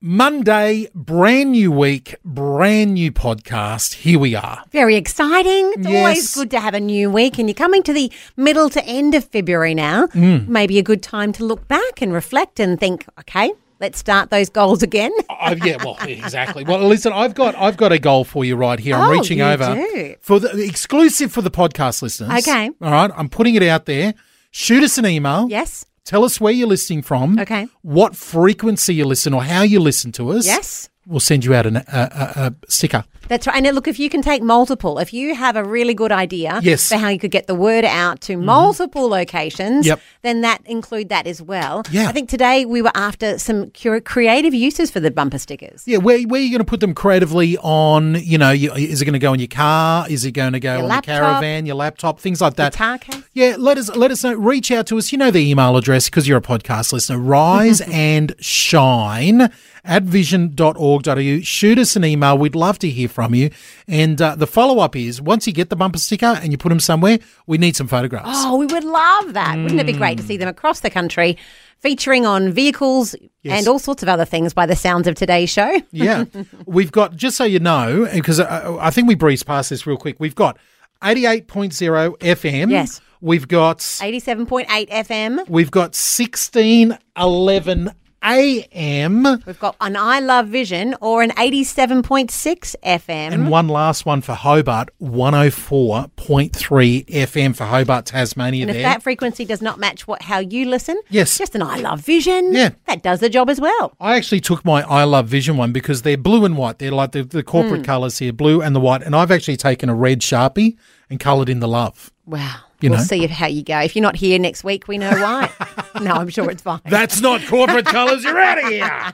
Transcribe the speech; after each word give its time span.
Monday, 0.00 0.86
brand 0.94 1.50
new 1.50 1.72
week, 1.72 2.14
brand 2.24 2.94
new 2.94 3.10
podcast. 3.10 3.94
Here 3.94 4.16
we 4.16 4.32
are. 4.36 4.62
Very 4.70 4.94
exciting. 4.94 5.72
It's 5.74 5.88
Yes. 5.88 5.96
always 5.98 6.34
good 6.36 6.50
to 6.52 6.60
have 6.60 6.72
a 6.74 6.78
new 6.78 7.10
week, 7.10 7.36
and 7.36 7.48
you're 7.48 7.54
coming 7.56 7.82
to 7.82 7.92
the 7.92 8.08
middle 8.36 8.70
to 8.70 8.84
end 8.86 9.16
of 9.16 9.24
February 9.24 9.74
now. 9.74 10.06
Mm. 10.08 10.46
Maybe 10.46 10.78
a 10.78 10.84
good 10.84 11.02
time 11.02 11.32
to 11.32 11.44
look 11.44 11.66
back 11.66 12.00
and 12.00 12.12
reflect 12.12 12.60
and 12.60 12.78
think, 12.78 13.06
okay, 13.18 13.50
let's 13.80 13.98
start 13.98 14.30
those 14.30 14.48
goals 14.48 14.84
again. 14.84 15.10
Oh, 15.40 15.54
yeah, 15.64 15.76
well, 15.84 15.96
exactly. 16.02 16.62
Well, 16.64 16.86
listen, 16.86 17.12
I've 17.12 17.34
got 17.34 17.54
I've 17.56 17.76
got 17.76 17.90
a 17.90 17.98
goal 17.98 18.22
for 18.24 18.44
you 18.44 18.54
right 18.54 18.78
here. 18.78 18.94
I'm 18.96 19.08
Oh, 19.08 19.12
reaching 19.12 19.40
over 19.40 19.74
do? 19.74 20.14
for 20.20 20.38
the 20.40 20.62
exclusive 20.64 21.32
for 21.32 21.42
the 21.42 21.50
podcast 21.50 22.02
listeners. 22.02 22.30
Okay. 22.46 22.70
All 22.82 22.90
right, 22.92 23.10
I'm 23.16 23.28
putting 23.28 23.54
it 23.56 23.62
out 23.64 23.86
there. 23.86 24.14
Shoot 24.50 24.82
us 24.84 24.96
an 24.98 25.06
email. 25.06 25.46
Yes. 25.48 25.86
Tell 26.08 26.24
us 26.24 26.40
where 26.40 26.54
you're 26.54 26.66
listening 26.66 27.02
from. 27.02 27.38
Okay. 27.38 27.68
What 27.82 28.16
frequency 28.16 28.94
you 28.94 29.04
listen 29.04 29.34
or 29.34 29.42
how 29.44 29.60
you 29.60 29.78
listen 29.78 30.10
to 30.12 30.30
us. 30.30 30.46
Yes. 30.46 30.88
We'll 31.06 31.20
send 31.20 31.44
you 31.44 31.52
out 31.52 31.66
an, 31.66 31.76
a, 31.76 31.82
a, 31.86 32.42
a 32.46 32.54
sticker. 32.66 33.04
That's 33.28 33.46
right. 33.46 33.62
And 33.64 33.74
look, 33.74 33.86
if 33.88 33.98
you 33.98 34.08
can 34.10 34.22
take 34.22 34.42
multiple, 34.42 34.98
if 34.98 35.12
you 35.12 35.34
have 35.34 35.56
a 35.56 35.64
really 35.64 35.94
good 35.94 36.12
idea 36.12 36.60
Yes. 36.62 36.84
Mm-hmm. 36.84 36.94
for 36.94 37.00
how 37.00 37.08
you 37.10 37.18
could 37.18 37.30
get 37.30 37.46
the 37.46 37.54
word 37.54 37.84
out 37.84 38.20
to 38.22 38.36
multiple 38.36 39.08
locations, 39.08 39.86
Yep. 39.86 40.00
then 40.22 40.40
that 40.42 40.60
include 40.66 41.08
that 41.10 41.26
as 41.26 41.40
well. 41.42 41.82
Yeah. 41.90 42.08
I 42.08 42.12
think 42.12 42.28
today 42.28 42.64
we 42.64 42.82
were 42.82 42.92
after 42.94 43.38
some 43.38 43.70
creative 44.04 44.54
uses 44.54 44.90
for 44.90 45.00
the 45.00 45.10
bumper 45.10 45.38
stickers. 45.38 45.82
Yeah, 45.86 45.98
where, 45.98 46.20
where 46.22 46.40
are 46.40 46.44
you 46.44 46.50
going 46.50 46.58
to 46.60 46.64
put 46.64 46.80
them 46.80 46.94
creatively 46.94 47.56
on? 47.58 48.14
You 48.16 48.38
know, 48.38 48.50
you, 48.50 48.72
is 48.72 49.02
it 49.02 49.04
going 49.04 49.12
to 49.12 49.18
go 49.18 49.32
in 49.32 49.40
your 49.40 49.48
car? 49.48 50.08
Is 50.08 50.24
it 50.24 50.32
going 50.32 50.54
to 50.54 50.60
go 50.60 50.74
Your 50.74 50.82
on 50.84 50.88
laptop. 50.88 51.06
your 51.14 51.20
caravan, 51.26 51.66
your 51.66 51.76
laptop, 51.76 52.20
things 52.20 52.40
like 52.40 52.54
that? 52.56 52.72
Guitar 52.72 52.98
case. 52.98 53.22
Yeah, 53.34 53.56
let 53.58 53.76
us 53.78 53.94
let 53.94 54.10
us 54.10 54.24
know. 54.24 54.34
Reach 54.34 54.70
out 54.70 54.86
to 54.88 54.98
us. 54.98 55.12
You 55.12 55.18
know 55.18 55.30
the 55.30 55.40
email 55.50 55.76
address 55.76 56.08
because 56.08 56.26
you're 56.26 56.38
a 56.38 56.42
podcast 56.42 56.92
listener. 56.92 57.18
Rise 57.18 57.80
and 57.92 58.34
shine 58.40 59.50
at 59.84 60.02
vision.org.au. 60.02 61.40
Shoot 61.42 61.78
us 61.78 61.96
an 61.96 62.04
email. 62.04 62.36
We'd 62.38 62.54
love 62.54 62.78
to 62.80 62.88
hear 62.90 63.08
from 63.08 63.17
you. 63.34 63.50
And 63.86 64.20
uh, 64.20 64.34
the 64.34 64.46
follow 64.46 64.78
up 64.80 64.96
is 64.96 65.20
once 65.20 65.46
you 65.46 65.52
get 65.52 65.70
the 65.70 65.76
bumper 65.76 65.98
sticker 65.98 66.38
and 66.42 66.52
you 66.52 66.58
put 66.58 66.70
them 66.70 66.80
somewhere, 66.80 67.18
we 67.46 67.58
need 67.58 67.76
some 67.76 67.88
photographs. 67.88 68.28
Oh, 68.30 68.56
we 68.56 68.66
would 68.66 68.84
love 68.84 69.34
that. 69.34 69.56
Wouldn't 69.56 69.80
it 69.80 69.86
be 69.86 69.92
great 69.92 70.18
to 70.18 70.24
see 70.24 70.36
mm. 70.36 70.40
them 70.40 70.48
across 70.48 70.80
the 70.80 70.90
country 70.90 71.36
featuring 71.78 72.26
on 72.26 72.50
vehicles 72.50 73.14
Yes. 73.42 73.60
and 73.60 73.68
all 73.68 73.78
sorts 73.78 74.02
of 74.02 74.08
other 74.08 74.24
things 74.24 74.52
by 74.52 74.66
the 74.66 74.74
sounds 74.76 75.06
of 75.06 75.14
today's 75.14 75.50
show? 75.50 75.80
Yeah. 75.92 76.24
We've 76.66 76.92
got, 76.92 77.16
just 77.16 77.36
so 77.36 77.44
you 77.44 77.60
know, 77.60 78.08
because 78.12 78.40
I, 78.40 78.44
uh, 78.44 78.72
uh, 78.72 78.78
I 78.80 78.90
think 78.90 79.08
we 79.08 79.14
breezed 79.14 79.46
past 79.46 79.70
this 79.70 79.86
real 79.86 79.96
quick, 79.96 80.16
we've 80.18 80.34
got 80.34 80.58
88.0 81.02 82.18
FM. 82.18 82.70
Yes. 82.70 83.00
We've 83.20 83.48
got 83.48 83.78
87.8 83.78 84.88
FM. 84.90 85.48
we've 85.48 85.72
got 85.72 85.96
1611 85.96 87.92
AM. 88.22 89.42
We've 89.46 89.58
got 89.58 89.76
an 89.80 89.96
I 89.96 90.20
Love 90.20 90.48
Vision 90.48 90.94
or 91.00 91.22
an 91.22 91.30
87.6 91.30 92.76
FM. 92.84 93.32
And 93.32 93.50
one 93.50 93.68
last 93.68 94.06
one 94.06 94.20
for 94.20 94.34
Hobart, 94.34 94.90
104.3 95.00 97.06
FM 97.06 97.56
for 97.56 97.64
Hobart, 97.64 98.06
Tasmania 98.06 98.62
And 98.62 98.70
if 98.70 98.76
there. 98.76 98.82
that 98.82 99.02
frequency 99.02 99.44
does 99.44 99.62
not 99.62 99.78
match 99.78 100.06
what 100.06 100.22
how 100.22 100.38
you 100.38 100.66
listen, 100.66 101.00
Yes. 101.08 101.38
just 101.38 101.54
an 101.54 101.62
I 101.62 101.78
Love 101.78 102.00
Vision. 102.00 102.52
Yeah. 102.52 102.70
That 102.86 103.02
does 103.02 103.20
the 103.20 103.28
job 103.28 103.50
as 103.50 103.60
well. 103.60 103.94
I 104.00 104.16
actually 104.16 104.40
took 104.40 104.64
my 104.64 104.82
I 104.82 105.04
Love 105.04 105.28
Vision 105.28 105.56
one 105.56 105.72
because 105.72 106.02
they're 106.02 106.16
blue 106.16 106.44
and 106.44 106.56
white. 106.56 106.78
They're 106.78 106.90
like 106.90 107.12
the, 107.12 107.22
the 107.22 107.42
corporate 107.42 107.80
hmm. 107.80 107.86
colours 107.86 108.18
here, 108.18 108.32
blue 108.32 108.60
and 108.60 108.74
the 108.74 108.80
white. 108.80 109.02
And 109.02 109.14
I've 109.14 109.30
actually 109.30 109.56
taken 109.56 109.88
a 109.88 109.94
red 109.94 110.20
Sharpie 110.20 110.76
and 111.10 111.20
coloured 111.20 111.48
in 111.48 111.60
the 111.60 111.68
love. 111.68 112.12
Wow. 112.26 112.56
You 112.80 112.90
we'll 112.90 113.00
know. 113.00 113.04
see 113.04 113.26
how 113.26 113.46
you 113.46 113.62
go. 113.62 113.80
If 113.80 113.96
you're 113.96 114.02
not 114.02 114.16
here 114.16 114.38
next 114.38 114.62
week, 114.62 114.86
we 114.86 114.98
know 114.98 115.10
why. 115.10 115.50
no, 116.02 116.12
I'm 116.12 116.28
sure 116.28 116.50
it's 116.50 116.62
fine. 116.62 116.80
That's 116.84 117.20
not 117.20 117.44
corporate 117.46 117.86
colours. 117.96 118.24
You're 118.24 118.38
out 118.40 118.62
of 118.62 118.68
here. 118.70 119.12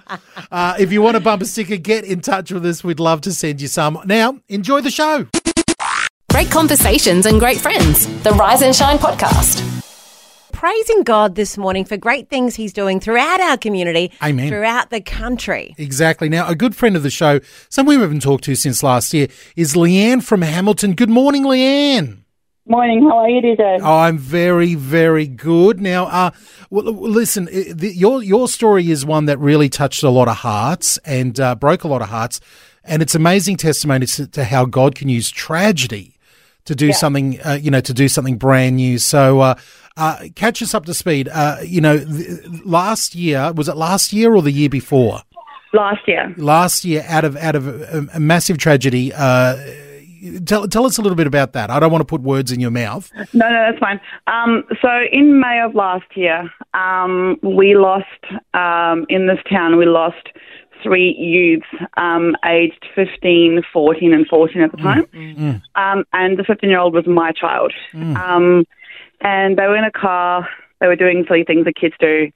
Uh, 0.50 0.76
if 0.78 0.92
you 0.92 1.02
want 1.02 1.16
a 1.16 1.20
bumper 1.20 1.44
sticker, 1.44 1.76
get 1.76 2.04
in 2.04 2.20
touch 2.20 2.50
with 2.50 2.64
us. 2.66 2.82
We'd 2.84 3.00
love 3.00 3.20
to 3.22 3.32
send 3.32 3.60
you 3.60 3.68
some. 3.68 4.00
Now, 4.04 4.38
enjoy 4.48 4.80
the 4.80 4.90
show. 4.90 5.26
Great 6.30 6.50
conversations 6.50 7.26
and 7.26 7.38
great 7.38 7.60
friends. 7.60 8.06
The 8.22 8.30
Rise 8.32 8.62
and 8.62 8.74
Shine 8.74 8.98
podcast. 8.98 9.70
Praising 10.52 11.02
God 11.02 11.34
this 11.34 11.58
morning 11.58 11.84
for 11.84 11.96
great 11.96 12.30
things 12.30 12.54
He's 12.56 12.72
doing 12.72 12.98
throughout 12.98 13.40
our 13.40 13.56
community, 13.56 14.10
Amen. 14.22 14.48
throughout 14.48 14.90
the 14.90 15.00
country. 15.00 15.74
Exactly. 15.78 16.28
Now, 16.28 16.48
a 16.48 16.54
good 16.54 16.74
friend 16.74 16.96
of 16.96 17.02
the 17.02 17.10
show, 17.10 17.40
someone 17.68 17.96
we 17.96 18.02
haven't 18.02 18.22
talked 18.22 18.44
to 18.44 18.54
since 18.54 18.82
last 18.82 19.12
year, 19.12 19.28
is 19.56 19.74
Leanne 19.74 20.22
from 20.22 20.42
Hamilton. 20.42 20.94
Good 20.94 21.10
morning, 21.10 21.44
Leanne. 21.44 22.23
Morning, 22.66 23.02
how 23.02 23.18
are 23.18 23.28
you 23.28 23.42
today? 23.42 23.78
Oh, 23.82 23.98
I'm 23.98 24.16
very, 24.16 24.74
very 24.74 25.26
good. 25.26 25.82
Now, 25.82 26.06
uh, 26.06 26.30
well, 26.70 26.84
listen, 26.84 27.44
the, 27.44 27.92
your 27.94 28.22
your 28.22 28.48
story 28.48 28.90
is 28.90 29.04
one 29.04 29.26
that 29.26 29.38
really 29.38 29.68
touched 29.68 30.02
a 30.02 30.08
lot 30.08 30.28
of 30.28 30.36
hearts 30.38 30.96
and 31.04 31.38
uh, 31.38 31.56
broke 31.56 31.84
a 31.84 31.88
lot 31.88 32.00
of 32.00 32.08
hearts, 32.08 32.40
and 32.82 33.02
it's 33.02 33.14
amazing 33.14 33.58
testimony 33.58 34.06
to, 34.06 34.26
to 34.28 34.44
how 34.44 34.64
God 34.64 34.94
can 34.94 35.10
use 35.10 35.30
tragedy 35.30 36.16
to 36.64 36.74
do 36.74 36.94
something, 36.94 37.38
uh, 37.42 37.58
you 37.60 37.70
know, 37.70 37.82
to 37.82 37.92
do 37.92 38.08
something 38.08 38.38
brand 38.38 38.76
new. 38.76 38.96
So, 38.96 39.40
uh, 39.40 39.54
uh, 39.98 40.28
catch 40.34 40.62
us 40.62 40.72
up 40.72 40.86
to 40.86 40.94
speed. 40.94 41.28
Uh, 41.28 41.58
you 41.62 41.82
know, 41.82 41.98
th- 41.98 42.64
last 42.64 43.14
year 43.14 43.52
was 43.52 43.68
it 43.68 43.76
last 43.76 44.14
year 44.14 44.34
or 44.34 44.40
the 44.40 44.50
year 44.50 44.70
before? 44.70 45.20
Last 45.74 46.08
year. 46.08 46.32
Last 46.38 46.82
year, 46.86 47.04
out 47.08 47.26
of 47.26 47.36
out 47.36 47.56
of 47.56 47.68
a, 47.68 48.08
a 48.14 48.20
massive 48.20 48.56
tragedy. 48.56 49.12
Tell 50.46 50.66
tell 50.68 50.86
us 50.86 50.98
a 50.98 51.02
little 51.02 51.16
bit 51.16 51.26
about 51.26 51.52
that. 51.52 51.70
I 51.70 51.78
don't 51.80 51.92
want 51.92 52.00
to 52.02 52.06
put 52.06 52.22
words 52.22 52.50
in 52.52 52.60
your 52.60 52.70
mouth. 52.70 53.10
No, 53.32 53.48
no, 53.48 53.70
that's 53.70 53.78
fine. 53.78 54.00
Um, 54.26 54.64
so 54.80 54.88
in 55.12 55.40
May 55.40 55.60
of 55.60 55.74
last 55.74 56.06
year, 56.16 56.50
um, 56.72 57.38
we 57.42 57.76
lost, 57.76 58.06
um, 58.54 59.06
in 59.08 59.26
this 59.26 59.38
town, 59.50 59.76
we 59.76 59.86
lost 59.86 60.28
three 60.82 61.14
youths 61.18 61.66
um, 61.96 62.36
aged 62.44 62.86
15, 62.94 63.62
14, 63.72 64.12
and 64.12 64.26
14 64.26 64.60
at 64.62 64.70
the 64.70 64.76
time. 64.78 65.06
Um, 65.74 66.04
and 66.12 66.38
the 66.38 66.42
15-year-old 66.42 66.94
was 66.94 67.06
my 67.06 67.32
child. 67.32 67.72
Um, 68.16 68.64
and 69.20 69.56
they 69.58 69.66
were 69.66 69.76
in 69.76 69.84
a 69.84 69.90
car. 69.90 70.46
They 70.80 70.86
were 70.86 70.96
doing 70.96 71.24
silly 71.26 71.44
things 71.44 71.64
that 71.64 71.76
kids 71.76 71.94
do, 72.00 72.30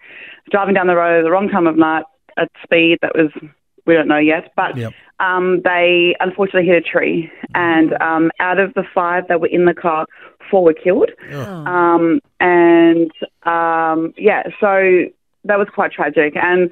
driving 0.50 0.74
down 0.74 0.86
the 0.86 0.96
road 0.96 1.18
at 1.18 1.22
the 1.24 1.30
wrong 1.30 1.48
time 1.50 1.66
of 1.66 1.76
night 1.76 2.04
at 2.38 2.48
speed 2.62 2.98
that 3.02 3.12
was, 3.14 3.30
we 3.88 3.94
don't 3.94 4.06
know 4.06 4.18
yet. 4.18 4.52
But 4.54 4.76
Yep. 4.76 4.92
um, 5.18 5.62
they 5.64 6.14
unfortunately 6.20 6.68
hit 6.68 6.76
a 6.76 6.88
tree, 6.88 7.30
and 7.54 8.00
um, 8.00 8.30
out 8.38 8.60
of 8.60 8.74
the 8.74 8.84
five 8.94 9.26
that 9.28 9.40
were 9.40 9.48
in 9.48 9.64
the 9.64 9.74
car, 9.74 10.06
four 10.48 10.62
were 10.62 10.74
killed. 10.74 11.10
Um, 11.66 12.20
and 12.38 13.10
um, 13.42 14.14
yeah, 14.16 14.44
so 14.60 15.04
that 15.44 15.58
was 15.58 15.68
quite 15.74 15.90
tragic, 15.90 16.36
and 16.36 16.70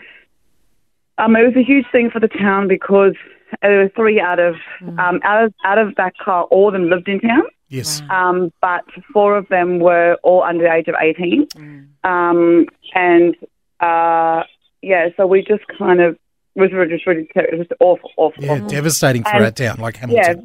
um, 1.19 1.34
it 1.34 1.43
was 1.44 1.56
a 1.56 1.65
huge 1.65 1.87
thing 1.91 2.10
for 2.10 2.21
the 2.21 2.28
town 2.28 2.69
because 2.69 3.15
there 3.62 3.78
were 3.83 3.91
three 3.97 4.21
out 4.21 4.38
of 4.38 4.54
um, 4.98 5.21
out 5.25 5.44
of 5.44 5.54
out 5.65 5.78
of 5.78 5.94
that 5.97 6.16
car, 6.19 6.44
all 6.44 6.69
of 6.69 6.72
them 6.75 6.88
lived 6.88 7.09
in 7.09 7.21
town. 7.21 7.43
Yes. 7.69 8.00
Um, 8.10 8.53
but 8.60 8.84
four 9.12 9.37
of 9.37 9.48
them 9.48 9.81
were 9.81 10.19
all 10.22 10.43
under 10.43 10.65
the 10.65 10.72
age 10.72 10.88
of 10.88 10.94
18. 11.00 11.48
Um, 12.04 12.66
and, 12.94 13.37
uh, 13.81 14.44
yeah, 14.83 15.09
so 15.16 15.27
we 15.27 15.43
just 15.43 15.65
kind 15.77 16.00
of, 16.00 16.15
it 16.15 16.19
was 16.56 16.72
really, 16.72 16.89
just 16.91 17.07
really, 17.07 17.28
it 17.34 17.59
was 17.59 17.66
just 17.69 17.72
awful, 17.81 18.10
awful, 18.16 18.42
Yeah, 18.45 18.53
awful. 18.54 18.69
devastating 18.69 19.22
for 19.22 19.36
And- 19.36 19.45
our 19.45 19.51
town 19.51 19.77
like 19.78 19.97
Hamilton. 19.97 20.25
Yeah, 20.25 20.42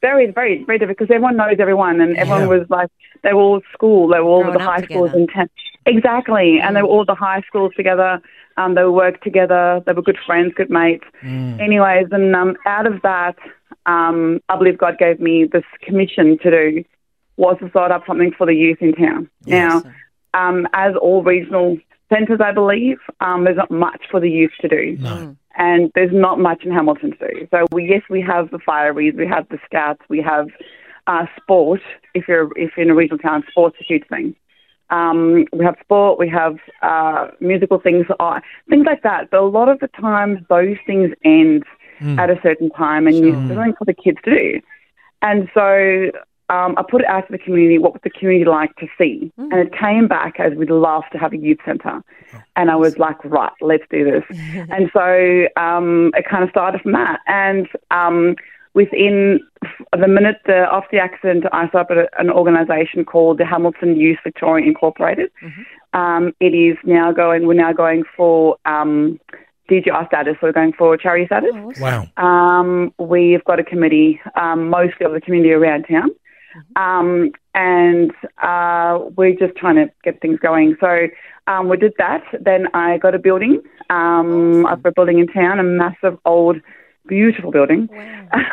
very, 0.00 0.30
very, 0.30 0.62
very 0.64 0.78
difficult 0.78 0.98
because 1.08 1.14
everyone 1.14 1.36
knows 1.36 1.56
everyone 1.58 2.00
and 2.00 2.16
everyone 2.16 2.42
Yeah. 2.42 2.46
was 2.58 2.70
like, 2.70 2.90
they 3.22 3.32
were 3.32 3.40
all 3.40 3.56
at 3.56 3.62
school, 3.72 4.08
they 4.08 4.18
were 4.20 4.24
all 4.26 4.42
Growing 4.42 4.54
at 4.54 4.58
the 4.58 4.64
up 4.64 4.70
high 4.80 4.84
schools 4.84 5.14
in 5.14 5.26
town. 5.28 5.48
Exactly. 5.86 6.60
And 6.60 6.76
they 6.76 6.82
were 6.82 6.88
all 6.88 7.04
the 7.04 7.14
high 7.14 7.40
schools 7.46 7.72
together. 7.76 8.20
Um, 8.56 8.74
they 8.74 8.84
worked 8.84 9.24
together. 9.24 9.82
They 9.86 9.92
were 9.92 10.02
good 10.02 10.18
friends, 10.26 10.52
good 10.54 10.70
mates. 10.70 11.04
Anyways, 11.24 12.08
and 12.12 12.34
um, 12.36 12.56
out 12.66 12.86
of 12.86 13.00
that, 13.02 13.36
um, 13.86 14.40
I 14.48 14.56
believe 14.56 14.78
God 14.78 14.98
gave 14.98 15.20
me 15.20 15.44
this 15.44 15.64
commission 15.82 16.38
to 16.38 16.50
do 16.50 16.84
was 17.36 17.56
to 17.60 17.68
start 17.70 17.90
up 17.90 18.06
something 18.06 18.30
for 18.36 18.46
the 18.46 18.54
youth 18.54 18.78
in 18.80 18.92
town. 18.94 19.28
Now, 19.46 19.82
um, 20.34 20.68
as 20.72 20.94
all 20.96 21.22
regional 21.22 21.78
centres, 22.08 22.40
I 22.40 22.52
believe, 22.52 22.98
um, 23.20 23.44
there's 23.44 23.56
not 23.56 23.70
much 23.70 24.02
for 24.10 24.20
the 24.20 24.30
youth 24.30 24.52
to 24.60 24.68
do. 24.68 24.96
No. 25.00 25.36
And 25.56 25.90
there's 25.94 26.12
not 26.12 26.38
much 26.38 26.64
in 26.64 26.72
Hamilton 26.72 27.12
to 27.12 27.28
do. 27.28 27.48
So, 27.50 27.66
we, 27.72 27.88
yes, 27.88 28.02
we 28.10 28.20
have 28.22 28.50
the 28.50 28.58
fireys, 28.58 29.16
we 29.16 29.26
have 29.26 29.48
the 29.48 29.58
scouts, 29.64 30.02
we 30.08 30.20
have 30.20 30.48
uh, 31.06 31.26
sport. 31.40 31.80
If 32.14 32.26
you're 32.28 32.50
if 32.56 32.72
you're 32.76 32.84
in 32.84 32.90
a 32.90 32.94
regional 32.94 33.18
town, 33.18 33.44
sport's 33.50 33.76
a 33.80 33.84
huge 33.84 34.06
thing. 34.08 34.34
Um, 34.90 35.46
we 35.52 35.64
have 35.64 35.76
sport, 35.82 36.18
we 36.18 36.28
have 36.28 36.56
uh, 36.82 37.28
musical 37.40 37.80
things, 37.80 38.06
uh, 38.20 38.40
things 38.68 38.84
like 38.86 39.02
that. 39.02 39.30
But 39.30 39.40
a 39.40 39.46
lot 39.46 39.68
of 39.68 39.80
the 39.80 39.88
times, 39.88 40.40
those 40.48 40.76
things 40.86 41.12
end 41.24 41.64
at 42.18 42.30
a 42.30 42.38
certain 42.42 42.70
time, 42.70 43.06
and 43.06 43.16
you're 43.16 43.34
something 43.48 43.74
for 43.78 43.84
the 43.84 43.94
kids 43.94 44.18
to 44.24 44.30
do. 44.30 44.60
And 45.22 45.48
so 45.54 46.10
um, 46.50 46.74
I 46.76 46.82
put 46.88 47.00
it 47.02 47.06
out 47.06 47.26
to 47.26 47.32
the 47.32 47.38
community. 47.38 47.78
What 47.78 47.92
would 47.94 48.02
the 48.02 48.10
community 48.10 48.44
like 48.48 48.74
to 48.76 48.86
see? 48.98 49.32
And 49.38 49.54
it 49.54 49.72
came 49.72 50.06
back 50.08 50.38
as 50.38 50.52
we'd 50.54 50.70
love 50.70 51.04
to 51.12 51.18
have 51.18 51.32
a 51.32 51.38
youth 51.38 51.58
centre. 51.64 52.02
And 52.56 52.70
I 52.70 52.76
was 52.76 52.98
like, 52.98 53.24
right, 53.24 53.52
let's 53.60 53.84
do 53.90 54.04
this. 54.04 54.24
and 54.70 54.90
so 54.92 55.46
um, 55.56 56.10
it 56.14 56.26
kind 56.28 56.44
of 56.44 56.50
started 56.50 56.82
from 56.82 56.92
that. 56.92 57.20
And 57.26 57.66
um, 57.90 58.36
within 58.74 59.40
the 59.98 60.06
minute 60.08 60.36
the, 60.46 60.66
after 60.70 60.88
the 60.92 60.98
accident, 60.98 61.44
I 61.52 61.68
started 61.68 61.98
a- 61.98 62.20
an 62.20 62.28
organisation 62.30 63.04
called 63.04 63.38
the 63.38 63.46
Hamilton 63.46 63.96
Youth 63.96 64.18
Victoria 64.22 64.66
Incorporated. 64.66 65.30
Um, 65.94 66.32
it 66.40 66.54
is 66.54 66.76
now 66.84 67.12
going. 67.12 67.46
We're 67.46 67.54
now 67.54 67.72
going 67.72 68.02
for 68.16 68.56
um, 68.66 69.18
DGI 69.70 70.06
status. 70.08 70.36
We're 70.42 70.52
going 70.52 70.72
for 70.72 70.96
charity 70.96 71.26
status. 71.26 71.54
Wow. 71.80 72.06
Um, 72.16 72.92
we've 72.98 73.42
got 73.44 73.58
a 73.60 73.64
committee, 73.64 74.20
um, 74.34 74.68
mostly 74.68 75.06
of 75.06 75.12
the 75.12 75.20
community 75.20 75.52
around 75.52 75.84
town, 75.84 76.10
um, 76.76 77.30
and 77.54 78.10
uh, 78.42 78.98
we're 79.16 79.34
just 79.34 79.56
trying 79.56 79.76
to 79.76 79.90
get 80.02 80.20
things 80.20 80.38
going. 80.40 80.76
So 80.80 81.08
um, 81.46 81.68
we 81.68 81.76
did 81.76 81.92
that. 81.98 82.22
Then 82.40 82.66
I 82.74 82.98
got 82.98 83.14
a 83.14 83.18
building. 83.18 83.62
Um, 83.90 84.62
got 84.62 84.86
a 84.86 84.92
building 84.92 85.18
in 85.18 85.26
town, 85.28 85.58
a 85.58 85.62
massive 85.62 86.18
old, 86.24 86.56
beautiful 87.06 87.50
building 87.50 87.88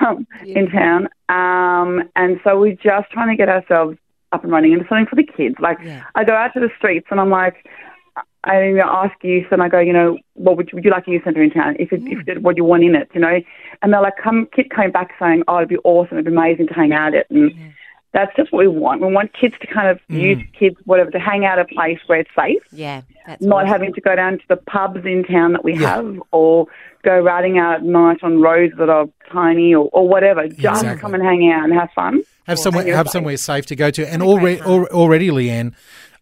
um, 0.06 0.28
in 0.46 0.70
town, 0.70 1.08
um, 1.30 2.10
and 2.16 2.40
so 2.44 2.60
we're 2.60 2.76
just 2.76 3.10
trying 3.12 3.30
to 3.30 3.36
get 3.36 3.48
ourselves 3.48 3.98
up 4.34 4.44
and 4.44 4.52
running 4.52 4.74
into 4.74 4.86
something 4.88 5.08
for 5.08 5.16
the 5.16 5.24
kids. 5.24 5.56
Like 5.60 5.80
I 6.16 6.24
go 6.24 6.34
out 6.34 6.54
to 6.54 6.60
the 6.60 6.70
streets 6.78 7.08
and 7.12 7.20
I'm 7.20 7.30
like. 7.30 7.66
I 8.44 8.64
you 8.64 8.78
know, 8.78 8.90
ask 8.90 9.14
youth 9.24 9.46
and 9.52 9.62
I 9.62 9.70
go, 9.70 9.80
you 9.80 9.94
know, 9.94 10.18
what 10.34 10.58
would 10.58 10.72
you, 10.72 10.76
would 10.76 10.84
you 10.84 10.90
like 10.90 11.08
a 11.08 11.12
youth 11.12 11.24
centre 11.24 11.44
in 11.44 11.52
town? 11.52 11.76
If 11.78 11.94
it, 11.94 12.02
if 12.06 12.28
it, 12.28 12.42
what 12.42 12.56
do 12.56 12.62
you 12.62 12.66
want 12.66 12.84
in 12.84 12.96
it, 12.96 13.08
you 13.14 13.22
know? 13.22 13.40
And 13.82 13.94
they're 13.94 14.02
like, 14.02 14.16
come, 14.22 14.48
kid 14.52 14.72
came 14.76 14.90
back 14.92 15.12
saying, 15.20 15.44
oh, 15.48 15.58
it'd 15.58 15.70
be 15.70 15.78
awesome, 15.84 16.18
it'd 16.18 16.26
be 16.26 16.32
amazing 16.32 16.66
to 16.68 16.74
hang 16.74 16.92
out 16.92 17.14
at. 17.14 17.30
And 17.30 17.52
that's 18.14 18.36
just 18.36 18.52
what 18.52 18.60
we 18.60 18.68
want. 18.68 19.02
We 19.02 19.12
want 19.12 19.32
kids 19.34 19.56
to 19.62 19.68
kind 19.68 19.88
of 19.88 20.00
youth 20.10 20.40
kids, 20.58 20.76
whatever, 20.86 21.12
to 21.12 21.20
hang 21.20 21.46
out 21.46 21.60
a 21.60 21.66
place 21.66 22.00
where 22.08 22.20
it's 22.20 22.30
safe, 22.36 22.62
Yeah, 22.72 23.02
that's 23.26 23.42
not 23.42 23.64
awesome. 23.64 23.68
having 23.70 23.94
to 23.94 24.02
go 24.02 24.16
down 24.16 24.38
to 24.40 24.44
the 24.50 24.58
pubs 24.58 25.06
in 25.06 25.24
town 25.24 25.54
that 25.54 25.64
we 25.64 25.76
have 25.78 26.22
or 26.32 26.68
go 27.04 27.20
riding 27.20 27.58
out 27.58 27.76
at 27.76 27.84
night 27.84 28.20
on 28.22 28.42
roads 28.42 28.74
that 28.78 28.90
are 28.90 29.08
tiny 29.32 29.74
or, 29.74 29.90
or 29.94 30.08
whatever. 30.08 30.48
Just 30.48 30.82
Exactly. 30.84 31.00
come 31.02 31.14
and 31.14 31.24
hang 31.24 31.50
out 31.52 31.64
and 31.64 31.74
have 31.74 31.90
fun. 31.96 32.22
Have 32.48 32.60
somewhere 32.60 32.86
have 32.96 33.06
right. 33.06 33.12
somewhere 33.12 33.38
safe 33.38 33.66
to 33.68 33.76
go 33.76 33.92
to, 33.92 34.06
and 34.12 34.22
already 34.22 34.60
already, 34.62 35.30
Leanne, 35.30 35.74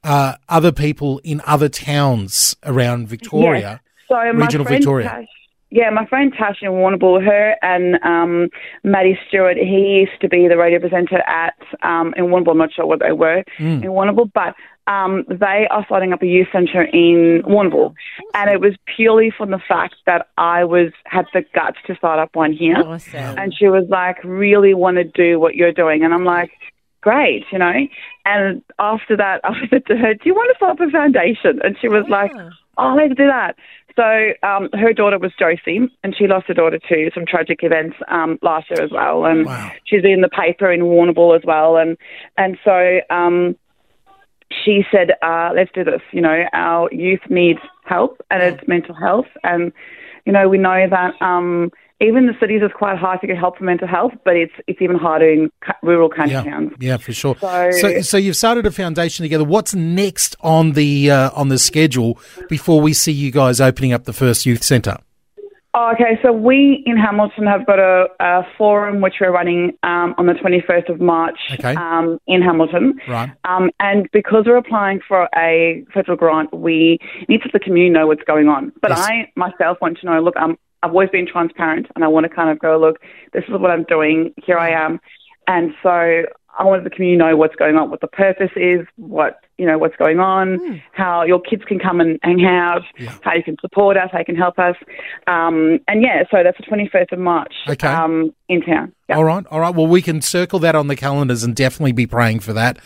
uh, 0.03 0.35
other 0.47 0.71
people 0.71 1.19
in 1.23 1.41
other 1.47 1.69
towns 1.69 2.55
around 2.65 3.07
Victoria, 3.07 3.81
So 4.07 4.15
my 4.15 4.23
regional 4.45 4.65
friend 4.65 4.81
Victoria. 4.83 5.07
Tash, 5.09 5.27
yeah, 5.71 5.89
my 5.91 6.05
friend 6.05 6.33
Tash 6.37 6.59
in 6.61 6.69
Warrnambool, 6.71 7.23
her 7.23 7.55
and 7.61 7.99
um, 8.03 8.49
Maddie 8.83 9.19
Stewart, 9.27 9.57
he 9.57 10.05
used 10.07 10.19
to 10.21 10.27
be 10.29 10.47
the 10.47 10.57
radio 10.57 10.79
presenter 10.79 11.19
at 11.27 11.55
um, 11.83 12.13
in 12.17 12.25
Warrnambool. 12.25 12.51
I'm 12.51 12.57
not 12.57 12.73
sure 12.73 12.85
what 12.85 12.99
they 12.99 13.11
were 13.11 13.43
Hmm. 13.57 13.83
in 13.83 13.89
Warrnambool, 13.91 14.31
but 14.33 14.55
um, 14.87 15.23
they 15.29 15.67
are 15.69 15.85
starting 15.85 16.13
up 16.13 16.23
a 16.23 16.25
youth 16.25 16.47
centre 16.51 16.81
in 16.81 17.43
Warrnambool, 17.45 17.93
and 18.33 18.49
it 18.49 18.59
was 18.59 18.73
purely 18.95 19.29
from 19.37 19.51
the 19.51 19.59
fact 19.67 19.95
that 20.07 20.27
I 20.37 20.63
was 20.63 20.91
had 21.05 21.25
the 21.33 21.43
guts 21.53 21.77
to 21.85 21.95
start 21.95 22.17
up 22.17 22.35
one 22.35 22.53
here. 22.53 22.77
Awesome. 22.77 23.37
And 23.37 23.53
she 23.55 23.67
was 23.67 23.85
like, 23.89 24.17
really 24.23 24.73
want 24.73 24.97
to 24.97 25.03
do 25.03 25.39
what 25.39 25.53
you're 25.55 25.71
doing. 25.71 26.03
And 26.03 26.11
I'm 26.13 26.25
like, 26.25 26.49
great, 27.01 27.45
you 27.51 27.59
know. 27.59 27.73
And 28.25 28.63
after 28.79 29.15
that, 29.17 29.41
I 29.43 29.67
said 29.69 29.85
to 29.85 29.95
her, 29.97 30.15
do 30.15 30.21
you 30.25 30.33
want 30.33 30.49
to 30.51 30.55
start 30.57 30.81
up 30.81 30.87
a 30.87 30.89
foundation? 30.89 31.59
And 31.63 31.77
she 31.79 31.87
was 31.87 32.05
like, 32.09 32.31
oh, 32.79 32.95
let's 32.97 33.13
do 33.15 33.27
that. 33.27 33.55
So 33.99 34.47
um, 34.47 34.69
her 34.71 34.93
daughter 34.93 35.19
was 35.19 35.33
Josie, 35.37 35.89
and 36.05 36.15
she 36.17 36.25
lost 36.25 36.47
her 36.47 36.53
daughter 36.53 36.79
to 36.87 37.11
some 37.13 37.25
tragic 37.25 37.59
events 37.63 37.97
um, 38.07 38.39
last 38.41 38.69
year 38.69 38.81
as 38.81 38.91
well. 38.91 39.25
And 39.25 39.45
Wow. 39.45 39.71
she's 39.83 40.05
in 40.05 40.21
the 40.21 40.29
paper 40.29 40.71
in 40.71 40.81
Warrnambool 40.81 41.35
as 41.35 41.43
well. 41.43 41.75
And 41.75 41.97
and 42.37 42.57
so 42.63 43.01
um, 43.09 43.57
she 44.63 44.85
said, 44.89 45.11
uh, 45.21 45.51
let's 45.53 45.71
do 45.73 45.83
this. 45.83 46.01
You 46.13 46.21
know, 46.21 46.45
our 46.53 46.89
youth 46.93 47.19
needs 47.29 47.59
help, 47.83 48.21
and 48.31 48.41
it's 48.41 48.65
mental 48.69 48.95
health. 48.95 49.27
And 49.43 49.73
you 50.25 50.31
know, 50.31 50.47
we 50.47 50.57
know 50.57 50.87
that 50.89 51.21
um, 51.21 51.69
even 52.01 52.27
the 52.27 52.33
cities 52.39 52.61
is 52.63 52.71
quite 52.73 52.97
hard 52.97 53.19
to 53.21 53.27
get 53.27 53.37
help 53.37 53.57
for 53.57 53.63
mental 53.65 53.87
health, 53.87 54.13
but 54.23 54.35
it's 54.35 54.53
it's 54.67 54.81
even 54.81 54.95
harder 54.97 55.29
in 55.29 55.49
rural 55.83 56.09
country 56.09 56.33
Yeah, 56.33 56.43
towns. 56.43 56.71
yeah, 56.79 56.97
for 56.97 57.13
sure. 57.13 57.35
So- 57.39 57.71
So, 57.71 58.01
so 58.01 58.17
you've 58.17 58.35
started 58.37 58.65
a 58.65 58.71
foundation 58.71 59.23
together. 59.23 59.43
What's 59.43 59.73
next 59.75 60.35
on 60.41 60.71
the 60.73 61.11
uh, 61.11 61.31
on 61.35 61.49
the 61.49 61.57
schedule 61.57 62.19
before 62.47 62.79
we 62.81 62.93
see 62.93 63.11
you 63.11 63.31
guys 63.31 63.59
opening 63.59 63.93
up 63.93 64.05
the 64.05 64.13
first 64.13 64.45
youth 64.45 64.63
centre? 64.63 64.97
Oh, 65.75 65.91
okay, 65.93 66.17
so 66.23 66.31
we 66.31 66.81
in 66.87 66.97
Hamilton 66.97 67.45
have 67.45 67.63
got 67.67 67.77
a, 67.77 68.07
a 68.19 68.41
forum 68.57 69.01
which 69.01 69.13
we're 69.21 69.31
running 69.31 69.77
um, 69.83 70.15
on 70.17 70.25
the 70.25 70.33
21st 70.33 70.89
of 70.89 70.99
March 70.99 71.37
Okay. 71.53 71.75
um, 71.75 72.17
in 72.25 72.41
Hamilton. 72.41 72.99
Right. 73.07 73.29
Um, 73.43 73.69
and 73.79 74.07
because 74.11 74.45
we're 74.47 74.57
applying 74.57 74.99
for 75.07 75.29
a 75.37 75.85
federal 75.93 76.17
grant, 76.17 76.51
we 76.57 76.97
need 77.27 77.41
to 77.43 77.49
let 77.49 77.53
the 77.53 77.59
community 77.59 77.91
know 77.93 78.07
what's 78.07 78.23
going 78.23 78.47
on. 78.47 78.71
But 78.81 78.89
Yes. 78.91 78.99
I 78.99 79.31
myself 79.35 79.77
want 79.79 79.99
to 79.99 80.07
know, 80.07 80.19
look, 80.21 80.33
I'm, 80.37 80.57
I've 80.83 80.91
always 80.91 81.09
been 81.09 81.27
transparent 81.27 81.87
and 81.95 82.03
I 82.03 82.07
want 82.07 82.25
to 82.25 82.29
kind 82.29 82.49
of 82.49 82.59
go, 82.59 82.77
look, 82.79 82.99
this 83.33 83.43
is 83.47 83.51
what 83.59 83.71
I'm 83.71 83.83
doing, 83.83 84.33
here 84.43 84.57
I 84.57 84.71
am. 84.71 84.99
And 85.47 85.73
so 85.81 85.89
I 86.57 86.63
want 86.63 86.83
the 86.83 86.89
community 86.89 87.17
to 87.23 87.29
know 87.31 87.37
what's 87.37 87.55
going 87.55 87.75
on, 87.75 87.89
what 87.89 88.01
the 88.01 88.07
purpose 88.07 88.51
is, 88.55 88.85
what, 88.97 89.39
you 89.57 89.65
know, 89.65 89.77
what's 89.77 89.95
going 89.97 90.19
on, 90.19 90.81
how 90.91 91.23
your 91.23 91.39
kids 91.39 91.63
can 91.65 91.79
come 91.79 91.99
and 91.99 92.19
hang 92.23 92.45
out, 92.45 92.81
how 93.21 93.33
you 93.33 93.43
can 93.43 93.55
support 93.61 93.97
us, 93.97 94.09
how 94.11 94.19
you 94.19 94.25
can 94.25 94.35
help 94.35 94.59
us. 94.59 94.75
Um, 95.27 95.79
and 95.87 96.01
yeah, 96.01 96.23
so 96.29 96.43
that's 96.43 96.57
the 96.57 96.63
21st 96.65 97.13
of 97.13 97.19
March 97.19 97.53
Okay. 97.67 97.87
um, 97.87 98.33
in 98.47 98.61
town. 98.61 98.93
Yeah. 99.07 99.17
All 99.17 99.23
right, 99.23 99.45
all 99.47 99.59
right. 99.59 99.73
Well, 99.73 99.87
we 99.87 100.01
can 100.01 100.21
circle 100.21 100.59
that 100.59 100.75
on 100.75 100.87
the 100.87 100.95
calendars 100.95 101.43
and 101.43 101.55
definitely 101.55 101.93
be 101.93 102.05
praying 102.07 102.41
for 102.41 102.53
that 102.53 102.79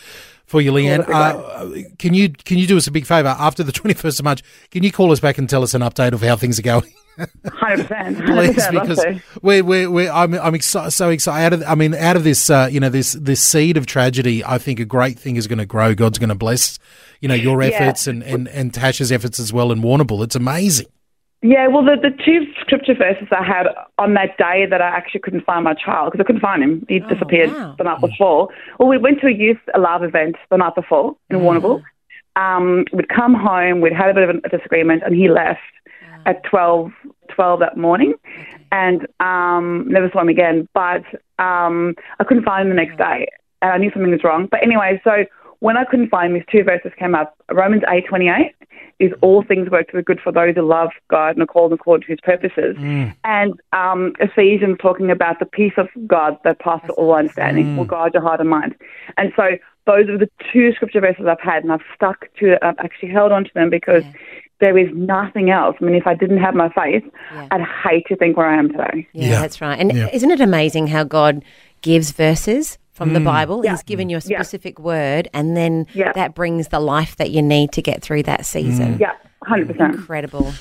for 0.46 0.60
you, 0.60 0.72
Leanne. 0.72 1.04
Uh, 1.08 1.88
can 1.98 2.14
you 2.14 2.30
can 2.30 2.58
you 2.58 2.66
do 2.66 2.76
us 2.76 2.86
a 2.86 2.90
big 2.90 3.06
favour 3.06 3.34
after 3.38 3.62
the 3.62 3.72
twenty 3.80 3.94
first 3.94 4.18
of 4.20 4.24
March? 4.24 4.42
Can 4.70 4.82
you 4.82 4.92
call 4.92 5.10
us 5.12 5.20
back 5.20 5.38
and 5.38 5.48
tell 5.48 5.62
us 5.62 5.74
an 5.74 5.82
update 5.82 6.12
of 6.12 6.22
how 6.22 6.36
things 6.36 6.58
are 6.58 6.62
going? 6.62 6.92
100%. 7.18 7.26
100%. 7.46 8.26
Please, 8.26 8.68
because 8.70 9.04
we're, 9.42 9.64
we're, 9.64 9.90
we're, 9.90 10.10
I'm, 10.10 10.34
I'm 10.34 10.54
exci- 10.54 10.92
so 10.92 11.10
excited. 11.10 11.44
Out 11.44 11.52
of, 11.52 11.62
I 11.68 11.74
mean, 11.74 11.94
out 11.94 12.16
of 12.16 12.24
this, 12.24 12.50
uh, 12.50 12.68
you 12.70 12.80
know, 12.80 12.88
this 12.88 13.12
this 13.12 13.40
seed 13.40 13.76
of 13.76 13.86
tragedy, 13.86 14.44
I 14.44 14.58
think 14.58 14.80
a 14.80 14.84
great 14.84 15.18
thing 15.18 15.36
is 15.36 15.46
going 15.46 15.58
to 15.58 15.66
grow. 15.66 15.94
God's 15.94 16.18
going 16.18 16.28
to 16.28 16.34
bless, 16.34 16.78
you 17.20 17.28
know, 17.28 17.34
your 17.34 17.62
Yeah. 17.62 17.68
efforts 17.68 18.06
and, 18.06 18.22
and, 18.22 18.48
and 18.48 18.72
Tasha's 18.72 19.12
efforts 19.12 19.38
as 19.38 19.52
well 19.52 19.70
in 19.72 19.80
Warrnambool. 19.80 20.24
It's 20.24 20.36
amazing. 20.36 20.86
Yeah, 21.42 21.66
well, 21.68 21.84
the, 21.84 21.96
the 22.00 22.16
two 22.24 22.46
scripture 22.62 22.94
verses 22.94 23.28
I 23.30 23.44
had 23.44 23.66
on 23.98 24.14
that 24.14 24.38
day 24.38 24.64
that 24.70 24.80
I 24.80 24.88
actually 24.88 25.20
couldn't 25.20 25.44
find 25.44 25.62
my 25.62 25.74
child 25.74 26.10
because 26.10 26.24
I 26.24 26.26
couldn't 26.26 26.40
find 26.40 26.62
him. 26.62 26.86
He 26.88 27.00
disappeared 27.00 27.52
wow. 27.52 27.74
the 27.76 27.84
night 27.84 28.00
before. 28.00 28.48
Well, 28.78 28.88
we 28.88 28.96
went 28.96 29.20
to 29.20 29.26
a 29.26 29.30
youth 29.30 29.58
love 29.76 30.02
event 30.02 30.36
the 30.50 30.56
night 30.56 30.74
before 30.74 31.16
in 31.28 31.40
Warrnambool. 31.40 31.82
Um, 32.36 32.86
we'd 32.94 33.10
come 33.10 33.34
home, 33.34 33.82
we'd 33.82 33.92
had 33.92 34.08
a 34.08 34.14
bit 34.14 34.28
of 34.28 34.36
a 34.42 34.48
disagreement, 34.48 35.02
and 35.04 35.14
he 35.14 35.28
left 35.28 35.60
at 36.26 36.42
12, 36.44 36.90
12 37.34 37.60
that 37.60 37.76
morning 37.76 38.14
and 38.74 39.06
um, 39.20 39.86
never 39.88 40.10
saw 40.12 40.20
him 40.20 40.28
again. 40.28 40.68
But 40.74 41.04
um, 41.38 41.94
I 42.18 42.24
couldn't 42.24 42.44
find 42.44 42.62
him 42.68 42.76
the 42.76 42.82
next 42.82 42.98
day, 42.98 43.28
and 43.62 43.72
I 43.72 43.78
knew 43.78 43.90
something 43.92 44.10
was 44.10 44.24
wrong. 44.24 44.48
But 44.50 44.62
anyway, 44.62 45.00
so 45.04 45.24
when 45.60 45.76
I 45.76 45.84
couldn't 45.84 46.10
find 46.10 46.32
him, 46.32 46.34
these 46.34 46.48
two 46.50 46.64
verses 46.64 46.92
came 46.98 47.14
up. 47.14 47.36
Romans 47.50 47.82
eight 47.88 48.06
twenty 48.08 48.28
eight 48.28 48.54
is 49.00 49.12
all 49.22 49.42
things 49.42 49.70
work 49.70 49.88
to 49.88 49.96
the 49.96 50.02
good 50.02 50.20
for 50.22 50.32
those 50.32 50.54
who 50.54 50.62
love 50.62 50.90
God 51.08 51.30
and 51.30 51.42
are 51.42 51.46
called 51.46 51.72
according 51.72 52.06
to 52.06 52.12
His 52.12 52.20
purposes, 52.22 52.76
and 53.24 53.54
um, 53.72 54.12
Ephesians 54.18 54.78
talking 54.80 55.10
about 55.10 55.38
the 55.38 55.46
peace 55.46 55.74
of 55.76 55.88
God 56.06 56.36
that 56.44 56.58
passes 56.58 56.90
all 56.96 57.14
understanding 57.14 57.76
will 57.76 57.84
guard 57.84 58.14
your 58.14 58.22
heart 58.22 58.40
and 58.40 58.50
mind. 58.50 58.74
And 59.16 59.32
so 59.36 59.50
those 59.86 60.08
are 60.08 60.18
the 60.18 60.30
two 60.52 60.72
scripture 60.72 61.00
verses 61.00 61.26
I've 61.28 61.40
had, 61.40 61.62
and 61.62 61.72
I've 61.72 61.84
stuck 61.94 62.26
to 62.40 62.54
it. 62.54 62.58
I've 62.62 62.78
actually 62.78 63.10
held 63.10 63.30
on 63.32 63.44
to 63.44 63.50
them 63.54 63.70
because. 63.70 64.02
There 64.64 64.78
is 64.78 64.88
nothing 64.94 65.50
else. 65.50 65.76
I 65.78 65.84
mean, 65.84 65.94
if 65.94 66.06
I 66.06 66.14
didn't 66.14 66.38
have 66.38 66.54
my 66.54 66.70
faith, 66.70 67.04
I'd 67.50 67.60
hate 67.84 68.06
to 68.08 68.16
think 68.16 68.38
where 68.38 68.46
I 68.46 68.56
am 68.58 68.70
today. 68.70 69.06
Yeah, 69.12 69.28
Yeah. 69.32 69.40
that's 69.42 69.60
right. 69.60 69.78
And 69.78 69.92
Yeah. 69.92 70.08
isn't 70.10 70.30
it 70.30 70.40
amazing 70.40 70.86
how 70.86 71.04
God 71.04 71.44
gives 71.82 72.12
verses 72.12 72.78
from 72.94 73.10
Mm. 73.10 73.14
the 73.14 73.20
Bible? 73.20 73.60
Yeah. 73.62 73.72
He's 73.72 73.82
given 73.82 74.08
you 74.08 74.16
a 74.16 74.20
Yeah. 74.24 74.38
specific 74.40 74.78
word, 74.80 75.28
and 75.34 75.54
then 75.54 75.86
Yeah. 75.92 76.12
that 76.14 76.34
brings 76.34 76.68
the 76.68 76.80
life 76.80 77.14
that 77.16 77.30
you 77.30 77.42
need 77.42 77.72
to 77.72 77.82
get 77.82 78.00
through 78.00 78.22
that 78.22 78.46
season. 78.46 78.96
Yeah, 78.98 79.12
hundred 79.44 79.68
percent. 79.68 79.94
Incredible. 79.94 80.52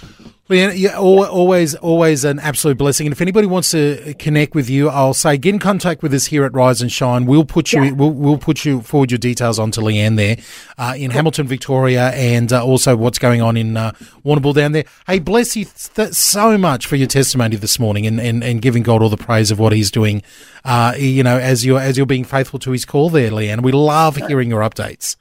Leanne, 0.49 0.73
yeah, 0.77 0.91
al- 0.95 1.23
always, 1.25 1.73
always 1.75 2.25
an 2.25 2.37
absolute 2.37 2.77
blessing. 2.77 3.07
And 3.07 3.13
if 3.13 3.21
anybody 3.21 3.47
wants 3.47 3.71
to 3.71 4.13
connect 4.19 4.53
with 4.55 4.69
you, 4.69 4.89
I'll 4.89 5.13
say 5.13 5.37
get 5.37 5.53
in 5.53 5.59
contact 5.59 6.03
with 6.03 6.13
us 6.13 6.25
here 6.25 6.43
at 6.43 6.53
Rise 6.53 6.81
and 6.81 6.91
Shine. 6.91 7.25
We'll 7.25 7.45
put 7.45 7.71
you, 7.71 7.81
Yeah. 7.83 7.91
we'll, 7.91 8.11
we'll 8.11 8.37
put 8.37 8.65
you 8.65 8.81
forward 8.81 9.09
your 9.09 9.19
details 9.19 9.57
onto 9.57 9.79
Leanne 9.79 10.17
there 10.17 10.35
uh, 10.77 10.95
in 10.97 11.11
Hamilton, 11.11 11.47
Victoria, 11.47 12.09
and 12.09 12.51
uh, 12.51 12.63
also 12.63 12.97
what's 12.97 13.19
going 13.19 13.41
on 13.41 13.55
in 13.55 13.77
uh, 13.77 13.93
Warrnambool 14.25 14.53
down 14.53 14.73
there. 14.73 14.83
Hey, 15.07 15.19
bless 15.19 15.55
you 15.55 15.63
th- 15.65 16.11
so 16.11 16.57
much 16.57 16.87
for 16.87 16.97
your 16.97 17.07
testimony 17.07 17.55
this 17.55 17.79
morning 17.79 18.05
and, 18.05 18.19
and, 18.19 18.43
and 18.43 18.61
giving 18.61 18.83
God 18.83 19.01
all 19.01 19.09
the 19.09 19.15
praise 19.15 19.49
of 19.49 19.59
what 19.59 19.71
He's 19.71 19.91
doing. 19.91 20.21
Uh, 20.65 20.93
you 20.97 21.23
know, 21.23 21.37
as 21.37 21.65
you're 21.65 21.79
as 21.79 21.95
you're 21.95 22.05
being 22.05 22.25
faithful 22.25 22.59
to 22.59 22.71
His 22.71 22.83
call 22.83 23.09
there, 23.09 23.31
Leanne. 23.31 23.61
We 23.63 23.71
love 23.71 24.17
hearing 24.17 24.49
your 24.49 24.61
updates. 24.61 25.15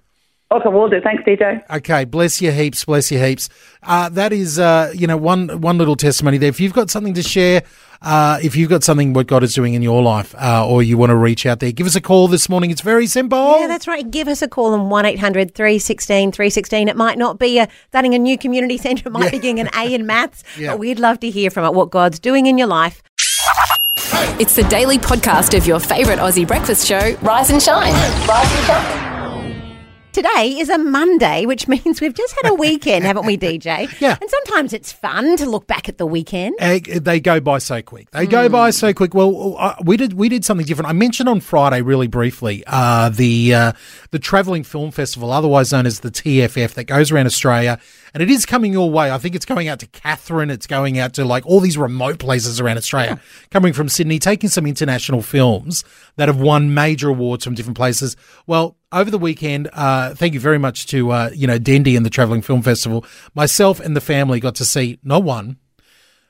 Okay, 0.53 0.69
we'll 0.69 0.89
do. 0.89 1.01
Thanks, 1.01 1.23
DJ. 1.25 1.63
Okay, 1.71 2.05
bless 2.05 2.43
you 2.43 2.53
heaps, 2.53 2.85
bless 2.85 3.11
you 3.11 3.19
heaps. 3.19 3.49
Uh, 3.83 4.09
that 4.11 4.33
is, 4.35 4.59
uh, 4.59 4.93
you 4.95 5.07
know, 5.07 5.17
one 5.17 5.61
one 5.63 5.79
little 5.79 5.97
testimony 5.97 6.37
there. 6.37 6.51
If 6.51 6.61
you've 6.61 6.75
got 6.75 6.91
something 6.91 7.15
to 7.15 7.23
share, 7.23 7.63
uh, 8.03 8.39
if 8.43 8.55
you've 8.55 8.69
got 8.69 8.85
something 8.85 9.15
what 9.15 9.29
God 9.29 9.43
is 9.45 9.55
doing 9.55 9.73
in 9.73 9.81
your 9.81 10.03
life, 10.03 10.35
uh, 10.37 10.69
or 10.69 10.83
you 10.83 10.99
want 10.99 11.09
to 11.11 11.17
reach 11.17 11.47
out 11.47 11.61
there, 11.61 11.73
give 11.73 11.87
us 11.87 11.97
a 11.97 12.03
call 12.03 12.29
this 12.29 12.51
morning. 12.51 12.71
It's 12.71 12.83
very 12.83 13.07
simple. 13.07 13.61
Yeah, 13.61 13.67
that's 13.67 13.89
right. 13.89 14.09
Give 14.11 14.29
us 14.29 14.43
a 14.43 14.49
call 14.49 14.75
on 14.75 14.91
1 14.91 15.07
800 15.07 15.55
316 15.55 16.33
316. 16.33 16.89
It 16.89 16.97
might 16.97 17.17
not 17.17 17.39
be 17.39 17.59
a, 17.59 17.67
starting 17.89 18.15
a 18.15 18.19
new 18.19 18.37
community 18.37 18.77
centre, 18.87 19.09
it 19.09 19.13
might 19.13 19.33
be 19.33 19.39
getting 19.39 19.61
an 19.61 19.71
A 19.75 19.95
in 19.95 20.05
maths, 20.07 20.45
Yeah. 20.59 20.73
but 20.73 20.81
we'd 20.81 20.99
love 20.99 21.21
to 21.21 21.31
hear 21.31 21.49
from 21.51 21.65
it, 21.65 21.73
what 21.73 21.91
God's 21.91 22.19
doing 22.19 22.45
in 22.45 22.59
your 22.59 22.69
life. 22.69 23.03
It's 24.39 24.55
the 24.55 24.65
daily 24.65 24.99
podcast 24.99 25.57
of 25.57 25.67
your 25.67 25.81
favourite 25.81 26.19
Aussie 26.19 26.47
breakfast 26.47 26.87
show, 26.87 27.17
Rise 27.23 27.49
and 27.51 27.63
Shine. 27.63 27.93
Rise 28.29 28.53
and 28.53 28.67
Shine. 28.67 29.12
Today 30.13 30.57
is 30.59 30.69
a 30.69 30.77
Monday, 30.77 31.47
which 31.47 31.67
means 31.73 32.01
we've 32.03 32.15
just 32.15 32.35
had 32.43 32.51
a 32.51 32.55
weekend, 32.55 33.05
haven't 33.05 33.25
we, 33.25 33.39
DJ? 33.39 33.89
Yeah. 33.99 34.19
And 34.21 34.31
sometimes 34.31 34.75
it's 34.75 34.93
fun 34.93 35.39
to 35.39 35.47
look 35.49 35.67
back 35.67 35.89
at 35.89 35.97
the 35.97 36.05
weekend. 36.05 36.55
Uh, 36.61 36.81
they 37.01 37.19
go 37.19 37.41
by 37.41 37.59
so 37.59 37.81
quick. 37.81 38.11
They 38.11 38.27
go 38.27 38.49
by 38.51 38.71
so 38.71 38.93
quick. 38.93 39.15
Well, 39.15 39.57
uh, 39.59 39.75
we 39.83 39.97
did 39.97 40.13
we 40.13 40.29
did 40.29 40.45
something 40.45 40.67
different. 40.67 40.91
I 40.91 40.93
mentioned 40.93 41.29
on 41.31 41.41
Friday, 41.41 41.81
really 41.81 42.09
briefly, 42.09 42.63
uh, 42.67 43.09
the 43.09 43.55
uh, 43.55 43.73
the 44.11 44.19
travelling 44.19 44.65
film 44.65 44.91
festival, 44.91 45.33
otherwise 45.33 45.73
known 45.73 45.87
as 45.87 46.01
the 46.01 46.11
TFF, 46.11 46.75
that 46.75 46.85
goes 46.85 47.11
around 47.11 47.27
Australia, 47.27 47.79
and 48.15 48.23
it 48.23 48.31
is 48.31 48.45
coming 48.47 48.73
your 48.73 48.91
way. 48.91 49.11
I 49.11 49.19
think 49.19 49.35
it's 49.35 49.45
going 49.45 49.69
out 49.69 49.79
to 49.81 49.87
Katherine. 49.87 50.51
It's 50.51 50.67
going 50.67 50.99
out 50.99 51.15
to 51.15 51.25
like 51.25 51.47
all 51.47 51.61
these 51.61 51.79
remote 51.79 52.19
places 52.19 52.61
around 52.61 52.77
Australia, 52.79 53.21
coming 53.51 53.73
from 53.73 53.89
Sydney, 53.89 54.19
taking 54.19 54.51
some 54.51 54.67
international 54.67 55.23
films 55.23 55.85
that 56.17 56.29
have 56.29 56.41
won 56.41 56.75
major 56.75 57.09
awards 57.09 57.45
from 57.45 57.55
different 57.55 57.77
places. 57.77 58.17
Well. 58.47 58.77
Over 58.95 59.11
the 59.11 59.17
weekend, 59.17 59.71
uh, 59.73 60.15
thank 60.15 60.35
you 60.35 60.41
very 60.41 60.59
much 60.59 60.87
to 60.89 61.11
uh, 61.13 61.31
you 61.33 61.47
know 61.47 61.57
Dendy 61.59 61.97
and 61.97 62.05
the 62.05 62.11
Travelling 62.11 62.43
Film 62.43 62.61
Festival. 62.61 63.07
Myself 63.35 63.81
and 63.81 63.97
the 63.97 64.03
family 64.03 64.39
got 64.39 64.55
to 64.57 64.67
see 64.67 64.99
not 65.03 65.23
one, 65.23 65.57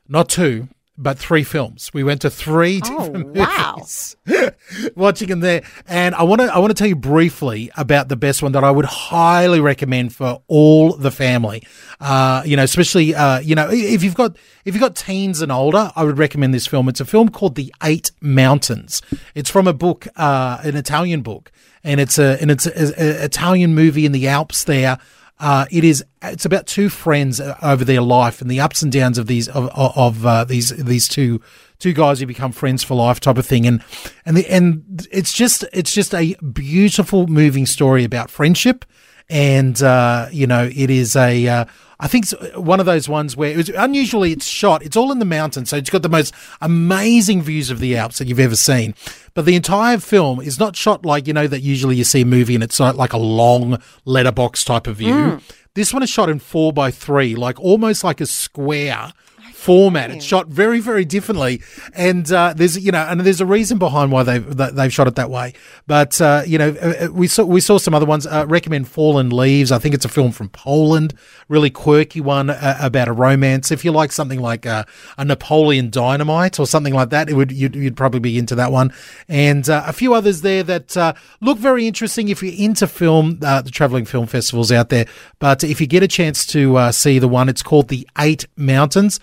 not 0.06 0.28
two, 0.28 0.68
but 0.98 1.18
three 1.18 1.42
films. 1.42 1.90
We 1.94 2.04
went 2.04 2.20
to 2.22 2.30
three 2.30 2.80
different 2.80 3.34
wow. 3.34 3.76
movies, 3.76 4.16
watching 4.94 5.28
them 5.28 5.40
there. 5.40 5.62
And 5.86 6.14
I 6.14 6.22
want 6.22 6.40
to 6.42 6.52
I 6.52 6.58
want 6.58 6.70
to 6.70 6.74
tell 6.74 6.86
you 6.86 6.96
briefly 6.96 7.70
about 7.76 8.08
the 8.08 8.16
best 8.16 8.42
one 8.42 8.52
that 8.52 8.62
I 8.62 8.70
would 8.70 8.84
highly 8.84 9.60
recommend 9.60 10.14
for 10.14 10.42
all 10.48 10.92
the 10.92 11.10
family. 11.10 11.66
Uh, 12.00 12.42
you 12.44 12.56
know, 12.56 12.62
especially 12.62 13.14
uh, 13.14 13.40
you 13.40 13.54
know 13.54 13.68
if 13.70 14.02
you've 14.02 14.14
got 14.14 14.36
if 14.64 14.74
you've 14.74 14.82
got 14.82 14.94
teens 14.94 15.40
and 15.40 15.50
older, 15.50 15.90
I 15.96 16.04
would 16.04 16.18
recommend 16.18 16.52
this 16.52 16.66
film. 16.66 16.88
It's 16.88 17.00
a 17.00 17.06
film 17.06 17.30
called 17.30 17.54
The 17.54 17.74
Eight 17.82 18.12
Mountains. 18.20 19.00
It's 19.34 19.50
from 19.50 19.66
a 19.66 19.72
book, 19.72 20.06
uh, 20.16 20.58
an 20.62 20.76
Italian 20.76 21.22
book, 21.22 21.50
and 21.82 22.00
it's 22.00 22.18
a 22.18 22.40
and 22.40 22.50
it's 22.50 22.66
an 22.66 22.92
Italian 22.96 23.74
movie 23.74 24.04
in 24.04 24.12
the 24.12 24.28
Alps 24.28 24.64
there. 24.64 24.98
Uh, 25.42 25.66
it 25.72 25.82
is. 25.82 26.04
It's 26.22 26.44
about 26.44 26.68
two 26.68 26.88
friends 26.88 27.40
uh, 27.40 27.58
over 27.62 27.84
their 27.84 28.00
life 28.00 28.40
and 28.40 28.48
the 28.48 28.60
ups 28.60 28.80
and 28.80 28.92
downs 28.92 29.18
of 29.18 29.26
these 29.26 29.48
of, 29.48 29.68
of, 29.74 30.24
uh, 30.24 30.44
these 30.44 30.70
these 30.70 31.08
two 31.08 31.40
two 31.80 31.92
guys 31.92 32.20
who 32.20 32.26
become 32.26 32.52
friends 32.52 32.84
for 32.84 32.94
life 32.94 33.18
type 33.18 33.38
of 33.38 33.44
thing. 33.44 33.66
And 33.66 33.82
and 34.24 34.36
the 34.36 34.48
and 34.48 35.04
it's 35.10 35.32
just 35.32 35.64
it's 35.72 35.92
just 35.92 36.14
a 36.14 36.34
beautiful 36.36 37.26
moving 37.26 37.66
story 37.66 38.04
about 38.04 38.30
friendship. 38.30 38.84
And 39.28 39.82
uh, 39.82 40.28
you 40.30 40.46
know, 40.46 40.70
it 40.72 40.90
is 40.90 41.16
a. 41.16 41.66
Uh, 42.02 42.04
I 42.04 42.08
think 42.08 42.24
it's 42.24 42.56
one 42.56 42.80
of 42.80 42.86
those 42.86 43.08
ones 43.08 43.36
where 43.36 43.50
it 43.50 43.56
was 43.56 43.68
unusually 43.68 44.32
it's 44.32 44.46
shot. 44.46 44.82
It's 44.82 44.96
all 44.96 45.12
in 45.12 45.18
the 45.18 45.24
mountains, 45.24 45.70
so 45.70 45.76
it's 45.76 45.90
got 45.90 46.02
the 46.02 46.08
most 46.08 46.34
amazing 46.60 47.42
views 47.42 47.70
of 47.70 47.78
the 47.78 47.96
Alps 47.96 48.18
that 48.18 48.28
you've 48.28 48.40
ever 48.40 48.56
seen. 48.56 48.94
But 49.34 49.44
the 49.46 49.54
entire 49.56 49.98
film 49.98 50.40
is 50.40 50.58
not 50.58 50.76
shot 50.76 51.06
like 51.06 51.26
you 51.26 51.32
know 51.32 51.46
that 51.46 51.60
usually 51.60 51.96
you 51.96 52.04
see 52.04 52.22
a 52.22 52.26
movie 52.26 52.54
and 52.54 52.64
it's 52.64 52.78
not 52.78 52.96
like 52.96 53.12
a 53.12 53.18
long 53.18 53.80
letterbox 54.04 54.64
type 54.64 54.86
of 54.86 54.96
view. 54.96 55.40
This 55.74 55.94
one 55.94 56.02
is 56.02 56.10
shot 56.10 56.28
in 56.28 56.38
four 56.38 56.72
by 56.72 56.90
three, 56.90 57.34
like 57.34 57.58
almost 57.58 58.04
like 58.04 58.20
a 58.20 58.26
square 58.26 59.12
format. 59.62 60.10
It's 60.10 60.24
shot 60.24 60.48
very, 60.48 60.80
very 60.80 61.04
differently, 61.04 61.62
and 61.94 62.30
uh, 62.32 62.52
there's 62.56 62.76
you 62.76 62.90
know, 62.90 63.06
and 63.08 63.20
there's 63.20 63.40
a 63.40 63.46
reason 63.46 63.78
behind 63.78 64.10
why 64.10 64.24
they've 64.24 64.56
they've 64.56 64.92
shot 64.92 65.06
it 65.06 65.14
that 65.14 65.30
way. 65.30 65.54
But 65.86 66.20
uh, 66.20 66.42
you 66.46 66.58
know, 66.58 66.70
uh, 66.70 67.08
we 67.12 67.28
saw 67.28 67.44
we 67.44 67.60
saw 67.60 67.78
some 67.78 67.94
other 67.94 68.06
ones. 68.06 68.26
Uh, 68.26 68.44
recommend 68.48 68.88
Fallen 68.88 69.30
Leaves. 69.30 69.70
I 69.70 69.78
think 69.78 69.94
it's 69.94 70.04
a 70.04 70.08
film 70.08 70.32
from 70.32 70.48
Poland, 70.48 71.14
really 71.48 71.70
quirky 71.70 72.20
one 72.20 72.50
uh, 72.50 72.76
about 72.80 73.06
a 73.06 73.12
romance. 73.12 73.70
If 73.70 73.84
you 73.84 73.92
like 73.92 74.10
something 74.10 74.40
like 74.40 74.66
uh, 74.66 74.84
a 75.16 75.24
Napoleon 75.24 75.90
Dynamite 75.90 76.58
or 76.58 76.66
something 76.66 76.94
like 76.94 77.10
that, 77.10 77.28
it 77.28 77.34
would 77.34 77.52
you'd, 77.52 77.76
you'd 77.76 77.96
probably 77.96 78.20
be 78.20 78.38
into 78.38 78.56
that 78.56 78.72
one. 78.72 78.92
And 79.28 79.68
uh, 79.68 79.84
a 79.86 79.92
few 79.92 80.12
others 80.14 80.40
there 80.40 80.64
that 80.64 80.96
uh, 80.96 81.14
look 81.40 81.58
very 81.58 81.86
interesting 81.86 82.28
if 82.28 82.42
you're 82.42 82.54
into 82.56 82.88
film. 82.88 83.38
Uh, 83.42 83.62
the 83.62 83.70
traveling 83.70 84.06
film 84.06 84.26
festivals 84.26 84.72
out 84.72 84.88
there, 84.88 85.06
but 85.38 85.62
if 85.62 85.80
you 85.80 85.86
get 85.86 86.02
a 86.02 86.08
chance 86.08 86.44
to 86.46 86.76
uh, 86.76 86.90
see 86.90 87.20
the 87.20 87.28
one, 87.28 87.48
it's 87.48 87.62
called 87.62 87.88
The 87.88 88.08
Eight 88.18 88.46
Mountains. 88.56 89.20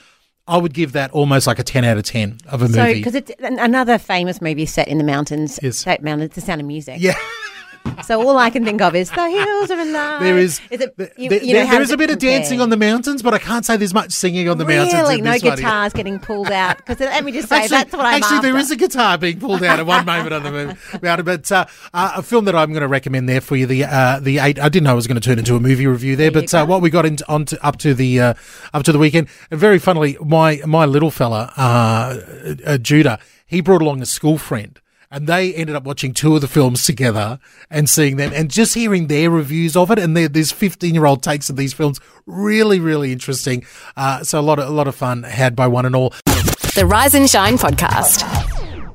I 0.49 0.57
would 0.57 0.73
give 0.73 0.93
that 0.93 1.11
almost 1.11 1.45
like 1.47 1.59
a 1.59 1.63
10 1.63 1.83
out 1.85 1.97
of 1.97 2.03
10 2.03 2.39
of 2.47 2.61
a 2.63 2.67
So, 2.67 2.81
movie. 2.81 2.95
because 2.95 3.13
it's 3.15 3.31
another 3.39 3.97
famous 3.99 4.41
movie 4.41 4.65
set 4.65 4.87
in 4.87 4.97
the 4.97 5.03
mountains, 5.03 5.59
Yes. 5.61 5.77
State 5.77 6.01
Mountains, 6.01 6.33
The 6.33 6.41
Sound 6.41 6.59
of 6.59 6.65
Music. 6.67 6.95
yeah, 6.99 7.13
So 8.05 8.21
all 8.25 8.37
I 8.37 8.49
can 8.49 8.63
think 8.63 8.81
of 8.81 8.95
is 8.95 9.11
the 9.11 9.29
hills 9.29 9.69
are 9.71 9.79
alive. 9.79 10.21
there 10.21 10.37
is. 10.37 10.61
Is 10.71 10.81
it? 10.81 10.95
You, 11.17 11.29
there- 11.29 11.43
you 11.43 11.53
know, 11.53 11.65
there 11.69 11.81
is 11.81 11.91
a 11.91 11.97
bit 11.97 12.09
of 12.09 12.17
dancing 12.17 12.61
on 12.61 12.69
the 12.69 12.77
mountains, 12.77 13.21
but 13.21 13.33
I 13.33 13.39
can't 13.39 13.65
say 13.65 13.77
there's 13.77 13.93
much 13.93 14.11
singing 14.11 14.47
on 14.47 14.57
the 14.57 14.65
mountains. 14.65 14.93
Really, 14.93 15.19
in 15.19 15.25
no 15.25 15.37
guitars 15.37 15.93
getting 15.93 16.17
pulled 16.19 16.49
out. 16.49 16.77
Because 16.77 16.99
let 17.01 17.23
me 17.23 17.31
just 17.31 17.49
say, 17.49 17.57
Actually, 17.63 17.77
that's 17.77 17.93
what 17.93 18.05
I'm 18.05 18.13
actually 18.15 18.37
after. 18.37 18.51
there 18.51 18.57
is 18.57 18.71
a 18.71 18.75
guitar 18.77 19.17
being 19.17 19.39
pulled 19.39 19.63
out 19.63 19.79
at 19.79 19.85
one 19.85 20.05
moment 20.05 20.33
on 20.33 20.43
the 20.43 20.51
movie. 20.51 20.77
About 20.93 21.19
it, 21.19 21.23
but 21.23 21.51
uh, 21.51 21.65
uh, 21.93 22.13
a 22.15 22.23
film 22.23 22.45
that 22.45 22.55
I'm 22.55 22.71
going 22.71 22.81
to 22.81 22.87
recommend 22.87 23.27
there 23.27 23.41
for 23.41 23.55
you, 23.57 23.65
the 23.65 23.83
uh, 23.83 24.19
the 24.19 24.39
eight. 24.39 24.59
I 24.59 24.69
didn't 24.69 24.85
know 24.85 24.93
it 24.93 24.95
was 24.95 25.07
going 25.07 25.19
to 25.19 25.25
turn 25.27 25.37
into 25.37 25.55
a 25.55 25.59
movie 25.59 25.85
review 25.85 26.15
there, 26.15 26.31
There 26.31 26.41
but 26.41 26.53
uh, 26.53 26.65
what 26.65 26.81
we 26.81 26.89
got 26.89 27.05
into 27.05 27.27
on 27.29 27.45
to, 27.45 27.65
up 27.65 27.77
to 27.79 27.93
the 27.93 28.19
uh, 28.21 28.33
up 28.73 28.83
to 28.83 28.91
the 28.91 28.99
weekend. 28.99 29.27
And 29.51 29.59
very 29.59 29.77
funnily, 29.77 30.17
my 30.23 30.61
my 30.65 30.85
little 30.85 31.11
fella, 31.11 31.51
uh, 31.57 32.17
uh, 32.65 32.77
Judah, 32.77 33.19
he 33.45 33.61
brought 33.61 33.81
along 33.81 34.01
a 34.01 34.05
school 34.05 34.37
friend. 34.37 34.79
And 35.11 35.25
they 35.25 35.55
ended 35.55 35.75
up 35.75 35.83
watching 35.83 36.13
two 36.13 36.35
of 36.35 36.41
the 36.41 36.47
films 36.47 36.85
together 36.85 37.39
and 37.71 37.89
seeing 37.89 38.17
them 38.17 38.31
and 38.33 38.51
just 38.51 38.75
hearing 38.75 39.07
their 39.07 39.31
reviews 39.31 39.75
of 39.75 39.89
it 39.89 39.97
and 39.97 40.15
their, 40.15 40.27
these 40.27 40.51
15 40.51 40.93
year 40.93 41.07
old 41.07 41.23
takes 41.23 41.49
of 41.49 41.55
these 41.55 41.73
films. 41.73 41.99
Really, 42.27 42.79
really 42.79 43.11
interesting. 43.11 43.65
Uh, 43.97 44.23
so 44.23 44.39
a 44.39 44.41
lot 44.41 44.59
of, 44.59 44.67
a 44.67 44.71
lot 44.71 44.87
of 44.87 44.93
fun 44.93 45.23
had 45.23 45.55
by 45.55 45.65
one 45.65 45.87
and 45.87 45.95
all. 45.95 46.13
The 46.75 46.85
Rise 46.85 47.15
and 47.15 47.27
Shine 47.27 47.57
podcast. 47.57 48.23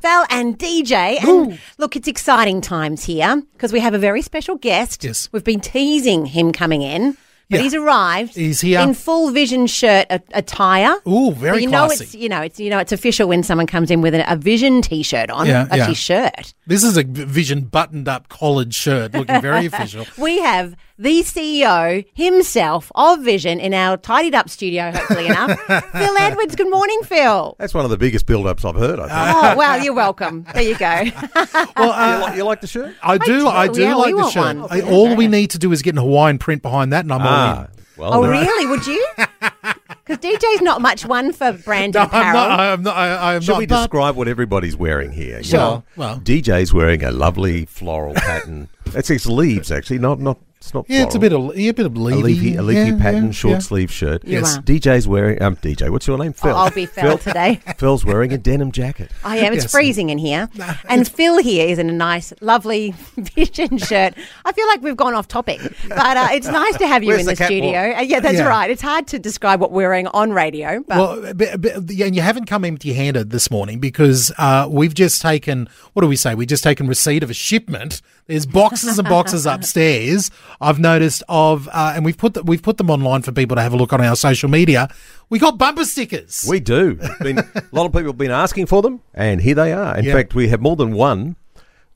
Val 0.03 0.27
and 0.31 0.57
DJ. 0.57 1.21
And 1.25 1.59
look, 1.79 1.97
it's 1.97 2.07
exciting 2.07 2.61
times 2.61 3.05
here 3.05 3.43
because 3.55 3.73
we 3.73 3.81
have 3.81 3.95
a 3.95 3.99
very 3.99 4.23
special 4.23 4.57
guest. 4.57 5.03
Yes. 5.03 5.29
We've 5.33 5.43
been 5.43 5.61
teasing 5.61 6.27
him 6.27 6.53
coming 6.53 6.83
in. 6.83 7.17
But 7.51 7.57
Yeah. 7.59 7.63
he's 7.63 7.75
arrived. 7.75 8.35
He's 8.35 8.61
here. 8.63 8.81
in 8.81 8.95
full 8.95 9.31
Vision 9.31 9.67
shirt 9.67 10.07
attire. 10.33 10.95
Ooh, 11.07 11.33
very 11.33 11.57
But 11.57 11.63
you 11.63 11.69
know 11.69 11.87
classy. 11.87 12.05
it's 12.05 12.15
you 12.15 12.29
know 12.29 12.41
it's 12.41 12.59
you 12.59 12.71
know 12.71 12.79
it's 12.79 12.93
official 12.93 13.29
when 13.29 13.43
someone 13.43 13.67
comes 13.67 13.91
in 13.91 14.01
with 14.01 14.15
a, 14.15 14.33
a 14.33 14.37
Vision 14.37 14.81
T-shirt 14.83 15.31
on. 15.31 15.47
Yeah, 15.47 15.65
That's 15.65 15.77
yeah. 15.77 15.87
his 15.89 15.99
shirt. 15.99 16.55
This 16.67 16.83
is 16.83 16.97
a 16.97 17.05
Vision 17.05 17.63
buttoned 17.63 18.09
up 18.09 18.29
collared 18.29 18.73
shirt, 18.75 19.13
looking 19.13 19.41
very 19.43 19.67
official. 19.73 20.07
We 20.17 20.41
have 20.41 20.75
the 20.97 21.23
CEO 21.23 22.05
himself 22.15 22.91
of 22.95 23.21
Vision 23.23 23.59
in 23.61 23.75
our 23.75 23.97
tidied 23.97 24.35
up 24.35 24.49
studio. 24.49 24.91
Hopefully 24.93 25.27
enough, 25.27 25.61
Phil 25.93 26.17
Edwards. 26.19 26.57
Good 26.57 26.71
morning, 26.71 27.01
Phil. 27.05 27.57
That's 27.59 27.75
one 27.75 27.85
of 27.85 27.91
the 27.91 27.99
biggest 27.99 28.27
build-ups 28.27 28.65
I've 28.65 28.77
heard. 28.77 28.99
I 29.01 29.03
think. 29.09 29.37
Oh 29.55 29.57
well, 29.59 29.83
you're 29.85 29.93
welcome. 29.95 30.47
There 30.55 30.63
you 30.63 30.77
go. 30.79 31.05
Well, 31.77 31.87
you, 31.89 31.93
uh, 31.93 32.21
like, 32.23 32.37
you 32.37 32.45
like 32.45 32.61
the 32.61 32.67
shirt? 32.67 32.95
I 33.03 33.19
do, 33.19 33.41
do, 33.41 33.49
I 33.49 33.69
do 33.69 33.83
yeah, 33.83 33.95
like 33.95 34.15
the 34.15 34.17
want 34.21 34.33
shirt. 34.33 34.57
one. 34.57 34.67
I- 34.71 34.81
all 34.83 35.17
we 35.17 35.27
need 35.27 35.51
to 35.51 35.59
do 35.59 35.73
is 35.73 35.83
get 35.83 35.97
a 35.97 36.01
Hawaiian 36.01 36.39
print 36.39 36.63
behind 36.63 36.93
that, 36.93 37.05
and 37.05 37.13
I'm 37.13 37.21
all 37.23 37.27
Ah, 37.35 37.67
well, 37.97 38.15
Oh, 38.15 38.27
really? 38.27 38.67
Would 38.67 38.87
you? 38.87 39.07
Because 40.07 40.19
DJ's 40.19 40.61
not 40.61 40.83
much 40.83 41.07
one 41.07 41.33
for 41.33 41.53
brand 41.53 41.95
No, 41.95 42.01
I'm 42.01 42.07
apparel. 42.09 42.35
not. 42.35 42.61
I'm 42.61 42.83
not. 42.83 42.95
I, 42.95 43.09
I 43.15 43.35
am 43.37 43.41
Should 43.41 43.53
not. 43.53 43.59
we 43.61 43.65
describe 43.67 44.17
what 44.17 44.29
everybody's 44.29 44.77
wearing 44.77 45.13
here? 45.13 45.39
You 45.39 45.45
Sure. 45.45 45.59
know, 45.59 45.83
Well- 45.97 46.21
DJ's 46.21 46.75
wearing 46.75 47.03
a 47.03 47.11
lovely 47.11 47.65
floral 47.65 48.13
pattern. 48.13 48.69
It's 48.97 49.11
its 49.11 49.27
leaves 49.27 49.71
actually, 49.73 49.99
not 49.99 50.21
not. 50.21 50.39
It's 50.59 50.73
not. 50.73 50.87
Yeah, 50.89 51.03
it's 51.03 51.15
a 51.15 51.21
floral. 51.21 51.49
bit 51.49 51.55
of 51.57 51.59
yeah, 51.61 51.71
a 51.71 51.75
bit 51.75 51.85
of 51.85 51.95
a 51.95 51.99
leafy, 51.99 52.23
leafy, 52.23 52.57
a 52.57 52.63
leafy 52.63 52.91
yeah, 52.93 52.97
pattern, 52.99 53.27
yeah, 53.27 53.31
short 53.33 53.53
yeah. 53.53 53.59
sleeve 53.59 53.93
shirt. 53.93 54.25
You 54.25 54.39
Yes. 54.39 54.57
are. 54.57 54.63
DJ's 54.63 55.07
wearing. 55.07 55.43
Um, 55.43 55.57
DJ, 55.57 55.91
what's 55.91 56.07
your 56.07 56.17
name? 56.17 56.33
Phil. 56.33 56.57
I'll 56.57 56.71
be 56.71 56.87
Phil 56.87 57.19
today. 57.19 57.61
Phil's 57.77 58.03
wearing 58.03 58.33
a 58.33 58.39
denim 58.39 58.73
jacket. 58.73 59.11
I 59.23 59.37
am. 59.39 59.53
It's 59.53 59.65
Yes. 59.65 59.73
freezing 59.73 60.09
in 60.09 60.17
here. 60.17 60.49
And 60.89 61.07
Phil 61.07 61.37
here 61.43 61.67
is 61.69 61.79
in 61.79 61.91
a 61.91 61.93
nice, 61.93 62.33
lovely 62.41 62.95
vision 63.17 63.77
shirt. 63.77 64.15
I 64.47 64.53
feel 64.53 64.67
like 64.69 64.81
we've 64.81 64.97
gone 64.97 65.13
off 65.13 65.29
topic, 65.29 65.61
but 65.87 66.17
uh, 66.17 66.29
it's 66.33 66.47
nice 66.49 66.79
to 66.79 66.87
have 66.87 67.03
you 67.03 67.09
Where's 67.11 67.21
in 67.21 67.27
the 67.27 67.33
the, 67.33 67.37
catwalk? 67.37 67.59
studio. 67.61 67.99
Uh, 67.99 68.01
yeah, 68.01 68.21
that's 68.21 68.39
Yeah. 68.39 68.49
right. 68.49 68.71
It's 68.71 68.81
hard 68.81 69.07
to 69.09 69.19
describe 69.19 69.61
what 69.61 69.71
we're 69.71 69.83
wearing 69.89 70.07
on 70.09 70.33
radio, 70.33 70.83
but 70.89 70.97
Well, 70.97 71.35
but, 71.35 71.61
but, 71.61 71.91
yeah, 71.91 72.07
and 72.07 72.17
you 72.17 72.23
haven't 72.23 72.47
come 72.47 72.65
empty-handed 72.65 73.29
this 73.29 73.51
morning 73.51 73.81
because 73.81 74.33
uh, 74.39 74.67
we've 74.71 74.95
just 74.95 75.21
taken. 75.21 75.69
What 75.93 76.01
do 76.01 76.09
we 76.09 76.17
say? 76.17 76.35
We've 76.35 76.49
just 76.49 76.65
taken 76.65 76.87
receipt 76.87 77.23
of 77.23 77.29
a 77.29 77.35
shipment. 77.35 78.01
There's 78.27 78.47
boxes 78.85 78.99
and 78.99 79.09
boxes 79.09 79.47
upstairs. 79.47 80.31
I've 80.61 80.79
noticed 80.79 81.23
of, 81.29 81.69
uh, 81.73 81.93
and 81.97 82.05
we've 82.05 82.19
put 82.19 82.35
the, 82.35 82.43
we've 82.43 82.63
put 82.63 82.77
them 82.79 82.91
online 82.91 83.23
for 83.23 83.33
people 83.33 83.57
to 83.57 83.63
have 83.63 83.73
a 83.73 83.77
look 83.77 83.93
on 83.93 84.01
our 84.01 84.17
social 84.17 84.49
media. 84.49 84.89
We 85.31 85.39
got 85.39 85.59
bumper 85.59 85.85
stickers. 85.85 86.45
We 86.49 86.61
do. 86.61 86.99
Been, 87.21 87.39
a 87.39 87.63
lot 87.73 87.87
of 87.87 87.93
people 87.93 88.09
have 88.09 88.19
been 88.19 88.31
asking 88.31 88.67
for 88.67 88.83
them, 88.83 89.01
and 89.15 89.41
here 89.41 89.55
they 89.55 89.73
are. 89.73 89.97
In 89.97 90.05
Yeah. 90.05 90.13
fact, 90.15 90.35
we 90.35 90.49
have 90.49 90.61
more 90.61 90.77
than 90.77 90.93
one. 90.95 91.37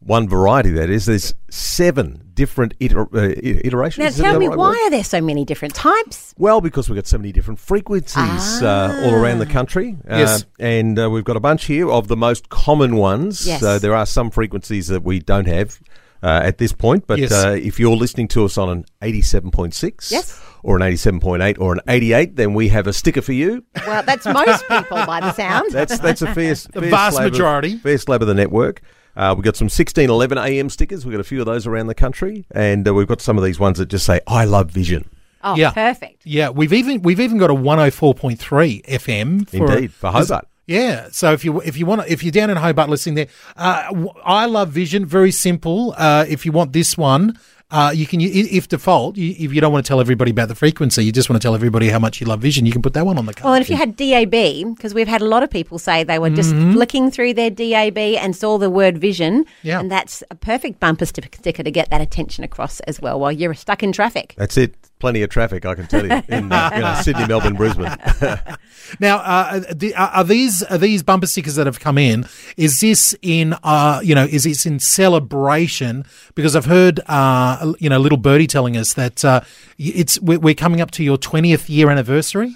one 0.00 0.28
variety 0.28 0.70
that 0.70 0.88
is. 0.88 1.06
There's 1.06 1.34
seven 1.50 2.22
different 2.32 2.72
iter- 2.80 3.08
uh, 3.14 3.32
iterations. 3.36 3.98
Now 3.98 4.06
Is 4.06 4.16
tell 4.16 4.38
me, 4.38 4.46
right 4.46 4.56
why 4.56 4.68
word? 4.68 4.76
are 4.86 4.90
there 4.90 5.02
so 5.04 5.20
many 5.20 5.44
different 5.44 5.74
types? 5.74 6.34
Well, 6.38 6.60
because 6.60 6.88
we've 6.88 6.94
got 6.94 7.08
so 7.08 7.18
many 7.18 7.32
different 7.32 7.58
frequencies 7.58 8.62
uh, 8.62 9.02
all 9.04 9.12
around 9.14 9.40
the 9.40 9.46
country. 9.46 9.96
Uh, 10.08 10.16
Yes. 10.18 10.44
And 10.60 10.98
uh, 11.00 11.10
we've 11.10 11.24
got 11.24 11.36
a 11.36 11.40
bunch 11.40 11.64
here 11.64 11.90
of 11.90 12.06
the 12.06 12.16
most 12.16 12.48
common 12.48 12.94
ones. 12.96 13.44
Yes. 13.46 13.60
So 13.60 13.80
there 13.80 13.94
are 13.94 14.06
some 14.06 14.30
frequencies 14.30 14.86
that 14.86 15.02
we 15.02 15.18
don't 15.18 15.48
have 15.48 15.80
uh, 16.22 16.40
at 16.44 16.58
this 16.58 16.72
point. 16.72 17.06
But 17.06 17.18
Yes. 17.18 17.32
uh, 17.32 17.56
if 17.60 17.78
you're 17.80 17.96
listening 17.96 18.28
to 18.28 18.44
us 18.44 18.56
on 18.58 18.68
an 18.70 18.84
87.6 19.02 20.10
Yes. 20.10 20.40
or 20.62 20.76
an 20.76 20.82
87.8 20.82 21.58
or 21.60 21.72
an 21.74 21.80
88, 21.88 22.36
then 22.36 22.54
we 22.54 22.68
have 22.68 22.86
a 22.86 22.92
sticker 22.92 23.22
for 23.22 23.32
you. 23.32 23.64
Well, 23.86 24.02
that's 24.02 24.26
most 24.26 24.66
people 24.68 25.04
by 25.06 25.20
the 25.20 25.32
sound. 25.32 25.66
That's 25.72 25.98
that's 25.98 26.22
a 26.22 26.34
fair, 26.34 26.54
fair 26.54 26.82
vast 26.90 27.16
slab 27.16 27.26
of- 27.26 27.32
majority. 27.32 27.76
fair 27.76 27.98
slab 27.98 28.22
of 28.22 28.28
the 28.28 28.34
network. 28.34 28.82
Uh, 29.16 29.34
we've 29.36 29.44
got 29.44 29.56
some 29.56 29.66
1611 29.66 30.38
AM 30.38 30.68
stickers. 30.70 31.04
We've 31.04 31.12
got 31.12 31.20
a 31.20 31.24
few 31.24 31.40
of 31.40 31.46
those 31.46 31.66
around 31.66 31.88
the 31.88 31.94
country. 31.94 32.46
And 32.52 32.86
uh, 32.86 32.94
we've 32.94 33.08
got 33.08 33.20
some 33.20 33.36
of 33.36 33.42
these 33.42 33.58
ones 33.58 33.78
that 33.78 33.86
just 33.88 34.06
say, 34.06 34.20
I 34.28 34.44
love 34.44 34.70
vision. 34.70 35.08
oh, 35.42 35.56
Yeah. 35.56 35.70
perfect. 35.72 36.24
Yeah, 36.24 36.50
we've 36.50 36.72
even 36.72 37.02
we've 37.02 37.18
even 37.20 37.36
got 37.38 37.50
a 37.50 37.54
104.3 37.54 38.84
FM 38.86 39.48
for 39.48 39.72
Indeed, 39.72 39.92
for 39.92 40.10
Hobart. 40.10 40.46
Yeah, 40.68 41.08
so 41.10 41.32
if 41.32 41.44
you 41.46 41.60
if 41.62 41.76
you 41.78 41.86
want 41.86 42.06
if 42.08 42.22
you're 42.22 42.30
down 42.30 42.50
in 42.50 42.58
Hobart 42.58 42.90
listening 42.90 43.14
there, 43.14 43.26
uh, 43.56 43.88
w- 43.88 44.12
I 44.22 44.44
love 44.44 44.68
Vision. 44.68 45.06
Very 45.06 45.32
simple. 45.32 45.94
Uh, 45.96 46.26
if 46.28 46.44
you 46.44 46.52
want 46.52 46.74
this 46.74 46.96
one, 46.98 47.38
uh, 47.70 47.90
you 47.94 48.06
can 48.06 48.20
if 48.20 48.68
default. 48.68 49.16
You, 49.16 49.30
if 49.38 49.54
you 49.54 49.62
don't 49.62 49.72
want 49.72 49.84
to 49.86 49.88
tell 49.88 49.98
everybody 49.98 50.30
about 50.30 50.48
the 50.48 50.54
frequency, 50.54 51.02
you 51.06 51.10
just 51.10 51.30
want 51.30 51.40
to 51.40 51.44
tell 51.46 51.54
everybody 51.54 51.88
how 51.88 51.98
much 51.98 52.20
you 52.20 52.26
love 52.26 52.40
Vision. 52.42 52.66
You 52.66 52.72
can 52.72 52.82
put 52.82 52.92
that 52.92 53.06
one 53.06 53.16
on 53.16 53.24
the 53.24 53.32
card. 53.32 53.44
Well, 53.46 53.54
and 53.54 53.62
if 53.62 53.70
you 53.70 53.76
had 53.76 53.96
DAB, 53.96 54.74
because 54.76 54.92
we've 54.92 55.08
had 55.08 55.22
a 55.22 55.26
lot 55.26 55.42
of 55.42 55.48
people 55.50 55.78
say 55.78 56.04
they 56.04 56.18
were 56.18 56.28
just 56.28 56.50
flicking 56.54 57.10
through 57.10 57.32
their 57.32 57.48
DAB 57.50 57.96
and 57.98 58.36
saw 58.36 58.58
the 58.58 58.68
word 58.68 58.98
vision, 58.98 59.46
Yeah. 59.62 59.80
and 59.80 59.90
that's 59.90 60.22
a 60.30 60.34
perfect 60.34 60.80
bumper 60.80 61.06
sticker 61.06 61.62
to 61.62 61.70
get 61.70 61.88
that 61.88 62.02
attention 62.02 62.44
across 62.44 62.80
as 62.80 63.00
well 63.00 63.18
while 63.18 63.32
you're 63.32 63.54
stuck 63.54 63.82
in 63.82 63.92
traffic. 63.92 64.34
That's 64.36 64.58
it. 64.58 64.74
Plenty 64.98 65.22
of 65.22 65.30
traffic, 65.30 65.64
I 65.64 65.74
can 65.76 65.86
tell 65.86 66.04
you, 66.04 66.22
in 66.28 66.50
uh, 66.50 66.70
you 66.74 66.80
know, 66.80 66.94
Sydney, 67.02 67.26
Melbourne, 67.26 67.54
Brisbane. 67.54 67.94
Now, 69.00 69.18
uh, 69.18 69.60
the, 69.74 69.94
are 69.96 70.08
are 70.08 70.24
these 70.24 70.62
are 70.62 70.78
these 70.78 71.02
bumper 71.02 71.26
stickers 71.26 71.56
that 71.56 71.66
have 71.66 71.78
come 71.78 71.98
in? 71.98 72.26
Is 72.56 72.80
this 72.80 73.14
in 73.20 73.54
uh, 73.62 74.00
you 74.02 74.14
know 74.14 74.24
is 74.24 74.44
this 74.44 74.64
in 74.64 74.78
celebration? 74.78 76.06
Because 76.34 76.56
I've 76.56 76.64
heard 76.64 77.00
uh, 77.06 77.74
you 77.78 77.90
know 77.90 77.98
little 77.98 78.16
birdie 78.16 78.46
telling 78.46 78.78
us 78.78 78.94
that 78.94 79.24
uh, 79.26 79.40
it's 79.76 80.18
we're, 80.20 80.38
we're 80.38 80.54
coming 80.54 80.80
up 80.80 80.90
to 80.92 81.04
your 81.04 81.18
twentieth 81.18 81.68
year 81.68 81.90
anniversary. 81.90 82.54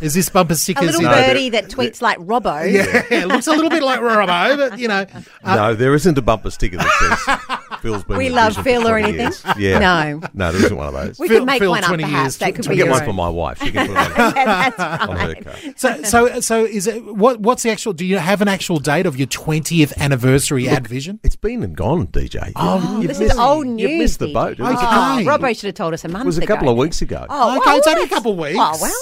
Is 0.00 0.14
this 0.14 0.28
bumper 0.28 0.54
stickers? 0.56 0.90
A 0.90 0.92
stickers? 0.92 1.08
little 1.08 1.18
in- 1.18 1.28
birdie 1.30 1.48
that 1.50 1.64
tweets 1.68 2.00
like 2.00 2.18
Robbo. 2.18 2.70
Yeah, 2.70 3.02
it 3.22 3.26
looks 3.26 3.48
a 3.48 3.52
little 3.52 3.70
bit 3.70 3.82
like 3.82 4.00
Robbo, 4.00 4.56
but 4.56 4.78
you 4.78 4.86
know, 4.88 5.04
uh, 5.42 5.56
no, 5.56 5.74
there 5.74 5.94
isn't 5.94 6.16
a 6.16 6.22
bumper 6.22 6.50
sticker 6.50 6.76
that 6.76 7.58
says 7.70 7.80
Phil's 7.80 8.04
been 8.04 8.18
We 8.18 8.28
love 8.30 8.56
Phil 8.62 8.86
or 8.86 8.98
anything? 8.98 9.20
years. 9.20 9.44
Yeah. 9.58 9.78
No. 9.80 10.20
No, 10.32 10.52
there 10.52 10.64
isn't 10.64 10.76
one 10.76 10.86
of 10.88 10.94
those. 10.94 11.18
We 11.18 11.26
Phil- 11.28 11.38
could 11.40 11.46
make 11.46 11.60
Phil, 11.60 11.70
one 11.70 11.81
up 11.84 11.88
20 11.88 12.02
perhaps. 12.04 12.22
years, 12.24 12.36
That 12.38 12.54
could 12.54 12.64
tw- 12.64 12.68
I'll 12.68 12.70
be 12.70 12.76
get 12.76 12.84
your 12.86 12.92
one 12.92 13.00
own. 13.02 13.06
for 13.08 13.12
my 13.12 13.28
wife. 13.28 13.58
She 13.62 13.72
can 13.72 13.86
put 13.86 13.96
it 13.96 14.18
on, 14.18 14.34
That's 14.34 14.78
on 14.80 15.16
her 15.16 15.34
fine. 15.34 15.44
car. 15.44 15.54
so 15.76 16.02
so 16.02 16.40
so 16.40 16.64
is 16.64 16.86
it 16.86 17.04
what 17.04 17.40
what's 17.40 17.62
the 17.62 17.70
actual? 17.70 17.92
Do 17.92 18.04
you 18.06 18.18
have 18.18 18.40
an 18.40 18.48
actual 18.48 18.78
date 18.78 19.06
of 19.06 19.16
your 19.16 19.26
twentieth 19.26 19.92
anniversary 20.00 20.68
at 20.68 20.86
Vision? 20.86 21.20
It's 21.22 21.36
been 21.36 21.62
and 21.62 21.76
gone, 21.76 22.06
DJ. 22.08 22.52
Oh, 22.56 22.80
oh, 22.84 22.98
You've 23.00 23.08
This 23.08 23.18
missed- 23.20 23.32
is 23.32 23.38
old 23.38 23.66
news. 23.66 23.90
You've 23.90 23.98
missed 23.98 24.18
the 24.18 24.32
boat. 24.32 24.52
It 24.58 24.60
was, 24.60 24.70
oh, 24.72 25.14
Okay. 25.18 25.26
a, 25.26 25.30
Oh, 25.32 25.38
Robbo 25.38 25.54
should 25.54 25.66
have 25.66 25.74
told 25.74 25.94
us 25.94 26.04
a 26.04 26.08
month 26.08 26.24
it 26.24 26.26
was 26.26 26.38
a 26.38 26.42
ago. 26.42 26.54
couple 26.54 26.68
of 26.70 26.76
weeks 26.76 27.02
ago. 27.02 27.26
Oh, 27.28 27.58
Okay, 27.58 27.76
it's 27.76 27.86
only 27.86 28.02
a 28.04 28.08
couple 28.08 28.32
of 28.32 28.38
weeks. 28.38 28.56
Oh, 28.58 28.78
well. 28.80 28.92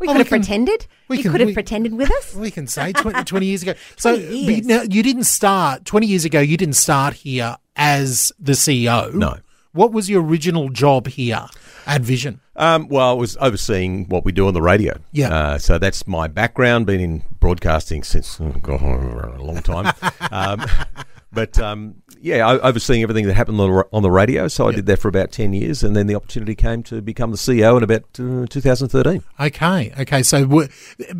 We 0.00 0.08
Well, 0.08 0.14
could 0.14 0.18
we 0.18 0.24
have 0.24 0.28
can- 0.30 0.40
pretended. 0.40 0.86
we 1.08 1.16
you 1.18 1.22
can- 1.22 1.30
could 1.32 1.40
have 1.42 1.46
we- 1.48 1.54
pretended 1.54 1.94
with 1.94 2.10
us. 2.10 2.34
We 2.34 2.50
can 2.50 2.66
say 2.66 2.92
20, 2.92 3.22
20 3.24 3.46
years 3.46 3.62
ago. 3.62 3.74
So 3.96 4.16
20 4.16 4.36
years. 4.36 4.60
but 4.60 4.66
now 4.66 4.82
you 4.82 5.02
didn't 5.04 5.24
start 5.24 5.84
twenty 5.84 6.08
years 6.08 6.24
ago. 6.24 6.40
You 6.40 6.56
didn't 6.56 6.74
start 6.74 7.14
here 7.14 7.56
as 7.76 8.32
the 8.40 8.52
CEO. 8.52 9.14
No. 9.14 9.36
What 9.74 9.92
was 9.92 10.10
your 10.10 10.22
original 10.22 10.68
job 10.68 11.06
here 11.06 11.46
at 11.86 12.02
Vision? 12.02 12.40
Um, 12.56 12.88
well, 12.88 13.08
I 13.08 13.12
was 13.14 13.38
overseeing 13.38 14.06
what 14.08 14.22
we 14.22 14.30
do 14.30 14.46
on 14.46 14.52
the 14.52 14.60
radio. 14.60 14.98
Yeah. 15.12 15.34
Uh, 15.34 15.58
so 15.58 15.78
that's 15.78 16.06
my 16.06 16.28
background. 16.28 16.84
Been 16.84 17.00
in 17.00 17.22
broadcasting 17.40 18.02
since 18.02 18.38
oh, 18.38 18.50
God, 18.60 18.82
a 19.38 19.42
long 19.42 19.62
time. 19.62 19.94
um, 20.30 20.62
but 21.32 21.58
um, 21.58 22.01
yeah, 22.22 22.48
o- 22.48 22.58
overseeing 22.60 23.02
everything 23.02 23.26
that 23.26 23.34
happened 23.34 23.60
on 23.60 24.02
the, 24.02 24.10
radio. 24.10 24.46
So 24.48 24.68
I 24.68 24.72
did 24.72 24.86
that 24.86 24.98
for 25.00 25.08
about 25.08 25.32
ten 25.32 25.52
years, 25.52 25.82
and 25.82 25.94
then 25.96 26.06
the 26.06 26.14
opportunity 26.14 26.54
came 26.54 26.82
to 26.84 27.02
become 27.02 27.30
the 27.32 27.36
CEO 27.36 27.76
in 27.76 27.82
about 27.82 28.02
uh, 28.18 28.46
2013. 28.48 29.22
Okay, 29.40 29.92
okay. 29.98 30.22
So 30.22 30.42
w- 30.44 30.68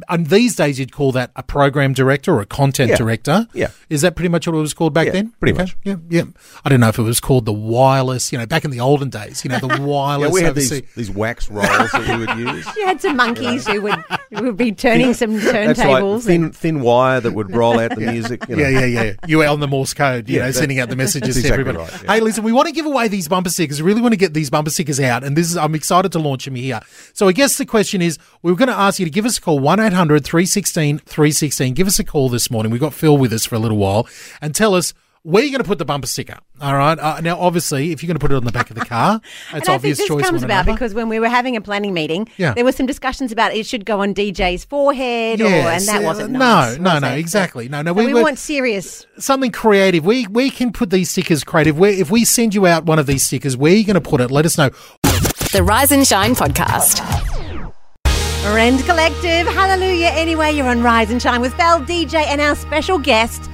and 0.09 0.27
these 0.29 0.57
days 0.57 0.79
you'd 0.79 0.93
call 0.93 1.13
that 1.13 1.31
a 1.37 1.43
program 1.43 1.93
director 1.93 2.35
or 2.35 2.41
a 2.41 2.47
content 2.47 2.91
Yeah. 2.91 2.97
director. 2.97 3.47
Yeah. 3.53 3.69
Is 3.91 4.03
that 4.03 4.15
pretty 4.17 4.29
much 4.29 4.47
what 4.47 4.55
it 4.55 4.61
was 4.61 4.75
called 4.75 4.95
back 4.95 5.07
Yeah, 5.07 5.13
then? 5.13 5.33
pretty 5.41 5.53
Okay. 5.55 5.63
much. 5.63 5.77
Yeah, 5.85 5.97
yeah. 6.09 6.23
I 6.65 6.69
don't 6.69 6.81
know 6.81 6.89
if 6.89 6.99
it 6.99 7.03
was 7.03 7.21
called 7.21 7.45
the 7.47 7.53
wireless. 7.53 8.31
You 8.33 8.39
know, 8.39 8.47
back 8.47 8.65
in 8.65 8.71
the 8.71 8.81
olden 8.81 9.11
days. 9.11 9.45
You 9.45 9.51
know, 9.51 9.59
the 9.59 9.69
wireless. 9.83 10.29
Yeah, 10.29 10.33
we 10.35 10.43
had 10.43 10.55
these, 10.55 10.71
these 10.95 11.11
wax 11.11 11.51
rolls 11.51 11.67
that 11.93 12.07
we 12.09 12.25
would 12.27 12.39
use. 12.57 12.77
You 12.77 12.87
had 12.87 13.01
some 13.01 13.17
monkeys 13.17 13.67
who 13.67 13.81
would 13.83 14.05
who 14.31 14.45
would 14.45 14.57
be 14.57 14.73
turning 14.73 15.15
some 15.15 15.35
That's 15.39 15.79
right, 15.81 16.03
turntables. 16.03 16.23
thin 16.25 16.53
thin 16.53 16.81
wire 16.81 17.21
that 17.21 17.33
would 17.33 17.55
roll 17.55 17.79
out 17.79 17.91
the 17.95 18.01
music. 18.13 18.49
You 18.49 18.57
know. 18.57 18.63
Yeah, 18.69 18.85
yeah, 18.85 19.03
yeah. 19.03 19.13
You 19.27 19.39
were 19.39 19.47
on 19.47 19.61
the 19.61 19.69
Morse 19.69 19.95
code, 19.95 20.29
you 20.29 20.37
Yeah, 20.37 20.43
know, 20.43 20.47
that- 20.49 20.59
sending 20.59 20.79
out 20.79 20.89
the 20.93 20.97
messages 20.97 21.35
to 21.37 21.41
exactly 21.41 21.61
everybody. 21.61 21.79
right, 21.79 22.03
yeah. 22.05 22.15
Hey, 22.15 22.21
listen, 22.21 22.45
we 22.45 22.53
want 22.53 22.69
to 22.69 22.73
give 22.73 22.87
away 22.87 23.09
these 23.09 23.29
bumper 23.29 23.51
stickers. 23.51 23.83
We 23.83 23.89
really 23.89 24.03
want 24.03 24.13
to 24.13 24.19
get 24.19 24.35
these 24.35 24.51
bumper 24.51 24.71
stickers 24.71 25.01
out, 25.01 25.25
and 25.25 25.37
this 25.37 25.51
is 25.51 25.57
I'm 25.57 25.75
excited 25.75 26.13
to 26.13 26.19
launch 26.19 26.45
them 26.45 26.55
here. 26.55 26.81
So 27.13 27.29
I 27.29 27.33
guess 27.33 27.59
the 27.59 27.67
question 27.67 28.03
is, 28.03 28.19
we 28.43 28.53
are 28.53 28.57
going 28.57 28.69
to 28.69 28.79
ask 28.79 28.99
you 28.99 29.07
to 29.07 29.11
give 29.11 29.25
us 29.25 29.39
a 29.39 29.41
call 29.41 29.61
1-800-316-316. 29.61 31.75
Give 31.75 31.87
us 31.87 31.99
a 31.99 32.05
call 32.05 32.29
this 32.29 32.51
morning. 32.51 32.71
We've 32.71 32.81
got 32.81 32.93
Phil 32.95 33.17
with 33.17 33.33
us 33.33 33.47
for 33.47 33.55
a 33.55 33.59
little 33.59 33.79
while, 33.79 34.07
and 34.41 34.55
tell 34.55 34.75
us. 34.75 34.93
Where 35.25 35.41
are 35.41 35.45
you're 35.47 35.53
going 35.53 35.63
to 35.63 35.69
put 35.69 35.79
the 35.79 35.85
bumper 35.85 36.09
sticker, 36.09 36.37
all 36.61 36.77
right? 36.77 36.99
Uh, 36.99 37.21
now, 37.21 37.39
obviously, 37.39 37.93
if 37.93 38.03
you're 38.03 38.09
going 38.09 38.17
to 38.17 38.21
put 38.21 38.33
it 38.33 38.35
on 38.35 38.45
the 38.45 38.51
back 38.51 38.71
of 38.71 38.77
the 38.77 38.85
car, 38.85 39.21
that's 39.21 39.35
and 39.53 39.57
I 39.63 39.65
think 39.67 39.75
obvious 39.77 39.99
this 39.99 40.09
choice. 40.09 40.25
comes 40.25 40.43
about 40.43 40.65
another. 40.65 40.73
because 40.73 40.95
when 40.95 41.09
we 41.09 41.21
were 41.21 41.29
having 41.29 41.55
a 41.55 41.61
planning 41.61 41.95
meeting, 41.95 42.29
Yeah. 42.39 42.55
there 42.55 42.65
were 42.65 42.73
some 42.73 42.87
discussions 42.87 43.31
about 43.31 43.55
it 43.55 43.65
should 43.65 43.85
go 43.85 44.01
on 44.01 44.15
DJ's 44.15 44.65
forehead, 44.65 45.41
or, 45.41 45.47
and 45.47 45.87
that 45.87 46.03
uh, 46.03 46.05
wasn't 46.05 46.31
no, 46.33 46.39
nice. 46.41 46.79
no, 46.79 46.95
was 46.95 47.03
no, 47.03 47.09
it? 47.13 47.19
exactly. 47.19 47.69
No, 47.69 47.83
no, 47.83 47.93
So 47.93 48.05
we 48.05 48.13
we, 48.13 48.21
want 48.21 48.39
serious. 48.41 49.07
something 49.17 49.53
creative. 49.53 50.05
We 50.05 50.27
we 50.27 50.51
can 50.51 50.73
put 50.73 50.91
these 50.91 51.09
stickers 51.11 51.45
creative. 51.45 51.79
Where 51.79 51.93
if 51.93 52.11
we 52.11 52.25
send 52.25 52.53
you 52.53 52.67
out 52.67 52.85
one 52.85 52.99
of 52.99 53.07
these 53.07 53.25
stickers, 53.25 53.57
where 53.57 53.73
are 53.73 53.77
you 53.77 53.85
going 53.85 53.95
to 53.95 54.01
put 54.01 54.21
it? 54.21 54.33
Let 54.33 54.45
us 54.45 54.59
know. 54.59 54.71
The 55.53 55.63
Rise 55.63 55.93
and 55.93 56.05
Shine 56.05 56.35
podcast. 56.35 56.99
Rend 58.53 58.81
Collective, 58.81 59.47
hallelujah. 59.55 60.09
Anyway, 60.15 60.51
you're 60.51 60.67
on 60.67 60.83
Rise 60.83 61.11
and 61.13 61.23
Shine 61.23 61.41
with 61.41 61.57
Bell 61.57 61.81
DJ 61.81 62.15
and 62.27 62.41
our 62.41 62.57
special 62.57 62.99
guest, 62.99 63.49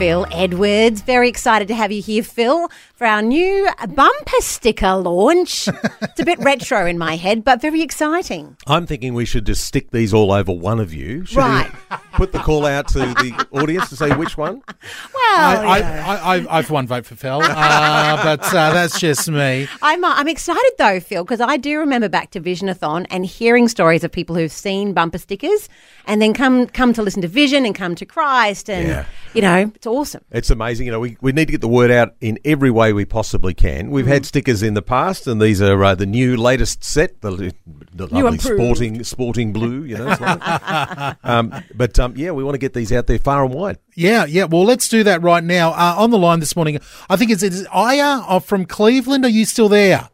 Phil 0.00 0.26
Edwards. 0.32 1.02
Very 1.02 1.28
excited 1.28 1.68
to 1.68 1.74
have 1.74 1.92
you 1.92 2.00
here, 2.00 2.22
Phil, 2.22 2.70
for 3.00 3.06
our 3.06 3.22
new 3.22 3.66
bumper 3.94 4.40
sticker 4.40 4.94
launch. 4.94 5.66
it's 6.02 6.20
a 6.20 6.24
bit 6.26 6.38
retro 6.40 6.84
in 6.84 6.98
my 6.98 7.16
head, 7.16 7.42
but 7.42 7.58
very 7.58 7.80
exciting. 7.80 8.54
I'm 8.66 8.84
thinking 8.86 9.14
we 9.14 9.24
should 9.24 9.46
just 9.46 9.64
stick 9.64 9.90
these 9.90 10.12
all 10.12 10.30
over 10.30 10.52
one 10.52 10.78
of 10.78 10.92
you. 10.92 11.24
Should 11.24 11.38
Right. 11.38 11.70
we 11.90 11.96
put 12.12 12.32
the 12.32 12.40
call 12.40 12.66
out 12.66 12.88
to 12.88 12.98
the 12.98 13.46
audience 13.52 13.88
to 13.88 13.96
say 13.96 14.14
which 14.14 14.36
one? 14.36 14.60
Well, 14.66 15.16
I, 15.24 15.78
yeah. 15.78 16.04
I, 16.06 16.14
I, 16.16 16.36
I, 16.40 16.58
I've 16.58 16.68
one 16.70 16.86
vote 16.86 17.06
for 17.06 17.14
Phil, 17.16 17.40
uh, 17.42 18.22
but 18.22 18.42
uh, 18.48 18.70
that's 18.74 19.00
just 19.00 19.30
me. 19.30 19.66
I'm, 19.80 20.04
uh, 20.04 20.12
I'm 20.16 20.28
excited 20.28 20.72
though, 20.76 21.00
Phil, 21.00 21.24
because 21.24 21.40
I 21.40 21.56
do 21.56 21.78
remember 21.78 22.10
back 22.10 22.32
to 22.32 22.40
Visionathon 22.42 23.06
and 23.08 23.24
hearing 23.24 23.66
stories 23.68 24.04
of 24.04 24.12
people 24.12 24.36
who've 24.36 24.52
seen 24.52 24.92
bumper 24.92 25.16
stickers 25.16 25.70
and 26.04 26.20
then 26.20 26.34
come 26.34 26.66
come 26.66 26.92
to 26.92 27.00
listen 27.02 27.22
to 27.22 27.28
Vision 27.28 27.64
and 27.64 27.74
come 27.74 27.94
to 27.94 28.04
Christ, 28.04 28.68
and 28.68 28.88
Yeah. 28.88 29.04
you 29.32 29.40
know 29.40 29.72
it's 29.74 29.86
awesome. 29.86 30.22
It's 30.30 30.50
amazing. 30.50 30.84
You 30.84 30.92
know, 30.92 31.00
we, 31.00 31.16
we 31.22 31.32
need 31.32 31.46
to 31.46 31.52
get 31.52 31.62
the 31.62 31.68
word 31.68 31.90
out 31.90 32.14
in 32.20 32.38
every 32.44 32.70
way 32.70 32.89
we 32.92 33.04
possibly 33.04 33.54
can. 33.54 33.90
We've 33.90 34.04
Mm. 34.06 34.08
had 34.08 34.26
stickers 34.26 34.62
in 34.62 34.74
the 34.74 34.82
past, 34.82 35.26
and 35.26 35.40
these 35.40 35.60
are 35.62 35.82
uh, 35.84 35.94
the 35.94 36.06
new 36.06 36.36
latest 36.36 36.82
set, 36.84 37.20
the, 37.20 37.52
the 37.94 38.06
lovely 38.06 38.38
sporting 38.38 39.04
sporting 39.04 39.52
blue. 39.52 39.84
You 39.84 39.98
know, 39.98 41.14
um, 41.24 41.52
but 41.74 41.98
um, 41.98 42.14
yeah, 42.16 42.30
we 42.30 42.44
want 42.44 42.54
to 42.54 42.58
get 42.58 42.72
these 42.74 42.92
out 42.92 43.06
there 43.06 43.18
far 43.18 43.44
and 43.44 43.52
wide. 43.54 43.78
Yeah, 43.94 44.24
yeah. 44.26 44.44
Well, 44.44 44.64
let's 44.64 44.88
do 44.88 45.02
that 45.04 45.22
right 45.22 45.44
now. 45.44 45.70
Uh, 45.72 45.94
on 45.98 46.10
the 46.10 46.18
line 46.18 46.40
this 46.40 46.54
morning, 46.56 46.78
I 47.08 47.16
think 47.16 47.30
it's, 47.30 47.42
it's 47.42 47.64
Aya 47.72 48.22
uh, 48.26 48.38
from 48.40 48.64
Cleveland. 48.66 49.24
Are 49.24 49.28
you 49.30 49.44
still 49.44 49.68
there? 49.68 50.08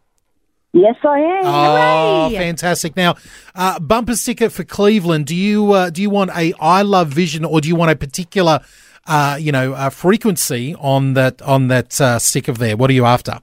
Yes, 0.73 0.97
I 1.05 1.19
am. 1.21 1.41
Oh, 1.45 2.29
Hooray! 2.29 2.37
fantastic! 2.39 2.97
Now, 2.97 3.15
uh, 3.55 3.79
bumper 3.81 4.15
sticker 4.15 4.51
for 4.51 4.63
Cleveland. 4.63 5.27
Do 5.27 5.35
you 5.35 5.73
uh, 5.73 5.89
do 5.89 6.03
you 6.03 6.11
want 6.11 6.33
a 6.37 6.53
I 6.61 6.83
love 6.83 7.09
Vision, 7.09 7.47
or 7.47 7.63
do 7.63 7.69
you 7.69 7.77
want 7.77 7.93
a 7.93 7.97
particular, 7.97 8.61
uh, 9.07 9.37
you 9.41 9.53
know, 9.53 9.75
uh, 9.75 9.91
frequency 9.91 10.75
on 10.79 11.15
that 11.15 11.41
on 11.43 11.69
that 11.69 12.01
uh, 12.01 12.19
sticker 12.19 12.53
there? 12.53 12.77
What 12.77 12.91
are 12.91 12.95
you 12.95 13.05
after? 13.05 13.41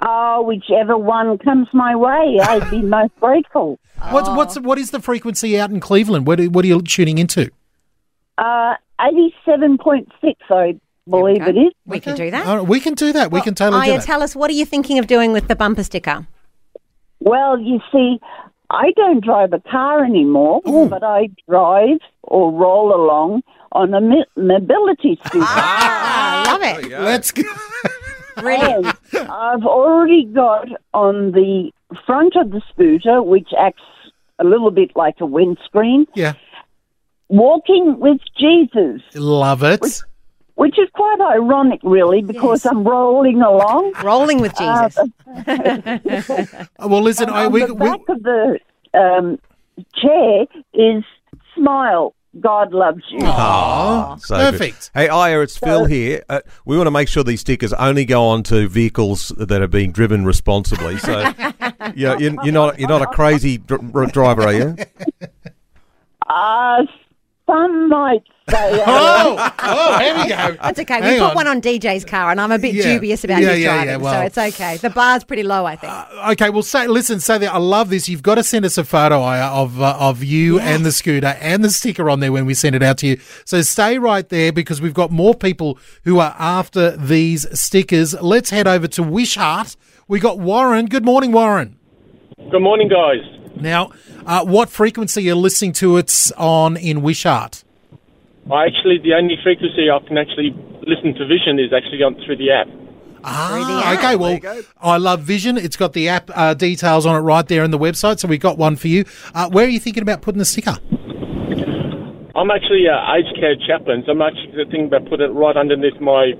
Oh, 0.00 0.42
whichever 0.42 0.96
one 0.96 1.38
comes 1.38 1.68
my 1.72 1.94
way, 1.94 2.38
I'd 2.42 2.70
be 2.70 2.80
most 2.82 3.14
grateful. 3.20 3.78
What's 4.10 4.28
what's 4.28 4.58
what 4.58 4.78
is 4.78 4.90
the 4.90 5.00
frequency 5.00 5.58
out 5.58 5.70
in 5.70 5.80
Cleveland? 5.80 6.26
What 6.26 6.40
are, 6.40 6.46
what 6.46 6.64
are 6.64 6.68
you 6.68 6.80
tuning 6.82 7.18
into? 7.18 7.50
Uh, 8.38 8.74
87.6, 9.00 10.06
I 10.50 10.80
believe 11.08 11.42
it 11.42 11.56
is. 11.56 11.72
We 11.84 12.00
can 12.00 12.16
do 12.16 12.30
that. 12.30 12.66
We 12.66 12.80
can 12.80 12.94
do 12.94 13.12
that. 13.12 13.30
We 13.30 13.40
can 13.40 13.54
totally 13.54 13.86
do 13.86 13.92
Aya, 13.92 13.98
that. 13.98 14.06
tell 14.06 14.22
us 14.22 14.34
what 14.34 14.50
are 14.50 14.54
you 14.54 14.64
thinking 14.64 14.98
of 14.98 15.06
doing 15.06 15.32
with 15.32 15.48
the 15.48 15.56
bumper 15.56 15.84
sticker? 15.84 16.26
Well, 17.20 17.58
you 17.58 17.80
see, 17.92 18.18
I 18.70 18.92
don't 18.96 19.22
drive 19.22 19.52
a 19.52 19.60
car 19.60 20.04
anymore, 20.04 20.62
but 20.64 21.04
I 21.04 21.28
drive 21.48 21.98
or 22.22 22.50
roll 22.52 22.94
along 22.94 23.42
on 23.72 23.94
a 23.94 24.00
mi- 24.00 24.24
mobility 24.36 25.18
scooter. 25.24 25.44
Ah, 25.48 26.44
love 26.46 26.60
love 26.60 26.82
it. 26.84 26.90
Let's 27.00 27.30
go. 27.32 27.42
Brilliant. 28.36 28.86
And 29.12 29.28
I've 29.28 29.64
already 29.64 30.24
got 30.24 30.68
on 30.94 31.32
the 31.32 31.70
front 32.06 32.34
of 32.36 32.50
the 32.50 32.62
scooter, 32.72 33.22
which 33.22 33.50
acts 33.58 33.82
a 34.38 34.44
little 34.44 34.70
bit 34.70 34.90
like 34.96 35.16
a 35.20 35.26
windscreen, 35.26 36.06
Yeah. 36.14 36.32
walking 37.28 37.98
with 38.00 38.20
Jesus, 38.38 39.02
Love 39.14 39.62
it. 39.62 39.84
which 40.54 40.78
is 40.78 40.88
quite 40.94 41.20
ironic, 41.20 41.80
really, 41.82 42.22
because 42.22 42.64
I'm 42.66 42.84
rolling 42.84 43.42
along. 43.42 43.92
Rolling 44.02 44.40
with 44.40 44.56
Jesus. 44.56 44.98
Oh, 44.98 46.64
Well, 46.88 47.02
listen, 47.02 47.28
I, 47.28 47.46
on 47.46 47.52
we, 47.52 47.64
the 47.64 47.74
we, 47.74 47.88
back 47.88 48.00
of 48.08 48.22
the 48.22 48.58
um, 48.94 49.38
chair 49.96 50.46
is 50.74 51.04
smile. 51.54 52.14
God 52.40 52.72
loves 52.72 53.02
you. 53.10 53.18
Aw, 53.26 54.16
So 54.16 54.36
good. 54.36 54.52
perfect. 54.52 54.90
Hey, 54.94 55.08
Aya, 55.08 55.40
it's 55.40 55.56
Phil 55.58 55.84
here. 55.84 56.22
Uh, 56.28 56.40
we 56.64 56.76
want 56.78 56.86
to 56.86 56.90
make 56.90 57.08
sure 57.08 57.22
these 57.22 57.40
stickers 57.42 57.72
only 57.74 58.04
go 58.06 58.24
on 58.24 58.42
to 58.44 58.68
vehicles 58.68 59.28
that 59.36 59.60
are 59.60 59.68
being 59.68 59.92
driven 59.92 60.24
responsibly. 60.24 60.96
So, 60.98 61.20
you 61.94 62.06
know, 62.06 62.18
you're, 62.18 62.34
you're 62.44 62.52
not 62.52 62.78
you're 62.80 62.88
not 62.88 63.02
a 63.02 63.06
crazy 63.06 63.58
dr- 63.58 64.12
driver, 64.12 64.42
are 64.42 64.54
you? 64.54 64.76
Uh, 66.26 66.84
some 67.52 67.88
might 67.88 68.22
say. 68.48 68.80
uh, 68.80 68.84
Oh, 68.86 69.52
oh, 69.58 69.98
here 69.98 70.14
we 70.16 70.28
go. 70.28 70.56
That's 70.62 70.80
okay. 70.80 71.00
We 71.00 71.06
Hang 71.06 71.18
put 71.18 71.30
on. 71.30 71.34
one 71.34 71.46
on 71.46 71.60
DJ's 71.60 72.04
car, 72.04 72.30
and 72.30 72.40
I'm 72.40 72.50
a 72.50 72.58
bit 72.58 72.74
Yeah. 72.74 72.82
dubious 72.94 73.24
about 73.24 73.42
Yeah, 73.42 73.50
his 73.52 73.60
yeah, 73.60 73.72
driving, 73.74 73.88
yeah, 73.90 73.96
well- 73.98 74.14
Uh, 74.14 74.28
so 74.30 74.42
it's 74.42 74.54
okay. 74.60 74.76
The 74.78 74.90
bar's 74.90 75.22
pretty 75.24 75.42
low, 75.42 75.64
I 75.66 75.76
think. 75.76 75.92
Okay, 76.30 76.50
well, 76.50 76.62
say, 76.62 76.86
listen, 76.86 77.20
say 77.20 77.38
that 77.38 77.52
I 77.52 77.58
love 77.58 77.90
this. 77.90 78.08
You've 78.08 78.22
got 78.22 78.36
to 78.36 78.42
send 78.42 78.64
us 78.64 78.78
a 78.78 78.84
photo 78.84 79.20
Aya, 79.20 79.46
of 79.46 79.80
uh, 79.80 79.96
of 79.98 80.24
you 80.24 80.58
and 80.58 80.84
the 80.84 80.92
scooter 80.92 81.36
and 81.40 81.62
the 81.64 81.70
sticker 81.70 82.08
on 82.10 82.20
there 82.20 82.32
when 82.32 82.46
we 82.46 82.54
send 82.54 82.74
it 82.74 82.82
out 82.82 82.98
to 82.98 83.06
you. 83.06 83.18
So 83.44 83.60
stay 83.62 83.98
right 83.98 84.28
there 84.28 84.52
because 84.52 84.80
we've 84.80 84.94
got 84.94 85.10
more 85.10 85.34
people 85.34 85.78
who 86.04 86.18
are 86.18 86.34
after 86.38 86.96
these 86.96 87.46
stickers. 87.58 88.14
Let's 88.20 88.50
head 88.50 88.66
over 88.66 88.88
to 88.88 89.02
Wishart. 89.02 89.76
We 90.08 90.18
got 90.20 90.38
Warren. 90.38 90.86
Good 90.86 91.04
morning, 91.04 91.32
Warren. 91.32 91.76
Good 92.50 92.60
morning, 92.62 92.88
guys. 92.88 93.20
Now, 93.56 93.92
uh, 94.26 94.44
what 94.44 94.68
frequency 94.68 95.20
are 95.20 95.24
you 95.24 95.34
listening 95.34 95.72
to 95.74 95.96
it 95.96 96.32
on 96.36 96.76
in 96.76 97.02
Wishart? 97.02 97.64
I 98.50 98.66
actually, 98.66 98.98
the 98.98 99.14
only 99.14 99.36
frequency 99.42 99.88
I 99.90 99.98
can 100.06 100.18
actually 100.18 100.50
listen 100.82 101.14
to 101.14 101.26
Vision 101.26 101.58
is 101.58 101.72
actually 101.72 102.02
on 102.02 102.16
through 102.26 102.36
the 102.36 102.50
app. 102.50 102.68
Ah, 103.24 103.94
okay. 103.96 104.16
Well, 104.16 104.40
I 104.80 104.96
love 104.96 105.20
Vision. 105.20 105.56
It's 105.56 105.76
got 105.76 105.92
the 105.92 106.08
app 106.08 106.30
uh, 106.34 106.54
details 106.54 107.06
on 107.06 107.14
it 107.14 107.20
right 107.20 107.46
there 107.46 107.62
in 107.62 107.70
the 107.70 107.78
website, 107.78 108.18
so 108.18 108.26
we 108.26 108.38
got 108.38 108.58
one 108.58 108.74
for 108.74 108.88
you. 108.88 109.04
Uh, 109.32 109.48
where 109.48 109.64
are 109.64 109.68
you 109.68 109.78
thinking 109.78 110.02
about 110.02 110.22
putting 110.22 110.40
the 110.40 110.44
sticker? 110.44 110.76
I'm 112.34 112.50
actually 112.50 112.86
a 112.86 113.14
aged 113.14 113.38
care 113.38 113.54
chaplain, 113.54 114.02
so 114.06 114.12
I'm 114.12 114.22
actually 114.22 114.64
thinking 114.64 114.86
about 114.86 115.08
putting 115.08 115.30
it 115.30 115.34
right 115.34 115.56
underneath 115.56 116.00
my 116.00 116.32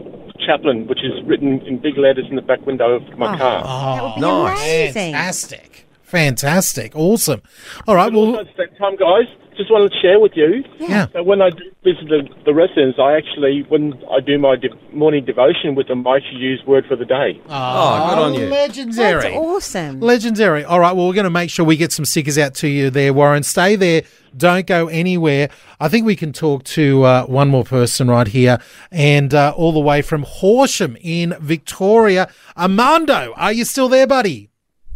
chaplain, 0.45 0.89
which 0.89 1.05
is 1.05 1.13
written 1.25 1.61
in 1.67 1.79
big 1.79 1.97
letters 1.99 2.27
in 2.29 2.37
the 2.37 2.43
back 2.43 2.67
window 2.67 2.95
of 2.95 3.19
my 3.19 3.37
car. 3.37 3.63
Oh, 3.65 3.95
that 3.95 4.03
would 4.03 4.15
be 4.17 4.21
nice. 4.21 4.59
amazing. 4.59 4.93
Fantastic. 5.13 5.82
Fantastic. 6.13 6.95
Awesome. 6.95 7.41
All 7.89 7.95
right. 7.95 8.13
Well, 8.13 8.37
Also, 8.37 8.41
at 8.41 8.47
the 8.55 8.67
same 8.69 8.77
time, 8.77 8.97
guys, 8.97 9.25
just 9.57 9.71
wanted 9.71 9.93
to 9.93 9.99
share 10.03 10.21
with 10.21 10.33
you 10.35 10.63
yeah. 10.79 11.07
that 11.15 11.25
when 11.25 11.41
I 11.41 11.49
do 11.49 11.65
visit 11.83 12.07
the, 12.07 12.29
the 12.45 12.53
residents, 12.53 12.99
I 12.99 13.17
actually, 13.17 13.65
when 13.71 13.95
I 14.11 14.21
do 14.21 14.39
my 14.39 14.57
de- 14.57 14.69
morning 14.93 15.25
devotion 15.25 15.75
with 15.75 15.89
them, 15.89 16.07
I 16.07 16.17
actually 16.19 16.41
use 16.41 16.63
word 16.67 16.85
for 16.87 16.97
the 16.97 17.07
day. 17.07 17.41
Oh, 17.49 18.11
good 18.11 18.19
on 18.19 18.35
you. 18.35 18.47
Legendary. 18.47 19.23
That's 19.23 19.37
awesome. 19.37 20.01
Legendary. 20.01 20.65
All 20.65 20.81
right. 20.81 20.95
Well, 20.95 21.09
we're 21.09 21.15
going 21.15 21.25
to 21.25 21.31
make 21.31 21.49
sure 21.49 21.65
we 21.65 21.79
get 21.79 21.93
some 21.93 22.05
stickers 22.05 22.37
out 22.37 22.53
to 22.57 22.69
you 22.69 22.91
there, 22.91 23.15
Warren. 23.15 23.43
Stay 23.43 23.75
there. 23.77 24.03
Don't 24.37 24.67
go 24.67 24.89
anywhere. 24.89 25.49
I 25.81 25.89
think 25.89 26.05
we 26.05 26.15
can 26.15 26.35
talk 26.35 26.65
to 26.65 27.05
uh, 27.05 27.25
one 27.25 27.49
more 27.49 27.65
person 27.65 28.09
right 28.09 28.29
here, 28.29 28.59
and 28.91 29.33
uh, 29.33 29.55
all 29.57 29.73
the 29.73 29.81
way 29.81 30.03
from 30.03 30.25
Horsham 30.25 30.95
in 31.01 31.35
Victoria, 31.41 32.31
Armando. 32.55 33.33
Are 33.37 33.53
you 33.53 33.65
still 33.65 33.89
there, 33.89 34.07
buddy? 34.07 34.51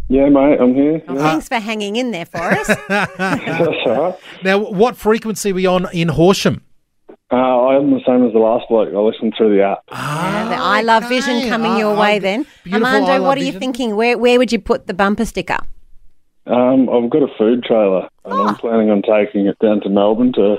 Yeah, 0.08 0.28
mate, 0.28 0.58
I'm 0.60 0.74
here. 0.74 1.02
Oh, 1.08 1.14
Yeah, 1.14 1.22
thanks 1.22 1.48
for 1.48 1.56
hanging 1.56 1.96
in 1.96 2.12
there 2.12 2.26
for 2.26 2.38
us. 2.38 2.66
that's 2.88 3.86
all 3.86 4.00
right. 4.10 4.14
Now, 4.44 4.58
what 4.58 4.96
frequency 4.96 5.50
are 5.50 5.54
we 5.54 5.66
on 5.66 5.86
in 5.92 6.08
Horsham? 6.08 6.62
Uh, 7.32 7.34
I'm 7.36 7.90
the 7.90 8.00
same 8.06 8.24
as 8.24 8.32
the 8.32 8.38
last 8.38 8.66
bloke. 8.68 8.88
I 8.94 8.98
listen 8.98 9.32
through 9.36 9.56
the 9.56 9.62
app. 9.64 9.80
Yeah, 9.90 10.48
the 10.48 10.54
I 10.62 10.82
Love 10.82 11.08
Vision 11.08 11.38
Okay. 11.38 11.48
coming 11.48 11.76
your 11.76 11.96
Oh, 11.96 12.00
way 12.00 12.18
oh, 12.18 12.20
then. 12.20 12.46
beautiful 12.62 12.86
Armando, 12.86 13.22
what 13.24 13.36
are 13.36 13.40
you 13.40 13.46
Vision. 13.46 13.60
thinking? 13.60 13.96
Where 13.96 14.16
where 14.16 14.38
would 14.38 14.52
you 14.52 14.60
put 14.60 14.86
the 14.86 14.94
bumper 14.94 15.24
sticker? 15.24 15.58
Um, 16.46 16.88
I've 16.88 17.10
got 17.10 17.24
a 17.24 17.28
food 17.36 17.64
trailer, 17.64 18.02
and 18.24 18.32
Oh. 18.32 18.46
I'm 18.46 18.54
planning 18.54 18.90
on 18.90 19.02
taking 19.02 19.46
it 19.48 19.58
down 19.58 19.80
to 19.80 19.88
Melbourne 19.88 20.32
to 20.34 20.58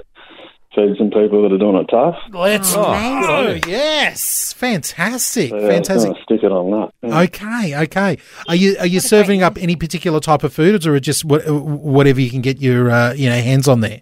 feed 0.77 0.95
some 0.97 1.09
people 1.09 1.41
that 1.41 1.51
are 1.51 1.57
doing 1.57 1.75
it 1.75 1.87
tough. 1.89 2.15
Let's 2.31 2.73
Oh, 2.75 2.83
go. 2.83 2.93
amazing. 2.93 3.63
Yes. 3.67 4.53
Fantastic. 4.53 5.49
So, 5.49 5.57
yeah, 5.59 5.67
Fantastic. 5.67 6.11
gonna 6.11 6.23
stick 6.23 6.43
it 6.43 6.51
on 6.51 6.71
that. 6.71 6.89
Yeah. 7.01 7.21
Okay, 7.21 7.75
okay. 7.83 8.17
Are 8.47 8.55
you 8.55 8.77
are 8.79 8.85
you 8.87 8.99
serving 8.99 9.43
up 9.43 9.57
any 9.61 9.75
particular 9.75 10.19
type 10.19 10.43
of 10.43 10.53
foods, 10.53 10.85
or 10.87 10.99
just 10.99 11.25
what, 11.25 11.41
whatever 11.49 12.21
you 12.21 12.29
can 12.29 12.41
get 12.41 12.61
your 12.61 12.89
uh, 12.91 13.13
you 13.13 13.27
know 13.29 13.35
hands 13.41 13.67
on 13.67 13.81
there? 13.81 14.01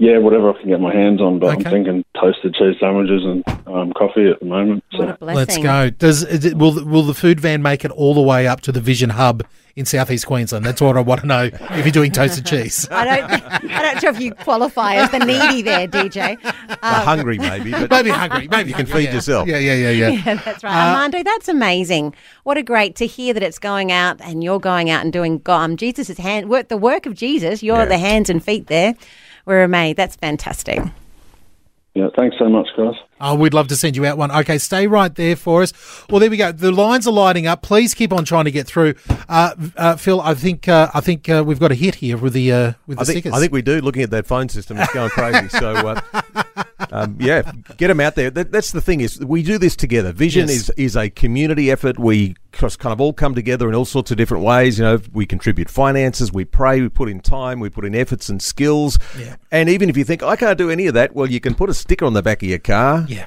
Yeah, 0.00 0.18
whatever 0.18 0.50
I 0.54 0.60
can 0.60 0.68
get 0.68 0.80
my 0.80 0.94
hands 0.94 1.20
on, 1.20 1.40
but 1.40 1.48
Okay. 1.58 1.64
I'm 1.64 1.70
thinking 1.72 2.04
toasted 2.20 2.54
cheese 2.54 2.76
sandwiches 2.78 3.24
and 3.24 3.44
um, 3.66 3.92
coffee 3.94 4.28
at 4.30 4.38
the 4.38 4.46
moment. 4.46 4.84
What 4.92 5.08
a 5.08 5.12
So 5.12 5.16
blessing. 5.18 5.36
Let's 5.36 5.58
go. 5.58 5.90
Does 5.90 6.22
is 6.22 6.44
it, 6.44 6.56
will 6.56 6.84
will 6.84 7.02
the 7.02 7.14
food 7.14 7.40
van 7.40 7.62
make 7.62 7.84
it 7.84 7.90
all 7.90 8.14
the 8.14 8.22
way 8.22 8.46
up 8.46 8.60
to 8.62 8.72
the 8.72 8.80
Vision 8.80 9.10
Hub 9.10 9.44
in 9.74 9.84
southeast 9.86 10.24
Queensland? 10.26 10.64
That's 10.64 10.80
what 10.80 10.96
I 10.96 11.00
want 11.00 11.22
to 11.22 11.26
know. 11.26 11.50
If 11.52 11.84
you're 11.84 11.90
doing 11.90 12.12
toasted 12.12 12.46
cheese, 12.46 12.86
I 12.92 13.04
don't 13.04 13.30
I 13.72 13.82
don't 13.92 14.02
know 14.04 14.08
if 14.10 14.20
you 14.20 14.34
qualify 14.34 14.94
as 14.94 15.10
the 15.10 15.18
needy 15.18 15.62
there, 15.62 15.88
DJ. 15.88 16.40
They're 16.40 16.78
hungry, 16.80 17.38
maybe, 17.38 17.72
but 17.72 17.90
maybe 17.90 18.10
hungry, 18.10 18.46
maybe 18.46 18.68
you 18.70 18.76
can 18.76 18.86
feed 18.86 19.06
yeah. 19.06 19.14
yourself. 19.14 19.48
Yeah, 19.48 19.58
yeah, 19.58 19.74
yeah, 19.74 19.90
yeah. 19.90 20.08
Yeah, 20.24 20.34
that's 20.44 20.62
right. 20.62 20.74
Armando, 20.90 21.24
that's 21.24 21.48
amazing. 21.48 22.14
What 22.44 22.56
a 22.56 22.62
great 22.62 22.94
to 22.96 23.06
hear 23.06 23.34
that 23.34 23.42
it's 23.42 23.58
going 23.58 23.90
out 23.90 24.20
and 24.20 24.44
you're 24.44 24.60
going 24.60 24.90
out 24.90 25.02
and 25.02 25.12
doing 25.12 25.42
um, 25.46 25.76
Jesus' 25.76 26.16
hand 26.18 26.48
work, 26.48 26.68
the 26.68 26.76
work 26.76 27.04
of 27.04 27.14
Jesus. 27.14 27.64
You're 27.64 27.78
Yeah. 27.78 27.84
the 27.86 27.98
hands 27.98 28.30
and 28.30 28.44
feet 28.44 28.68
there. 28.68 28.94
We're 29.48 29.62
amazed. 29.64 29.96
That's 29.96 30.14
fantastic. 30.14 30.78
yeah, 31.94 32.08
thanks 32.16 32.36
so 32.38 32.50
much, 32.50 32.68
guys. 32.76 32.94
Oh, 33.18 33.34
we'd 33.34 33.54
love 33.54 33.66
to 33.68 33.76
send 33.76 33.96
you 33.96 34.04
out 34.04 34.18
one. 34.18 34.30
Okay, 34.30 34.58
stay 34.58 34.86
right 34.86 35.12
there 35.14 35.34
for 35.36 35.62
us. 35.62 35.72
Well, 36.10 36.20
there 36.20 36.28
we 36.30 36.36
go. 36.36 36.52
The 36.52 36.70
lines 36.70 37.08
are 37.08 37.12
lighting 37.12 37.46
up. 37.46 37.62
Please 37.62 37.94
keep 37.94 38.12
on 38.12 38.26
trying 38.26 38.44
to 38.44 38.50
get 38.50 38.66
through. 38.66 38.94
Uh, 39.26 39.54
uh, 39.76 39.96
Phil, 39.96 40.20
I 40.20 40.34
think 40.34 40.68
uh, 40.68 40.90
I 40.92 41.00
think 41.00 41.30
uh, 41.30 41.42
we've 41.44 41.58
got 41.58 41.72
a 41.72 41.74
hit 41.74 41.94
here 41.96 42.18
with 42.18 42.34
the 42.34 42.52
uh, 42.52 42.72
with 42.86 42.98
the 42.98 43.02
I 43.02 43.04
think, 43.06 43.14
stickers. 43.20 43.32
I 43.32 43.40
think 43.40 43.52
we 43.52 43.62
do. 43.62 43.80
Looking 43.80 44.02
at 44.02 44.10
that 44.10 44.26
phone 44.26 44.50
system, 44.50 44.76
it's 44.76 44.92
going 44.92 45.08
crazy. 45.10 45.48
So, 45.48 45.70
uh, 45.74 46.00
um, 46.92 47.16
yeah, 47.20 47.50
get 47.76 47.88
them 47.88 48.00
out 48.00 48.14
there. 48.14 48.30
That, 48.30 48.52
that's 48.52 48.72
the 48.72 48.80
thing 48.80 49.00
is 49.00 49.18
we 49.20 49.42
do 49.42 49.58
this 49.58 49.74
together. 49.76 50.12
Vision 50.12 50.48
Yes. 50.48 50.56
is 50.56 50.70
is 50.76 50.96
a 50.96 51.10
community 51.10 51.70
effort. 51.70 51.98
We 51.98 52.36
just 52.52 52.78
kind 52.78 52.92
of 52.92 53.00
all 53.00 53.12
come 53.12 53.34
together 53.34 53.68
in 53.68 53.74
all 53.74 53.84
sorts 53.84 54.10
of 54.10 54.16
different 54.16 54.44
ways. 54.44 54.78
You 54.78 54.84
know, 54.84 55.00
we 55.12 55.26
contribute 55.26 55.68
finances, 55.70 56.32
we 56.32 56.44
pray, 56.44 56.80
we 56.80 56.88
put 56.88 57.08
in 57.08 57.20
time, 57.20 57.60
we 57.60 57.68
put 57.70 57.84
in 57.84 57.94
efforts 57.94 58.28
and 58.28 58.40
skills. 58.42 58.98
Yeah. 59.18 59.36
And 59.50 59.68
even 59.68 59.88
if 59.90 59.96
you 59.96 60.04
think 60.04 60.22
I 60.22 60.36
can't 60.36 60.58
do 60.58 60.70
any 60.70 60.86
of 60.86 60.94
that, 60.94 61.14
well, 61.14 61.30
you 61.30 61.40
can 61.40 61.54
put 61.54 61.68
a 61.70 61.74
sticker 61.74 62.04
on 62.04 62.12
the 62.14 62.22
back 62.22 62.42
of 62.42 62.48
your 62.48 62.58
car. 62.58 63.04
yeah. 63.08 63.26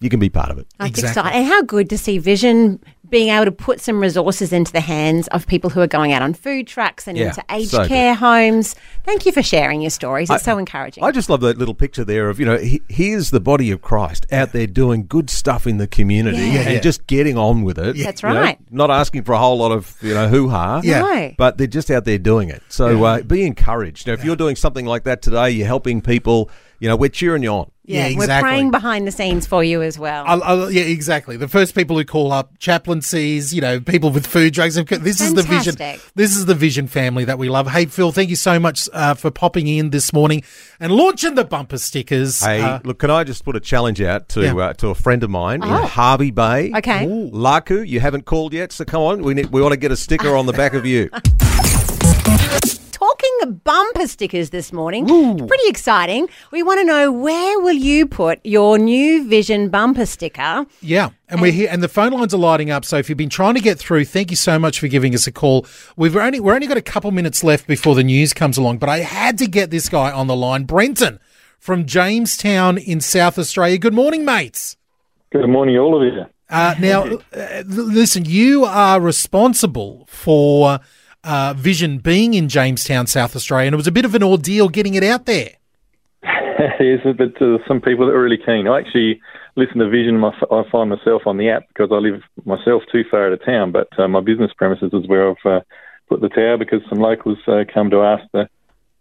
You 0.00 0.08
can 0.10 0.20
be 0.20 0.28
part 0.30 0.50
of 0.52 0.58
it. 0.58 0.68
That's 0.78 0.90
Exactly. 0.90 1.10
exciting. 1.22 1.38
And 1.40 1.48
how 1.48 1.62
good 1.62 1.90
to 1.90 1.98
see 1.98 2.18
Vision 2.18 2.78
being 3.10 3.28
able 3.30 3.44
to 3.46 3.52
put 3.52 3.80
some 3.80 4.00
resources 4.00 4.52
into 4.52 4.72
the 4.72 4.80
hands 4.80 5.28
of 5.28 5.46
people 5.46 5.70
who 5.70 5.80
are 5.80 5.86
going 5.86 6.12
out 6.12 6.22
on 6.22 6.34
food 6.34 6.66
trucks 6.66 7.06
and 7.08 7.16
Yeah, 7.16 7.28
into 7.28 7.44
aged 7.50 7.70
so 7.70 7.78
good. 7.78 7.88
care 7.88 8.14
homes. 8.14 8.74
Thank 9.04 9.24
you 9.26 9.32
for 9.32 9.42
sharing 9.42 9.80
your 9.80 9.90
stories. 9.90 10.28
It's 10.30 10.42
I- 10.46 10.52
so 10.52 10.58
encouraging. 10.58 11.02
I 11.04 11.10
just 11.10 11.30
love 11.30 11.40
that 11.40 11.58
little 11.58 11.74
picture 11.74 12.04
there 12.04 12.28
of, 12.28 12.38
you 12.38 12.46
know, 12.46 12.58
he, 12.58 12.82
here's 12.88 13.30
the 13.30 13.40
body 13.40 13.70
of 13.70 13.80
Christ 13.82 14.26
out 14.32 14.52
there 14.52 14.66
doing 14.66 15.06
good 15.08 15.30
stuff 15.30 15.66
in 15.66 15.78
the 15.78 15.86
community 15.86 16.36
Yeah. 16.38 16.60
and 16.60 16.72
Yeah. 16.74 16.80
just 16.80 17.06
getting 17.06 17.36
on 17.38 17.62
with 17.62 17.78
it. 17.78 17.96
That's 17.96 18.22
you 18.22 18.28
know, 18.28 18.40
right. 18.40 18.58
not 18.70 18.90
asking 18.90 19.22
for 19.24 19.32
a 19.32 19.38
whole 19.38 19.58
lot 19.58 19.72
of, 19.72 19.96
you 20.02 20.14
know, 20.14 20.28
hoo 20.28 20.48
ha. 20.48 20.80
Yeah. 20.84 21.00
No. 21.00 21.34
But 21.38 21.58
they're 21.58 21.66
just 21.66 21.90
out 21.90 22.04
there 22.04 22.18
doing 22.18 22.48
it. 22.50 22.62
So 22.68 23.04
uh, 23.04 23.22
be 23.22 23.44
encouraged. 23.46 24.06
Now, 24.06 24.12
if 24.12 24.24
you're 24.24 24.36
doing 24.36 24.56
something 24.56 24.86
like 24.86 25.04
that 25.04 25.22
today, 25.22 25.50
you're 25.50 25.66
helping 25.66 26.00
people, 26.00 26.50
you 26.80 26.88
know, 26.88 26.96
we're 26.96 27.08
cheering 27.08 27.42
you 27.42 27.50
on. 27.50 27.70
Yeah, 27.84 28.10
We're 28.18 28.26
praying 28.42 28.70
behind 28.70 29.06
the 29.06 29.10
scenes 29.10 29.46
for 29.46 29.64
you 29.64 29.80
as 29.80 29.98
well. 29.98 30.22
I'll, 30.26 30.42
I'll, 30.42 30.70
yeah, 30.70 30.82
exactly. 30.82 31.38
The 31.38 31.48
first 31.48 31.74
people 31.74 31.96
who 31.96 32.04
call 32.04 32.32
up 32.32 32.58
chaplaincies, 32.58 33.54
you 33.54 33.62
know, 33.62 33.80
people 33.80 34.10
with 34.10 34.26
food 34.26 34.52
drugs. 34.52 34.74
This 34.74 35.22
is 35.22 35.32
the 35.32 35.42
vision. 35.42 35.74
This 36.14 36.36
is 36.36 36.44
the 36.44 36.54
vision 36.54 36.86
family 36.86 37.24
that 37.24 37.38
we 37.38 37.48
love. 37.48 37.66
Hey, 37.68 37.86
Phil, 37.86 38.12
thank 38.12 38.28
you 38.28 38.36
so 38.36 38.60
much 38.60 38.90
uh, 38.92 39.14
for 39.14 39.30
popping 39.30 39.66
in 39.68 39.88
this 39.88 40.12
morning 40.12 40.42
and 40.78 40.92
launching 40.92 41.34
the 41.34 41.44
bumper 41.46 41.78
stickers. 41.78 42.44
Hey, 42.44 42.60
Uh, 42.60 42.80
look, 42.84 42.98
can 42.98 43.10
I 43.10 43.24
just 43.24 43.42
put 43.42 43.56
a 43.56 43.60
challenge 43.60 44.02
out 44.02 44.28
to 44.30 44.42
Yeah. 44.42 44.54
uh, 44.54 44.72
to 44.74 44.88
a 44.88 44.94
friend 44.94 45.22
of 45.24 45.30
mine 45.30 45.62
in 45.62 45.70
Oh. 45.72 45.86
Hervey 45.86 46.30
Bay? 46.30 46.70
Okay. 46.76 47.06
Laku, 47.06 47.88
you 47.88 48.00
haven't 48.00 48.26
called 48.26 48.52
yet, 48.52 48.70
so 48.70 48.84
come 48.84 49.00
on. 49.00 49.22
We 49.22 49.32
need, 49.32 49.46
we 49.46 49.62
want 49.62 49.72
to 49.72 49.78
get 49.78 49.92
a 49.92 49.96
sticker 49.96 50.36
on 50.36 50.44
the 50.44 50.52
back 50.52 50.74
of 50.74 50.84
you. 50.84 51.08
Talking 53.38 53.60
bumper 53.64 54.06
stickers 54.06 54.50
this 54.50 54.72
morning, 54.72 55.06
pretty 55.06 55.68
exciting. 55.68 56.28
We 56.50 56.62
want 56.62 56.80
to 56.80 56.84
know 56.84 57.12
where 57.12 57.60
will 57.60 57.74
you 57.74 58.06
put 58.06 58.40
your 58.44 58.78
new 58.78 59.28
Vision 59.28 59.68
bumper 59.68 60.06
sticker? 60.06 60.66
Yeah, 60.80 61.10
and 61.28 61.40
we're 61.40 61.52
here, 61.52 61.68
and 61.70 61.82
the 61.82 61.88
phone 61.88 62.12
lines 62.12 62.34
are 62.34 62.38
lighting 62.38 62.70
up. 62.70 62.84
So 62.84 62.96
if 62.96 63.08
you've 63.08 63.18
been 63.18 63.28
trying 63.28 63.54
to 63.54 63.60
get 63.60 63.78
through, 63.78 64.06
thank 64.06 64.30
you 64.30 64.36
so 64.36 64.58
much 64.58 64.80
for 64.80 64.88
giving 64.88 65.14
us 65.14 65.26
a 65.26 65.32
call. 65.32 65.66
We've 65.96 66.16
only 66.16 66.40
we're 66.40 66.54
only 66.54 66.66
got 66.66 66.76
a 66.76 66.82
couple 66.82 67.10
minutes 67.10 67.44
left 67.44 67.66
before 67.66 67.94
the 67.94 68.04
news 68.04 68.32
comes 68.32 68.56
along, 68.56 68.78
but 68.78 68.88
I 68.88 68.98
had 68.98 69.38
to 69.38 69.46
get 69.46 69.70
this 69.70 69.88
guy 69.88 70.10
on 70.10 70.26
the 70.26 70.36
line, 70.36 70.64
Brenton 70.64 71.20
from 71.58 71.84
Jamestown 71.84 72.78
in 72.78 73.00
South 73.00 73.38
Australia. 73.38 73.78
Good 73.78 73.94
morning, 73.94 74.24
mates. 74.24 74.76
Good 75.30 75.48
morning, 75.48 75.76
all 75.76 75.96
of 75.96 76.14
you. 76.14 76.24
Uh, 76.50 76.74
now, 76.80 77.04
uh, 77.36 77.62
listen, 77.66 78.24
you 78.24 78.64
are 78.64 79.00
responsible 79.00 80.06
for 80.08 80.80
uh, 81.24 81.54
Vision 81.56 81.98
being 81.98 82.34
in 82.34 82.48
Jamestown, 82.48 83.06
South 83.06 83.34
Australia, 83.36 83.66
and 83.68 83.74
it 83.74 83.76
was 83.76 83.86
a 83.86 83.92
bit 83.92 84.04
of 84.04 84.14
an 84.14 84.22
ordeal 84.22 84.68
getting 84.68 84.94
it 84.94 85.04
out 85.04 85.26
there. 85.26 85.50
yes, 86.22 87.00
but 87.16 87.40
uh, 87.40 87.58
some 87.66 87.80
people 87.80 88.06
that 88.06 88.12
are 88.12 88.22
really 88.22 88.38
keen. 88.38 88.66
I 88.66 88.78
actually 88.80 89.20
listen 89.56 89.78
to 89.78 89.88
Vision. 89.88 90.18
My, 90.18 90.32
I 90.50 90.62
find 90.70 90.90
myself 90.90 91.22
on 91.26 91.36
the 91.36 91.50
app 91.50 91.68
because 91.68 91.90
I 91.92 91.96
live 91.96 92.22
myself 92.44 92.82
too 92.90 93.04
far 93.10 93.26
out 93.26 93.32
of 93.32 93.44
town, 93.44 93.72
but 93.72 93.88
uh, 93.98 94.08
my 94.08 94.20
business 94.20 94.52
premises 94.56 94.90
is 94.92 95.06
where 95.06 95.30
I've 95.30 95.46
uh, 95.46 95.60
put 96.08 96.20
the 96.20 96.28
tower 96.28 96.56
because 96.56 96.80
some 96.88 96.98
locals 96.98 97.38
uh, 97.46 97.64
come 97.72 97.90
to 97.90 98.02
ask 98.02 98.24
the, 98.32 98.48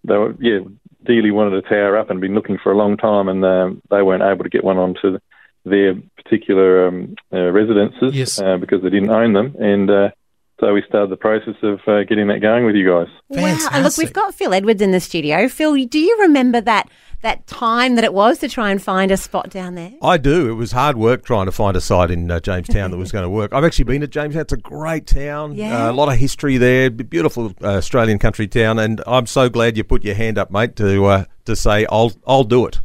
they 0.04 0.18
were, 0.18 0.36
yeah, 0.40 0.60
Dealey 1.06 1.32
wanted 1.32 1.54
a 1.54 1.68
tower 1.68 1.98
up 1.98 2.10
and 2.10 2.22
been 2.22 2.36
looking 2.36 2.58
for 2.62 2.72
a 2.72 2.78
long 2.78 2.98
time, 2.98 3.28
and 3.28 3.44
um, 3.44 3.82
they 3.90 4.02
weren't 4.02 4.24
able 4.24 4.44
to 4.44 4.50
get 4.50 4.64
one 4.64 4.78
onto 4.78 5.20
their 5.66 5.96
particular 6.16 6.88
um, 6.88 7.16
uh, 7.34 7.52
residences 7.52 8.14
Yes. 8.16 8.40
uh, 8.40 8.58
because 8.58 8.82
they 8.84 8.90
didn't 8.90 9.10
own 9.10 9.34
them, 9.34 9.56
and 9.60 9.90
uh, 9.90 10.10
so 10.60 10.74
we 10.74 10.84
started 10.88 11.12
the 11.12 11.18
process 11.18 11.56
of 11.62 11.80
uh, 11.88 12.04
getting 12.04 12.28
that 12.28 12.42
going 12.42 12.66
with 12.66 12.76
you 12.76 12.90
guys. 12.90 13.08
Wow. 13.30 13.70
And 13.72 13.84
look, 13.84 13.98
we've 13.98 14.14
got 14.14 14.34
Phil 14.34 14.54
Edwards 14.54 14.82
in 14.82 14.92
the 14.92 15.00
studio. 15.00 15.48
Phil, 15.50 15.86
do 15.86 16.00
you 16.00 16.18
remember 16.22 16.62
that 16.62 16.90
that 17.22 17.48
time 17.48 17.96
that 17.96 18.04
it 18.04 18.14
was 18.14 18.38
to 18.40 18.48
try 18.48 18.70
and 18.70 18.82
find 18.82 19.12
a 19.12 19.18
spot 19.18 19.50
down 19.50 19.76
there? 19.76 19.92
I 20.02 20.18
do. 20.18 20.50
It 20.50 20.54
was 20.54 20.72
hard 20.72 20.98
work 20.98 21.24
trying 21.26 21.46
to 21.46 21.52
find 21.52 21.76
a 21.76 21.82
site 21.82 22.12
in 22.12 22.30
uh, 22.30 22.40
Jamestown 22.40 22.92
that 22.92 22.98
was 22.98 23.12
going 23.12 23.24
to 23.24 23.30
work. 23.30 23.54
I've 23.54 23.64
actually 23.64 23.86
been 23.86 24.02
to 24.02 24.08
Jamestown. 24.08 24.42
It's 24.42 24.54
a 24.54 24.58
great 24.58 25.08
town. 25.08 25.54
Yeah. 25.54 25.88
Uh, 25.88 25.92
a 25.92 25.94
lot 25.94 26.10
of 26.10 26.18
history 26.18 26.58
there. 26.58 26.90
Beautiful 26.90 27.54
uh, 27.62 27.78
Australian 27.78 28.20
country 28.20 28.48
town. 28.48 28.80
And 28.80 29.02
I'm 29.08 29.26
so 29.26 29.50
glad 29.50 29.78
you 29.78 29.84
put 29.84 30.04
your 30.04 30.16
hand 30.16 30.38
up, 30.38 30.52
mate, 30.52 30.76
to 30.78 31.06
uh, 31.06 31.26
to 31.46 31.56
say 31.56 31.86
I'll 31.92 32.14
I'll 32.26 32.44
do 32.44 32.66
it. 32.66 32.80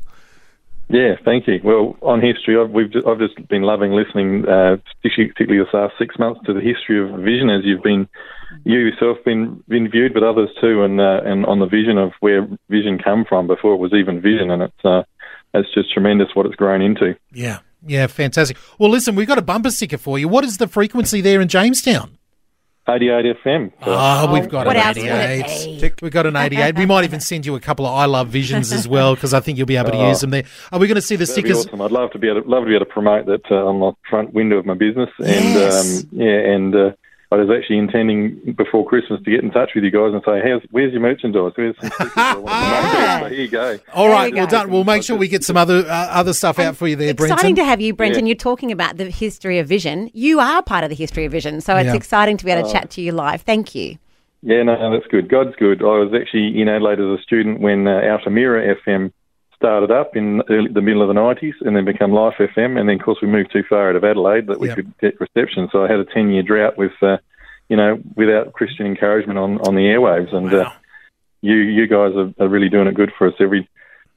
Yeah, 0.93 1.15
thank 1.25 1.49
you. 1.49 1.59
Well, 1.65 1.97
on 2.03 2.21
history, 2.21 2.61
I've, 2.61 2.71
we've 2.71 2.93
just, 2.93 3.07
I've 3.07 3.19
just 3.19 3.49
been 3.49 3.63
loving 3.63 3.93
listening, 3.93 4.47
uh, 4.47 4.77
particularly 5.03 5.65
this 5.65 5.73
last 5.73 5.95
six 5.99 6.19
months, 6.19 6.41
to 6.45 6.53
the 6.53 6.61
history 6.61 7.03
of 7.03 7.19
vision 7.21 7.49
as 7.49 7.65
you've 7.65 7.83
been, 7.83 8.07
you 8.65 8.79
yourself 8.79 9.17
been 9.25 9.65
been 9.69 9.89
viewed, 9.91 10.13
but 10.13 10.23
others 10.23 10.51
too, 10.61 10.83
and 10.83 11.01
uh, 11.01 11.23
and 11.25 11.47
on 11.47 11.61
the 11.61 11.67
vision 11.67 11.97
of 11.97 12.13
where 12.21 12.47
vision 12.69 12.99
come 12.99 13.25
from 13.27 13.47
before 13.47 13.73
it 13.73 13.79
was 13.79 13.95
even 13.95 14.21
vision, 14.21 14.51
and 14.51 14.63
it's 14.63 14.85
uh, 14.85 15.03
it's 15.55 15.73
just 15.73 15.91
tremendous 15.91 16.29
what 16.35 16.45
it's 16.45 16.57
grown 16.57 16.83
into. 16.83 17.17
Yeah, 17.33 17.61
yeah, 17.87 18.07
fantastic. 18.07 18.59
Well, 18.79 18.91
listen, 18.91 19.15
we've 19.15 19.27
got 19.27 19.39
a 19.39 19.43
bumper 19.43 19.71
sticker 19.71 19.97
for 19.97 20.19
you. 20.19 20.29
What 20.29 20.45
is 20.45 20.59
the 20.59 20.69
frequency 20.69 21.23
there 21.23 21.41
in 21.41 21.49
Jamestown? 21.49 22.19
88 22.89 23.37
FM. 23.45 23.71
So- 23.85 23.87
Oh, 23.87 24.33
we've 24.33 24.49
got 24.49 24.67
What 24.67 24.77
an 24.77 24.83
else 24.83 24.97
would 24.97 25.07
it 25.07 25.47
88. 25.47 26.03
We've 26.03 26.11
got 26.13 26.27
an 26.27 26.35
88. 26.37 26.77
We 26.77 26.85
might 26.87 27.05
even 27.05 27.21
send 27.21 27.47
you 27.47 27.55
a 27.55 27.61
couple 27.61 27.87
of 27.87 27.95
I 27.95 28.07
Love 28.07 28.29
Visions 28.29 28.73
as 28.73 28.89
well 28.89 29.15
because 29.15 29.33
I 29.33 29.41
think 29.41 29.57
you'll 29.59 29.67
be 29.69 29.77
able 29.77 29.93
to 29.93 30.09
use 30.09 30.21
them 30.21 30.31
there. 30.31 30.45
Are 30.73 30.79
we 30.81 30.89
going 30.89 30.97
to 30.97 31.01
see 31.03 31.15
the 31.17 31.25
That'd 31.25 31.45
be 31.45 31.51
stickers? 31.51 31.67
awesome. 31.67 31.81
I'd 31.81 31.93
love 31.93 32.11
to 32.13 32.19
be 32.19 32.29
able 32.29 32.43
to, 32.43 32.49
love 32.49 32.65
to 32.65 32.69
be 32.69 32.75
able 32.75 32.85
to 32.87 32.91
promote 32.93 33.27
that 33.27 33.43
uh, 33.51 33.67
on 33.67 33.79
the 33.81 33.93
front 34.11 34.33
window 34.35 34.57
of 34.57 34.67
my 34.67 34.75
business. 34.75 35.11
And 35.19 35.27
Yes. 35.29 36.03
um, 36.03 36.09
yeah, 36.13 36.27
and 36.55 36.75
uh, 36.75 36.91
I 37.33 37.37
was 37.37 37.49
actually 37.51 37.79
intending 37.79 38.53
before 38.57 38.85
Christmas 38.87 39.21
to 39.25 39.31
get 39.31 39.43
in 39.43 39.51
touch 39.51 39.71
with 39.75 39.85
you 39.85 39.91
guys 39.91 40.13
and 40.13 40.23
say, 40.25 40.41
How's, 40.47 40.63
"Where's 40.71 40.93
your 40.93 41.01
merchandise? 41.01 41.53
Where's 41.57 41.75
some 41.81 41.91
stickers 41.91 42.13
I 42.17 42.37
want 42.37 42.47
to 42.49 42.91
promote?" 42.91 43.21
So 43.23 43.29
here 43.35 43.41
you 43.45 43.49
go. 43.49 43.79
All 43.95 44.09
right, 44.09 44.33
There 44.33 44.43
well 44.43 44.47
go. 44.51 44.59
done. 44.59 44.71
We'll 44.71 44.85
make 44.85 45.03
sure 45.03 45.17
we 45.17 45.29
get 45.29 45.43
some 45.45 45.57
other 45.57 45.79
uh, 45.89 46.09
other 46.11 46.33
stuff 46.35 46.59
out 46.59 46.77
for 46.77 46.87
you 46.87 46.97
there, 46.97 47.11
Exciting 47.11 47.17
Brenton. 47.17 47.37
Exciting 47.39 47.57
to 47.57 47.65
have 47.65 47.81
you, 47.81 47.95
Brenton. 47.95 48.27
Yeah. 48.27 48.31
You're 48.31 48.37
talking 48.37 48.71
about 48.71 48.97
the 48.99 49.11
history 49.11 49.59
of 49.59 49.67
vision. 49.67 50.11
You 50.13 50.41
are 50.41 50.63
part 50.63 50.85
of 50.85 50.91
the 50.91 50.97
history 50.97 51.25
of 51.25 51.33
vision, 51.33 51.61
so 51.61 51.77
it's 51.77 51.87
Yeah. 51.87 51.95
exciting 51.95 52.37
to 52.37 52.45
be 52.45 52.51
able 52.51 52.67
to 52.69 52.73
chat 52.73 52.91
to 52.91 53.01
you 53.01 53.13
live. 53.13 53.43
Thank 53.43 53.75
you. 53.75 53.97
Yeah, 54.43 54.63
no, 54.65 54.75
no, 54.77 54.91
that's 54.93 55.07
good. 55.11 55.29
God's 55.29 55.55
good. 55.57 55.83
I 55.83 55.99
was 56.01 56.13
actually 56.21 56.61
in 56.61 56.69
Adelaide 56.69 56.99
as 56.99 57.19
a 57.19 57.23
student 57.23 57.61
when 57.61 57.87
uh, 57.87 58.01
Altamira 58.01 58.75
FM 58.85 59.13
started 59.63 59.93
up 59.93 60.17
in 60.17 60.43
early, 60.51 60.73
the 60.73 60.83
middle 60.83 61.03
of 61.03 61.09
the 61.09 61.15
90s 61.15 61.55
and 61.61 61.77
then 61.77 61.85
become 61.85 62.11
Life 62.13 62.35
FM. 62.39 62.79
And 62.79 62.89
then, 62.89 62.97
of 62.99 63.03
course, 63.05 63.19
we 63.23 63.29
moved 63.29 63.53
too 63.53 63.63
far 63.69 63.91
out 63.91 63.97
of 63.97 64.03
Adelaide 64.03 64.49
that 64.49 64.59
we 64.59 64.67
Yep. 64.69 64.77
could 64.77 64.99
get 64.99 65.21
reception. 65.21 65.69
So 65.71 65.85
I 65.85 65.89
had 65.91 66.01
a 66.01 66.05
10 66.05 66.31
year 66.31 66.43
drought 66.43 66.77
with, 66.77 66.93
uh, 67.01 67.19
you 67.69 67.77
know, 67.77 68.01
without 68.17 68.53
Christian 68.53 68.87
encouragement 68.87 69.39
on, 69.39 69.61
on 69.61 69.77
the 69.77 69.83
airwaves. 69.83 70.35
And 70.35 70.53
uh, 70.53 70.71
you 71.43 71.55
you 71.55 71.87
guys 71.87 72.13
are, 72.17 72.33
are 72.45 72.49
really 72.49 72.69
doing 72.69 72.89
it 72.89 72.95
good 72.95 73.13
for 73.17 73.29
us. 73.29 73.35
Every 73.39 73.69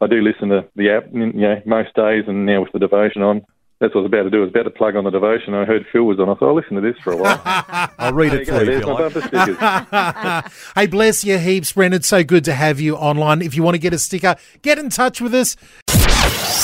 I 0.02 0.08
do 0.08 0.22
listen 0.22 0.50
to 0.50 0.66
the 0.76 0.90
app, 0.90 1.06
you 1.14 1.32
know, 1.32 1.62
most 1.66 1.94
days, 1.96 2.26
and 2.28 2.46
now 2.46 2.62
with 2.62 2.72
the 2.72 2.80
devotion 2.80 3.22
on. 3.22 3.46
That's 3.80 3.94
what 3.94 4.02
I 4.02 4.04
was 4.04 4.10
about 4.10 4.24
to 4.24 4.30
do. 4.30 4.38
I 4.38 4.42
was 4.42 4.50
about 4.50 4.64
to 4.64 4.70
plug 4.70 4.96
on 4.96 5.04
the 5.04 5.10
devotion. 5.10 5.54
I 5.54 5.66
heard 5.66 5.86
Phil 5.92 6.04
was 6.04 6.18
on. 6.18 6.30
I 6.30 6.36
thought, 6.36 6.48
I'll 6.48 6.56
listen 6.56 6.76
to 6.76 6.82
this 6.82 6.96
for 7.04 7.12
a 7.12 7.18
while. 7.18 7.42
I'll 8.00 8.14
read 8.14 8.34
it 8.34 8.48
for 8.48 8.64
you 8.64 8.66
There's 8.66 9.16
if 9.16 9.32
you 9.32 9.58
my 9.58 9.86
like. 9.92 10.52
hey, 10.76 10.88
bless 10.88 11.26
you 11.26 11.38
heaps, 11.38 11.74
Brenton. 11.74 12.02
So 12.02 12.24
good 12.24 12.46
to 12.46 12.54
have 12.54 12.80
you 12.80 12.96
online. 12.96 13.42
If 13.42 13.54
you 13.54 13.64
want 13.64 13.76
to 13.76 13.80
get 13.80 13.94
a 13.94 14.00
sticker, 14.00 14.38
get 14.62 14.80
in 14.80 14.90
touch 14.90 15.20
with 15.20 15.34
us. 15.34 15.58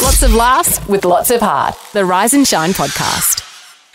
Lots 0.01 0.23
of 0.23 0.33
laughs 0.33 0.87
with 0.87 1.03
lots 1.03 1.31
of 1.31 1.41
heart. 1.41 1.75
The 1.91 2.05
Rise 2.05 2.33
and 2.33 2.47
Shine 2.47 2.71
podcast. 2.71 3.50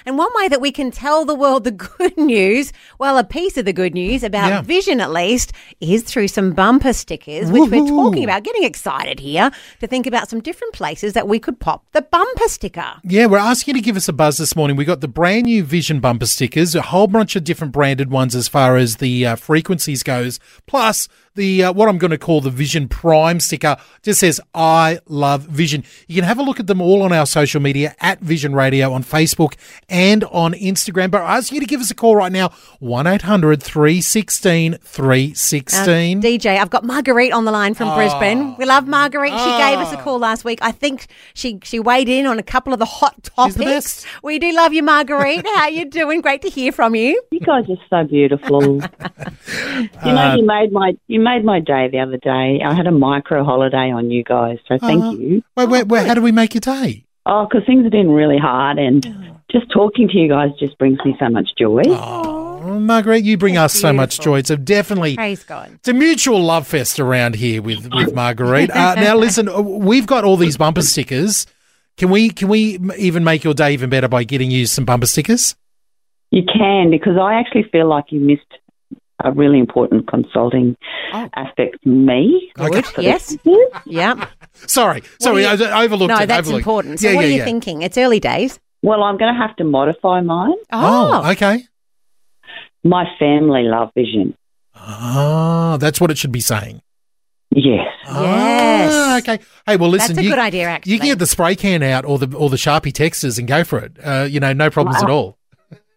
And 0.06 0.16
one 0.16 0.30
way 0.36 0.46
that 0.48 0.60
we 0.60 0.70
can 0.70 0.92
tell 0.92 1.24
the 1.24 1.34
world 1.34 1.64
the 1.64 1.70
good 1.98 2.16
news, 2.16 2.72
well, 2.98 3.18
a 3.18 3.24
piece 3.24 3.56
of 3.56 3.64
the 3.64 3.72
good 3.72 3.92
news 3.92 4.22
about 4.22 4.48
Yeah. 4.48 4.62
vision 4.62 5.00
at 5.00 5.10
least, 5.10 5.52
is 5.80 6.04
through 6.04 6.28
some 6.28 6.52
bumper 6.52 6.92
stickers, 6.92 7.50
which 7.50 7.68
we're 7.70 7.86
talking 7.86 8.22
about. 8.22 8.44
Getting 8.44 8.62
excited 8.62 9.18
here 9.18 9.50
to 9.80 9.86
think 9.88 10.06
about 10.06 10.28
some 10.30 10.40
different 10.40 10.72
places 10.74 11.14
that 11.14 11.26
we 11.26 11.38
could 11.40 11.58
pop 11.58 11.84
the 11.92 12.02
bumper 12.02 12.46
sticker. 12.48 12.94
Yeah, 13.02 13.26
we're 13.26 13.38
asking 13.38 13.74
you 13.74 13.80
to 13.82 13.84
give 13.84 13.96
us 13.96 14.08
a 14.08 14.12
buzz 14.12 14.38
this 14.38 14.54
morning. 14.54 14.76
We 14.76 14.84
got 14.84 15.00
the 15.00 15.08
brand 15.08 15.46
new 15.46 15.64
Vision 15.64 15.98
bumper 15.98 16.26
stickers, 16.26 16.74
a 16.76 16.82
whole 16.82 17.08
bunch 17.08 17.34
of 17.34 17.42
different 17.42 17.72
branded 17.72 18.10
ones 18.10 18.36
as 18.36 18.46
far 18.46 18.76
as 18.76 18.96
the 18.96 19.26
uh, 19.26 19.34
frequencies 19.36 20.04
goes, 20.04 20.38
plus 20.66 21.08
the 21.36 21.64
uh, 21.64 21.72
what 21.72 21.88
I'm 21.88 21.98
going 21.98 22.10
to 22.10 22.18
call 22.18 22.40
the 22.40 22.50
Vision 22.50 22.88
Prime 22.88 23.40
sticker 23.40 23.76
just 24.02 24.20
says 24.20 24.40
"I 24.54 24.98
love 25.06 25.42
Vision." 25.42 25.84
You 26.08 26.16
can 26.16 26.24
have 26.24 26.38
a 26.38 26.42
look 26.42 26.58
at 26.58 26.66
them 26.66 26.80
all 26.80 27.02
on 27.02 27.12
our 27.12 27.26
social 27.26 27.60
media 27.60 27.94
at 28.00 28.20
Vision 28.20 28.54
Radio 28.54 28.92
on 28.92 29.04
Facebook 29.04 29.54
and 29.88 30.24
on 30.24 30.52
Instagram. 30.54 31.10
But 31.10 31.22
I 31.22 31.36
ask 31.36 31.52
you 31.52 31.60
to 31.60 31.66
give 31.66 31.80
us 31.80 31.90
a 31.90 31.94
call 31.94 32.16
right 32.16 32.32
now 32.32 32.48
one 32.80 33.06
316 33.06 34.78
316 34.82 36.22
DJ, 36.22 36.58
I've 36.58 36.70
got 36.70 36.84
Marguerite 36.84 37.32
on 37.32 37.44
the 37.44 37.52
line 37.52 37.74
from 37.74 37.88
ah. 37.88 37.96
Brisbane. 37.96 38.56
We 38.56 38.64
love 38.64 38.86
Marguerite. 38.86 39.32
She 39.32 39.38
ah. 39.38 39.70
gave 39.70 39.78
us 39.78 39.92
a 39.92 39.96
call 39.96 40.18
last 40.18 40.44
week. 40.44 40.58
I 40.62 40.72
think 40.72 41.06
she 41.34 41.60
she 41.62 41.78
weighed 41.78 42.08
in 42.08 42.26
on 42.26 42.38
a 42.38 42.42
couple 42.42 42.72
of 42.72 42.78
the 42.78 42.84
hot 42.84 43.22
topics. 43.22 43.56
the 43.56 43.64
best. 43.64 44.06
We 44.22 44.38
do 44.38 44.52
love 44.52 44.72
you, 44.72 44.82
Marguerite. 44.82 45.46
How 45.54 45.68
you 45.68 45.84
doing? 45.84 46.20
Great 46.20 46.42
to 46.42 46.48
hear 46.48 46.72
from 46.72 46.94
you. 46.94 47.22
You 47.30 47.40
guys 47.40 47.64
are 47.68 47.76
so 47.90 48.08
beautiful. 48.08 48.62
you 48.62 48.80
know, 50.04 50.16
uh, 50.16 50.36
you 50.36 50.46
made 50.46 50.72
my 50.72 50.96
you 51.06 51.20
made 51.26 51.44
my 51.44 51.58
day 51.60 51.88
the 51.90 51.98
other 51.98 52.16
day. 52.18 52.60
I 52.64 52.72
had 52.74 52.86
a 52.86 52.92
micro 52.92 53.44
holiday 53.44 53.90
on 53.90 54.10
you 54.10 54.22
guys, 54.22 54.58
so 54.68 54.78
thank 54.78 55.02
Uh-huh. 55.02 55.16
you. 55.16 55.42
Wait, 55.56 55.68
wait, 55.68 55.86
wait, 55.88 56.06
how 56.06 56.14
do 56.14 56.22
we 56.22 56.32
make 56.32 56.54
your 56.54 56.60
day? 56.60 57.04
Oh, 57.26 57.46
because 57.46 57.66
things 57.66 57.82
have 57.82 57.92
been 57.92 58.10
really 58.10 58.38
hard, 58.38 58.78
and 58.78 59.02
just 59.50 59.70
talking 59.72 60.08
to 60.08 60.16
you 60.16 60.28
guys 60.28 60.50
just 60.60 60.78
brings 60.78 60.98
me 61.04 61.16
so 61.18 61.28
much 61.28 61.48
joy. 61.58 61.82
Oh, 61.86 62.78
Margaret, 62.78 63.24
you 63.24 63.36
bring 63.36 63.56
us 63.56 63.74
so 63.74 63.92
much 63.92 64.20
joy. 64.20 64.38
It's 64.38 64.50
a 64.50 64.56
definitely 64.56 65.16
Praise 65.16 65.42
God. 65.44 65.70
It's 65.74 65.88
a 65.88 65.92
mutual 65.92 66.40
love 66.42 66.66
fest 66.66 67.00
around 67.00 67.34
here 67.34 67.60
with 67.62 67.92
with 67.92 68.14
Marguerite. 68.14 68.70
Uh, 68.70 68.94
now, 68.94 69.16
listen, 69.26 69.48
uh, 69.48 69.60
we've 69.60 70.06
got 70.06 70.24
all 70.24 70.36
these 70.36 70.56
bumper 70.56 70.82
stickers. 70.82 71.46
Can 71.96 72.10
we 72.10 72.30
can 72.30 72.48
we 72.48 72.78
even 72.96 73.24
make 73.24 73.42
your 73.44 73.54
day 73.54 73.72
even 73.72 73.90
better 73.90 74.08
by 74.08 74.22
getting 74.24 74.50
you 74.50 74.66
some 74.66 74.84
bumper 74.84 75.06
stickers? 75.06 75.56
You 76.30 76.42
can 76.44 76.90
because 76.90 77.16
I 77.16 77.34
actually 77.34 77.64
feel 77.72 77.88
like 77.88 78.06
you 78.10 78.20
missed 78.20 78.52
a 79.24 79.32
really 79.32 79.58
important 79.58 80.08
consulting 80.08 80.76
Oh. 81.12 81.28
aspect 81.34 81.76
for 81.82 81.88
me. 81.88 82.50
Okay. 82.58 82.82
For 82.82 83.00
Yes. 83.02 83.26
stickers. 83.26 83.56
Yeah. 83.86 84.26
Sorry, 84.52 85.02
sorry, 85.20 85.42
you- 85.42 85.48
I 85.48 85.52
I 85.80 85.84
overlooked 85.84 86.08
No, 86.08 86.18
it. 86.18 86.26
that's 86.26 86.48
overlooked. 86.48 86.60
important. 86.62 87.00
So 87.00 87.08
Yeah, 87.08 87.14
what 87.16 87.20
yeah, 87.22 87.28
are 87.28 87.30
you 87.32 87.38
yeah. 87.38 87.44
thinking? 87.44 87.82
It's 87.82 87.96
early 87.98 88.20
days. 88.20 88.58
Well, 88.82 89.02
I'm 89.02 89.16
going 89.18 89.32
to 89.34 89.38
have 89.40 89.54
to 89.56 89.64
modify 89.64 90.20
mine. 90.22 90.54
Oh, 90.72 91.30
okay. 91.32 91.64
My 92.84 93.04
family 93.18 93.64
love 93.64 93.90
vision. 93.94 94.34
Oh, 94.74 95.76
that's 95.78 96.00
what 96.00 96.10
it 96.10 96.18
should 96.18 96.32
be 96.32 96.40
saying. 96.40 96.80
Yes. 97.50 97.86
Yes. 98.06 98.92
Ah, 98.94 99.18
okay. 99.18 99.38
Hey, 99.66 99.76
well, 99.76 99.88
listen. 99.90 100.14
That's 100.14 100.20
a 100.20 100.24
you, 100.24 100.30
good 100.30 100.38
idea, 100.38 100.68
actually. 100.68 100.92
You 100.92 100.98
can 100.98 101.08
get 101.08 101.18
the 101.18 101.26
spray 101.26 101.54
can 101.56 101.82
out 101.82 102.04
or 102.04 102.18
the 102.18 102.36
or 102.36 102.50
the 102.50 102.56
Sharpie 102.56 102.92
texters 102.92 103.38
and 103.38 103.48
go 103.48 103.64
for 103.64 103.78
it. 103.78 103.92
Uh, 104.02 104.26
you 104.28 104.40
know, 104.40 104.52
no 104.52 104.68
problems 104.70 105.02
at 105.02 105.08
all. 105.10 105.38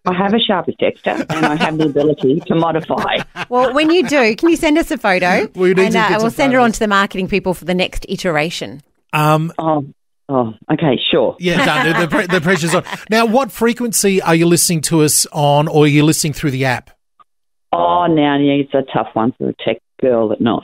I 0.10 0.13
have 0.13 0.34
a 0.34 0.38
Sharpie 0.38 0.76
texter 0.78 1.26
and 1.30 1.45
I 1.45 1.56
have 1.56 1.78
the 1.78 1.86
ability 1.86 2.41
to 2.48 2.56
modify. 2.56 3.19
Well, 3.50 3.74
when 3.74 3.89
you 3.89 4.08
do, 4.08 4.36
can 4.36 4.50
you 4.50 4.56
send 4.56 4.78
us 4.78 4.91
a 4.91 4.98
photo? 4.98 5.48
we 5.56 5.69
need 5.69 5.80
and, 5.80 5.93
to 5.93 6.00
uh, 6.00 6.17
we'll 6.19 6.30
send 6.30 6.54
her 6.54 6.60
on 6.60 6.72
to 6.72 6.80
the 6.80 6.88
marketing 6.88 7.28
people 7.28 7.54
for 7.54 7.65
the 7.65 7.74
next 7.74 8.06
iteration. 8.10 8.84
Um, 9.12 9.52
Oh, 9.58 9.86
oh, 10.28 10.54
okay, 10.72 11.00
sure. 11.12 11.36
yeah, 11.39 11.65
done. 11.65 12.02
The, 12.02 12.08
pre- 12.08 12.28
the 12.28 12.41
pressure's 12.41 12.76
on. 12.76 12.84
Now, 13.10 13.26
what 13.26 13.52
frequency 13.52 14.22
are 14.22 14.36
you 14.36 14.45
listening 14.45 14.82
to 14.82 15.02
us 15.02 15.26
on, 15.32 15.67
or 15.67 15.86
are 15.86 15.88
you 15.88 16.04
listening 16.04 16.34
through 16.34 16.52
the 16.52 16.65
app? 16.65 16.91
Oh, 17.72 18.06
now 18.08 18.38
yeah, 18.38 18.54
it's 18.54 18.74
a 18.74 18.84
tough 18.93 19.10
one 19.13 19.32
for 19.32 19.48
the 19.48 19.56
tech 19.65 19.78
girl 20.01 20.29
that 20.29 20.41
not. 20.41 20.63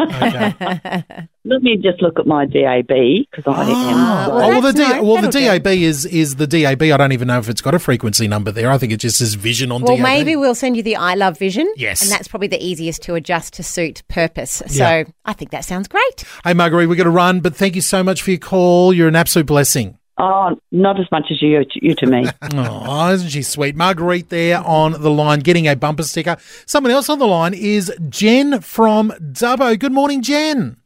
Okay. 0.00 1.04
Let 1.44 1.62
me 1.62 1.76
just 1.76 2.00
look 2.00 2.18
at 2.20 2.26
my 2.26 2.44
DAB 2.46 2.86
because 2.88 3.44
I 3.46 3.52
Ah, 3.66 4.24
am. 4.24 4.30
well, 4.30 4.44
oh, 4.44 4.48
well, 4.48 4.60
the, 4.60 4.72
that's 4.72 4.90
D- 4.90 4.96
no- 4.96 5.02
well, 5.02 5.16
the 5.22 5.28
that'll. 5.28 5.58
DAB 5.58 5.66
is 5.66 6.06
is 6.06 6.36
the 6.36 6.46
DAB. 6.46 6.82
I 6.82 6.96
don't 6.96 7.12
even 7.12 7.28
know 7.28 7.38
if 7.38 7.48
it's 7.48 7.60
got 7.60 7.74
a 7.74 7.78
frequency 7.80 8.28
number 8.28 8.52
there. 8.52 8.70
I 8.70 8.78
think 8.78 8.92
it 8.92 8.98
just 8.98 9.18
says 9.18 9.34
vision 9.34 9.72
on 9.72 9.82
Well, 9.82 9.96
DAB. 9.96 10.02
maybe 10.04 10.36
we'll 10.36 10.54
send 10.54 10.76
you 10.76 10.82
the 10.82 10.96
I 10.96 11.14
Love 11.14 11.38
Vision. 11.38 11.72
Yes. 11.76 12.02
And 12.02 12.10
that's 12.10 12.28
probably 12.28 12.48
the 12.48 12.64
easiest 12.64 13.02
to 13.02 13.14
adjust 13.14 13.54
to 13.54 13.62
suit 13.62 14.02
purpose. 14.08 14.62
So 14.68 14.82
Yeah. 14.84 15.04
I 15.24 15.32
think 15.32 15.50
that 15.50 15.64
sounds 15.64 15.88
great. 15.88 16.24
Hey, 16.44 16.54
Marguerite, 16.54 16.88
we're 16.88 16.94
going 16.96 17.04
to 17.06 17.10
run, 17.10 17.40
but 17.40 17.56
thank 17.56 17.74
you 17.74 17.82
so 17.82 18.02
much 18.04 18.22
for 18.22 18.30
your 18.30 18.38
call. 18.38 18.92
You're 18.92 19.08
an 19.08 19.16
absolute 19.16 19.46
blessing. 19.46 19.98
Oh, 20.18 20.56
not 20.70 21.00
as 21.00 21.10
much 21.10 21.26
as 21.30 21.40
you, 21.40 21.64
you 21.74 21.94
to 21.96 22.06
me. 22.06 22.26
Oh, 22.54 23.10
isn't 23.12 23.30
she 23.30 23.42
sweet? 23.42 23.74
Marguerite 23.76 24.28
there 24.28 24.58
on 24.62 24.92
the 25.00 25.10
line 25.10 25.40
getting 25.40 25.66
a 25.66 25.74
bumper 25.74 26.02
sticker. 26.02 26.36
Someone 26.66 26.90
else 26.92 27.08
on 27.08 27.18
the 27.18 27.26
line 27.26 27.54
is 27.54 27.90
Jen 28.10 28.60
from 28.60 29.10
Dubbo. 29.12 29.78
Good 29.78 29.92
morning, 29.92 30.20
Jen. 30.22 30.76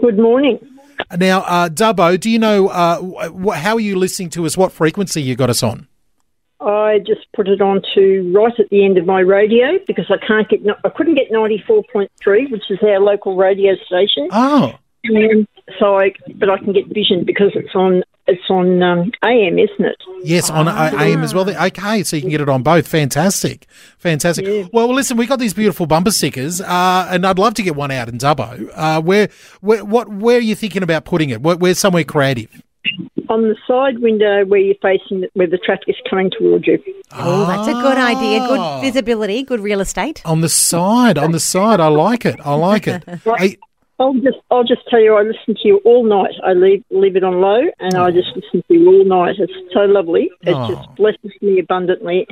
Good 0.00 0.18
morning. 0.18 0.58
Now, 1.16 1.40
uh, 1.42 1.68
Dubbo, 1.68 2.18
do 2.18 2.30
you 2.30 2.38
know 2.38 2.68
uh, 2.68 3.00
wh- 3.30 3.56
how 3.56 3.74
are 3.74 3.80
you 3.80 3.96
listening 3.98 4.30
to 4.30 4.46
us? 4.46 4.56
What 4.56 4.72
frequency 4.72 5.20
you 5.20 5.36
got 5.36 5.50
us 5.50 5.62
on? 5.62 5.86
I 6.60 7.00
just 7.06 7.26
put 7.36 7.48
it 7.48 7.60
on 7.60 7.82
to 7.94 8.32
right 8.34 8.52
at 8.58 8.70
the 8.70 8.84
end 8.84 8.96
of 8.96 9.04
my 9.04 9.20
radio 9.20 9.78
because 9.86 10.06
I 10.08 10.16
can't 10.24 10.48
get 10.48 10.64
no- 10.64 10.76
I 10.84 10.88
couldn't 10.88 11.16
get 11.16 11.30
ninety 11.30 11.62
four 11.66 11.82
point 11.92 12.10
three, 12.22 12.46
which 12.46 12.62
is 12.70 12.78
our 12.82 13.00
local 13.00 13.36
radio 13.36 13.74
station. 13.86 14.28
Oh, 14.32 14.74
And 15.04 15.46
so 15.78 15.98
I 15.98 16.12
but 16.36 16.50
I 16.50 16.58
can 16.58 16.72
get 16.72 16.86
Vision 16.88 17.24
because 17.24 17.52
it's 17.54 17.74
on 17.74 18.02
it's 18.26 18.48
on 18.48 18.82
um, 18.82 19.12
AM, 19.22 19.58
isn't 19.58 19.84
it? 19.84 19.96
yes, 20.22 20.48
on 20.48 20.66
uh, 20.66 20.90
AM 20.98 21.22
as 21.22 21.34
well. 21.34 21.48
Okay, 21.48 22.02
so 22.02 22.16
you 22.16 22.22
can 22.22 22.30
get 22.30 22.40
it 22.40 22.48
on 22.48 22.62
both. 22.62 22.88
Fantastic, 22.88 23.66
fantastic. 23.98 24.46
Well, 24.46 24.88
well, 24.88 24.94
listen, 24.94 25.16
we 25.16 25.26
got 25.26 25.38
these 25.38 25.52
beautiful 25.52 25.86
bumper 25.86 26.10
stickers, 26.10 26.60
uh, 26.60 27.08
and 27.10 27.26
I'd 27.26 27.38
love 27.38 27.54
to 27.54 27.62
get 27.62 27.76
one 27.76 27.90
out 27.90 28.08
in 28.08 28.16
Dubbo. 28.16 28.70
Uh, 28.74 29.02
where, 29.02 29.28
where, 29.60 29.84
what, 29.84 30.08
where 30.08 30.38
are 30.38 30.40
you 30.40 30.54
thinking 30.54 30.82
about 30.82 31.04
putting 31.04 31.30
it? 31.30 31.42
Where, 31.42 31.56
where's 31.56 31.78
somewhere 31.78 32.04
creative? 32.04 32.62
On 33.28 33.42
the 33.42 33.56
side 33.66 33.98
window 33.98 34.44
where 34.44 34.60
you're 34.60 34.74
facing 34.82 35.24
where 35.34 35.46
the 35.46 35.58
traffic 35.58 35.88
is 35.88 35.96
coming 36.08 36.30
towards 36.30 36.66
you. 36.66 36.82
Oh, 37.12 37.46
that's 37.46 37.68
a 37.68 37.72
good 37.72 37.98
idea. 37.98 38.40
Ah. 38.40 38.80
Good 38.80 38.86
visibility, 38.86 39.42
good 39.42 39.60
real 39.60 39.80
estate. 39.80 40.22
On 40.24 40.40
the 40.40 40.48
side, 40.48 41.18
on 41.18 41.32
the 41.32 41.40
side. 41.40 41.80
I 41.80 41.88
like 41.88 42.24
it. 42.26 42.38
I 42.44 42.54
like 42.54 42.86
it. 42.86 43.04
Hey, 43.38 43.56
I'll 43.98 44.14
just 44.14 44.38
I'll 44.50 44.64
just 44.64 44.82
tell 44.88 45.00
you 45.00 45.14
I 45.14 45.22
listen 45.22 45.54
to 45.54 45.68
you 45.68 45.80
all 45.84 46.04
night. 46.04 46.34
I 46.44 46.52
leave 46.52 46.82
leave 46.90 47.16
it 47.16 47.22
on 47.24 47.40
low 47.40 47.60
and 47.78 47.96
I 47.96 48.10
just 48.10 48.28
listen 48.34 48.62
to 48.68 48.74
you 48.74 48.88
all 48.88 49.04
night. 49.04 49.36
It's 49.38 49.52
so 49.72 49.80
lovely. 49.80 50.30
It 50.42 50.54
Oh. 50.54 50.68
just 50.68 50.94
blesses 50.96 51.30
me 51.40 51.58
abundantly. 51.60 52.26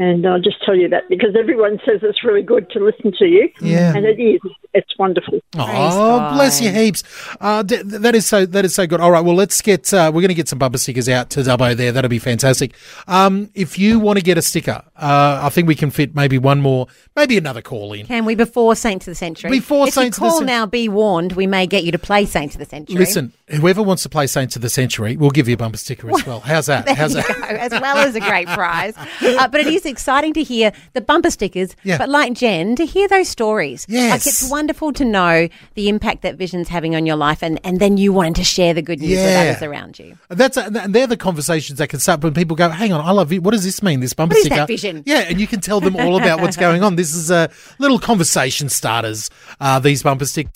And 0.00 0.26
I'll 0.26 0.40
just 0.40 0.64
tell 0.64 0.74
you 0.74 0.88
that 0.88 1.10
because 1.10 1.36
everyone 1.38 1.78
says 1.84 2.00
it's 2.02 2.24
really 2.24 2.40
good 2.40 2.70
to 2.70 2.82
listen 2.82 3.12
to 3.18 3.26
you. 3.26 3.50
Yeah. 3.60 3.94
And 3.94 4.06
it 4.06 4.18
is. 4.18 4.40
It's 4.72 4.96
wonderful. 4.98 5.40
Oh, 5.58 6.32
bless 6.32 6.58
you 6.58 6.70
heaps. 6.70 7.02
Uh, 7.38 7.62
d- 7.62 7.82
that 7.82 8.14
is 8.14 8.24
so. 8.24 8.46
That 8.46 8.64
is 8.64 8.74
so 8.74 8.86
good. 8.86 8.98
All 8.98 9.10
right. 9.10 9.22
Well, 9.22 9.34
let's 9.34 9.60
get. 9.60 9.92
Uh, 9.92 10.10
we're 10.14 10.22
going 10.22 10.28
to 10.28 10.34
get 10.34 10.48
some 10.48 10.58
bumper 10.58 10.78
stickers 10.78 11.06
out 11.06 11.28
to 11.30 11.40
Dubbo 11.40 11.76
there. 11.76 11.92
That'll 11.92 12.08
be 12.08 12.18
fantastic. 12.18 12.74
Um, 13.08 13.50
if 13.54 13.78
you 13.78 13.98
want 13.98 14.18
to 14.18 14.24
get 14.24 14.38
a 14.38 14.42
sticker, 14.42 14.82
uh, 14.96 15.40
I 15.42 15.50
think 15.50 15.68
we 15.68 15.74
can 15.74 15.90
fit 15.90 16.14
maybe 16.14 16.38
one 16.38 16.62
more, 16.62 16.86
maybe 17.14 17.36
another 17.36 17.60
call 17.60 17.92
in. 17.92 18.06
Can 18.06 18.24
we 18.24 18.34
before 18.34 18.74
Saints 18.76 19.06
of 19.06 19.10
the 19.10 19.16
Century? 19.16 19.50
Before 19.50 19.88
if 19.88 19.92
Saints 19.92 20.16
of 20.16 20.22
you 20.22 20.30
the 20.30 20.36
call 20.38 20.40
now, 20.46 20.64
be 20.64 20.88
warned. 20.88 21.32
We 21.32 21.46
may 21.46 21.66
get 21.66 21.84
you 21.84 21.92
to 21.92 21.98
play 21.98 22.24
Saints 22.24 22.54
of 22.54 22.58
the 22.60 22.64
Century. 22.64 22.96
Listen, 22.96 23.34
whoever 23.50 23.82
wants 23.82 24.02
to 24.04 24.08
play 24.08 24.26
Saints 24.26 24.56
of 24.56 24.62
the 24.62 24.68
Century, 24.68 25.16
we'll 25.16 25.30
give 25.30 25.48
you 25.48 25.54
a 25.54 25.56
bumper 25.56 25.78
sticker 25.78 26.10
as 26.10 26.24
well. 26.26 26.40
How's 26.40 26.66
that? 26.66 26.88
How's 26.96 27.14
you 27.14 27.22
that? 27.22 27.40
as 27.52 27.72
well 27.72 27.96
as 27.98 28.14
a 28.14 28.20
great 28.20 28.46
prize. 28.48 28.94
Uh, 28.96 29.48
but 29.48 29.60
it 29.60 29.66
is 29.66 29.84
exciting 29.86 30.32
to 30.34 30.42
hear 30.42 30.72
the 30.92 31.00
bumper 31.00 31.30
stickers, 31.30 31.74
Yeah. 31.82 31.98
but 31.98 32.08
like 32.08 32.32
Jen, 32.34 32.76
to 32.76 32.86
hear 32.86 33.08
those 33.08 33.28
stories. 33.28 33.86
Yes. 33.88 34.10
Like 34.10 34.26
it's 34.26 34.50
wonderful 34.50 34.92
to 34.94 35.04
know 35.04 35.48
the 35.74 35.88
impact 35.88 36.22
that 36.22 36.36
Vision's 36.36 36.68
having 36.68 36.94
on 36.94 37.06
your 37.06 37.16
life 37.16 37.42
and, 37.42 37.60
and 37.64 37.80
then 37.80 37.96
you 37.96 38.12
wanting 38.12 38.34
to 38.34 38.44
share 38.44 38.72
the 38.74 38.82
good 38.82 39.00
news 39.00 39.10
Yeah. 39.12 39.48
with 39.48 39.56
others 39.56 39.68
around 39.68 39.98
you. 39.98 40.16
That's 40.28 40.56
and 40.56 40.94
they're 40.94 41.06
the 41.06 41.16
conversations 41.16 41.78
that 41.78 41.88
can 41.88 41.98
start 42.00 42.22
when 42.22 42.34
people 42.34 42.56
go, 42.56 42.68
"Hang 42.68 42.92
on, 42.92 43.00
I 43.04 43.10
love 43.10 43.32
it. 43.32 43.42
What 43.42 43.50
does 43.52 43.64
this 43.64 43.82
mean? 43.82 44.00
This 44.00 44.12
bumper 44.12 44.32
What 44.34 44.38
is 44.38 44.44
sticker?" 44.44 44.56
that 44.56 44.68
vision? 44.68 45.02
Yeah, 45.06 45.20
and 45.28 45.40
you 45.40 45.46
can 45.46 45.60
tell 45.60 45.80
them 45.80 45.96
all 45.96 46.16
about 46.16 46.40
what's 46.40 46.56
going 46.66 46.82
on. 46.82 46.96
This 46.96 47.14
is 47.14 47.30
a 47.30 47.50
little 47.78 47.98
conversation 47.98 48.68
starters. 48.68 49.30
Uh, 49.60 49.78
these 49.80 50.02
bumper 50.02 50.24
stickers. 50.26 50.52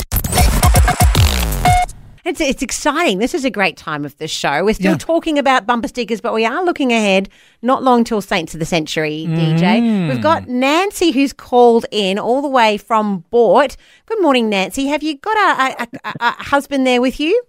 It's, 2.24 2.40
it's 2.40 2.62
exciting. 2.62 3.18
This 3.18 3.34
is 3.34 3.44
a 3.44 3.50
great 3.50 3.76
time 3.76 4.04
of 4.04 4.16
the 4.16 4.26
show. 4.26 4.64
We're 4.64 4.74
still 4.74 4.92
Yeah. 4.92 4.98
talking 4.98 5.38
about 5.38 5.66
bumper 5.66 5.88
stickers, 5.88 6.20
but 6.22 6.32
we 6.32 6.46
are 6.46 6.64
looking 6.64 6.90
ahead 6.92 7.28
not 7.60 7.82
long 7.82 8.02
till 8.02 8.22
Saints 8.22 8.54
of 8.54 8.60
the 8.60 8.66
Century, 8.66 9.26
Mm. 9.28 9.36
DJ. 9.58 10.08
We've 10.08 10.22
got 10.22 10.48
Nancy 10.48 11.10
who's 11.10 11.34
called 11.34 11.84
in 11.90 12.18
all 12.18 12.40
the 12.40 12.48
way 12.48 12.78
from 12.78 13.24
Bort. 13.30 13.76
Good 14.06 14.22
morning, 14.22 14.48
Nancy. 14.48 14.86
Have 14.86 15.02
you 15.02 15.18
got 15.18 15.36
a, 15.36 15.82
a, 15.82 15.86
a, 16.04 16.12
a 16.20 16.30
husband 16.44 16.86
there 16.86 17.02
with 17.02 17.20
you? 17.20 17.42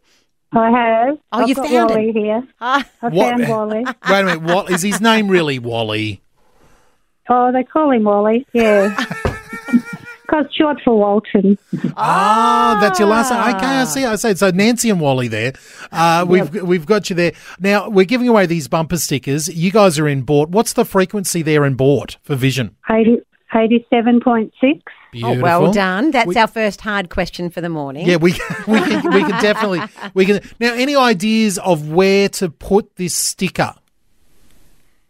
I 0.51 0.69
have. 0.71 1.17
Oh, 1.31 1.39
I've 1.39 1.49
you 1.49 1.55
got 1.55 1.67
found 1.69 1.89
Wally 1.91 2.09
it. 2.09 2.15
here. 2.15 2.47
Ah. 2.59 2.85
I 3.01 3.07
What- 3.09 3.29
found 3.37 3.47
Wally. 3.49 3.83
Wait 4.09 4.19
a 4.19 4.23
minute. 4.23 4.41
What 4.41 4.69
is 4.71 4.81
his 4.81 4.99
name? 4.99 5.29
Really, 5.29 5.57
Wally? 5.57 6.21
Oh, 7.29 7.51
they 7.51 7.63
call 7.63 7.91
him 7.91 8.03
Wally. 8.03 8.45
Yeah. 8.53 8.93
Because 10.25 10.45
short 10.53 10.81
for 10.83 10.97
Walton. 10.97 11.57
Ah, 11.97 12.77
that's 12.81 12.99
your 12.99 13.07
last 13.07 13.31
name. 13.31 13.55
Okay, 13.55 13.65
I 13.65 13.83
see. 13.85 14.05
I 14.05 14.15
see. 14.15 14.35
So 14.35 14.49
Nancy 14.51 14.89
and 14.89 14.99
Wally 14.99 15.27
there. 15.27 15.53
Uh, 15.91 16.25
we've 16.27 16.53
we've 16.63 16.85
got 16.85 17.09
you 17.09 17.15
there. 17.15 17.33
Now 17.59 17.89
we're 17.89 18.05
giving 18.05 18.27
away 18.27 18.45
these 18.45 18.67
bumper 18.67 18.97
stickers. 18.97 19.47
You 19.47 19.71
guys 19.71 19.99
are 19.99 20.07
in 20.07 20.23
Bort. 20.23 20.49
What's 20.49 20.73
the 20.73 20.85
frequency 20.85 21.41
there 21.41 21.63
in 21.65 21.75
Bort 21.75 22.17
for 22.23 22.35
Vision? 22.35 22.75
80, 22.89 23.17
87.6. 23.53 24.81
Oh, 25.23 25.39
well 25.39 25.71
done. 25.71 26.11
That's 26.11 26.27
We- 26.27 26.35
our 26.35 26.47
first 26.47 26.81
hard 26.81 27.09
question 27.09 27.49
for 27.49 27.61
the 27.61 27.69
morning. 27.69 28.07
Yeah, 28.07 28.17
we 28.17 28.31
we 28.67 28.79
can, 28.81 29.13
we 29.13 29.21
can 29.21 29.41
definitely 29.41 29.81
we 30.13 30.25
can. 30.25 30.41
Now, 30.59 30.73
any 30.73 30.95
ideas 30.95 31.57
of 31.59 31.89
where 31.89 32.29
to 32.29 32.49
put 32.49 32.95
this 32.95 33.15
sticker? 33.15 33.73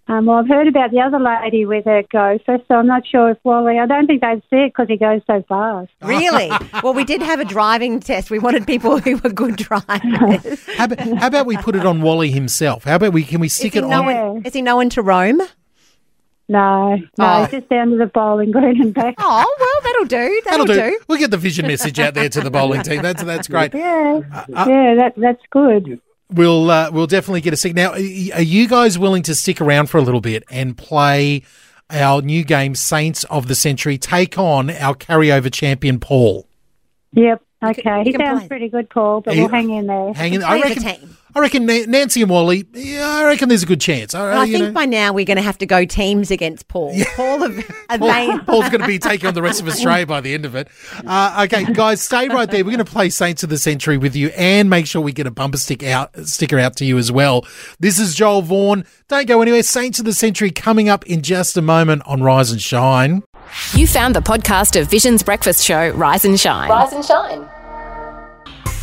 Um, 0.08 0.28
well, 0.28 0.38
I've 0.38 0.48
heard 0.48 0.68
about 0.68 0.92
the 0.92 1.00
other 1.00 1.18
lady 1.20 1.66
with 1.66 1.86
her 1.86 2.04
gopher, 2.12 2.60
so 2.68 2.76
I'm 2.76 2.86
not 2.86 3.08
sure 3.08 3.32
if 3.32 3.38
Wally. 3.44 3.80
I 3.80 3.88
don't 3.88 4.06
think 4.06 4.22
they'd 4.22 4.44
see 4.52 4.58
it 4.66 4.68
because 4.70 4.88
he 4.88 4.98
goes 4.98 5.22
so 5.26 5.44
fast. 5.50 5.90
Really? 6.04 6.52
well, 6.84 6.94
we 6.94 7.04
did 7.04 7.24
have 7.24 7.40
a 7.40 7.46
driving 7.46 8.00
test. 8.00 8.30
We 8.30 8.38
wanted 8.38 8.68
people 8.68 9.00
who 9.00 9.18
were 9.18 9.32
good 9.32 9.56
drivers. 9.58 10.64
How 10.78 10.86
about, 10.86 11.00
how 11.00 11.28
about 11.28 11.46
we 11.48 11.58
put 11.58 11.76
it 11.76 11.86
on 11.88 12.02
Wally 12.04 12.30
himself? 12.30 12.84
How 12.84 12.98
about 12.98 13.14
we 13.14 13.24
can 13.24 13.40
we 13.40 13.48
Is 13.48 13.54
stick 13.56 13.74
he, 13.74 13.80
it 13.80 13.84
on? 13.84 13.90
known, 13.90 14.46
is 14.46 14.54
he 14.54 14.62
known 14.62 14.90
to 14.92 15.02
roam? 15.02 15.42
No, 16.48 16.96
no, 16.96 17.02
Oh. 17.18 17.44
it's 17.44 17.52
just 17.54 17.70
down 17.70 17.90
to 17.90 17.98
the 17.98 18.06
bowling 18.06 18.52
green 18.52 18.80
and 18.80 18.94
back. 18.94 19.16
Oh, 19.18 19.56
well, 19.60 19.82
that'll 19.84 20.06
do. 20.06 20.42
That'll 20.46 20.66
do. 20.68 21.00
We'll 21.08 21.18
get 21.18 21.32
the 21.32 21.38
vision 21.38 21.66
message 21.66 22.00
out 22.00 22.14
there 22.14 22.30
to 22.30 22.42
the 22.42 22.52
bowling 22.52 22.84
team. 22.84 23.02
That's 23.02 23.24
that's 23.24 23.48
great. 23.48 23.74
Yeah, 23.76 24.22
uh, 24.32 24.46
yeah, 24.70 24.94
that 24.96 25.14
that's 25.18 25.42
good. 25.50 26.00
We'll 26.32 26.70
uh, 26.72 26.90
we'll 26.92 27.08
definitely 27.08 27.42
get 27.42 27.54
a 27.54 27.58
stick. 27.58 27.76
Now, 27.76 27.92
are 27.94 28.00
you 28.00 28.68
guys 28.68 28.98
willing 28.98 29.24
to 29.24 29.36
stick 29.36 29.62
around 29.62 29.88
for 29.90 29.98
a 29.98 30.02
little 30.02 30.22
bit 30.22 30.44
and 30.50 30.76
play 30.78 31.44
our 31.90 32.22
new 32.22 32.44
game, 32.44 32.74
Saints 32.74 33.24
of 33.26 33.48
the 33.48 33.54
Century, 33.56 33.98
take 34.00 34.38
on 34.40 34.72
our 34.72 34.96
carryover 34.96 35.52
champion 35.54 36.00
Paul? 36.00 36.48
Yep. 37.14 37.42
Okay. 37.64 38.00
you 38.00 38.12
He 38.12 38.12
sounds 38.14 38.40
play. 38.42 38.48
pretty 38.48 38.70
good, 38.70 38.90
Paul, 38.90 39.22
but 39.22 39.34
He- 39.36 39.42
we'll 39.42 39.50
hang 39.50 39.70
in 39.70 39.88
there. 39.88 40.14
Hang 40.14 40.34
in. 40.34 40.42
Play 40.42 40.50
I 40.50 40.58
as 40.68 40.78
a 40.78 40.86
reckon. 40.86 41.18
Team. 41.36 41.42
I 41.42 41.42
reckon 41.42 41.92
Nancy 41.92 42.22
and 42.22 42.30
Wally. 42.30 42.66
Yeah, 42.74 43.08
I 43.08 43.26
reckon 43.26 43.50
there's 43.50 43.64
a 43.64 43.66
good 43.66 43.82
chance. 43.82 44.16
I, 44.16 44.42
I 44.44 44.46
think 44.50 44.66
know. 44.66 44.72
by 44.72 44.86
now 44.86 45.14
we're 45.14 45.26
going 45.26 45.38
to 45.38 45.44
have 45.44 45.58
to 45.60 45.66
go 45.66 45.86
teams 45.86 46.32
against 46.32 46.68
Paul. 46.68 46.96
Paul, 47.16 47.44
of, 47.44 47.58
are 47.90 47.98
Paul- 47.98 48.08
they, 48.08 48.40
Paul's 48.46 48.70
going 48.70 48.82
to 48.82 48.88
be 48.88 49.00
taking 49.00 49.28
on 49.28 49.34
the 49.34 49.42
rest 49.42 49.62
of 49.62 49.68
Australia 49.68 50.06
by 50.06 50.22
the 50.22 50.34
end 50.34 50.46
of 50.46 50.56
it. 50.56 50.68
Uh, 51.06 51.46
okay, 51.46 51.66
guys, 51.74 52.02
stay 52.02 52.28
right 52.30 52.50
there. 52.50 52.64
We're 52.64 52.76
going 52.76 52.86
to 52.86 52.92
play 52.92 53.10
Saints 53.10 53.44
of 53.44 53.50
the 53.50 53.58
Century 53.58 53.98
with 53.98 54.16
you 54.16 54.30
and 54.30 54.70
make 54.70 54.88
sure 54.88 55.02
we 55.02 55.12
get 55.12 55.28
a 55.28 55.32
bumper 55.32 55.58
stick 55.58 55.84
out, 55.84 56.16
sticker 56.26 56.58
out 56.60 56.76
to 56.78 56.86
you 56.86 56.98
as 56.98 57.12
well. 57.12 57.46
This 57.80 58.00
is 58.00 58.16
Joel 58.16 58.42
Vaughan. 58.42 58.86
Don't 59.08 59.28
go 59.28 59.42
anywhere. 59.42 59.64
Saints 59.64 60.00
of 60.00 60.06
the 60.06 60.14
Century 60.14 60.52
coming 60.52 60.90
up 60.90 61.06
in 61.06 61.22
just 61.22 61.58
a 61.58 61.62
moment 61.62 62.02
on 62.06 62.24
Rise 62.24 62.52
and 62.52 62.62
Shine. 62.62 63.24
You 63.74 63.88
found 63.88 64.16
the 64.16 64.22
podcast 64.22 64.80
of 64.80 64.90
Vision's 64.90 65.22
breakfast 65.24 65.64
show, 65.64 65.90
Rise 65.92 66.26
and 66.26 66.40
Shine. 66.40 66.70
Rise 66.70 66.94
and 66.94 67.06
shine. 67.06 67.48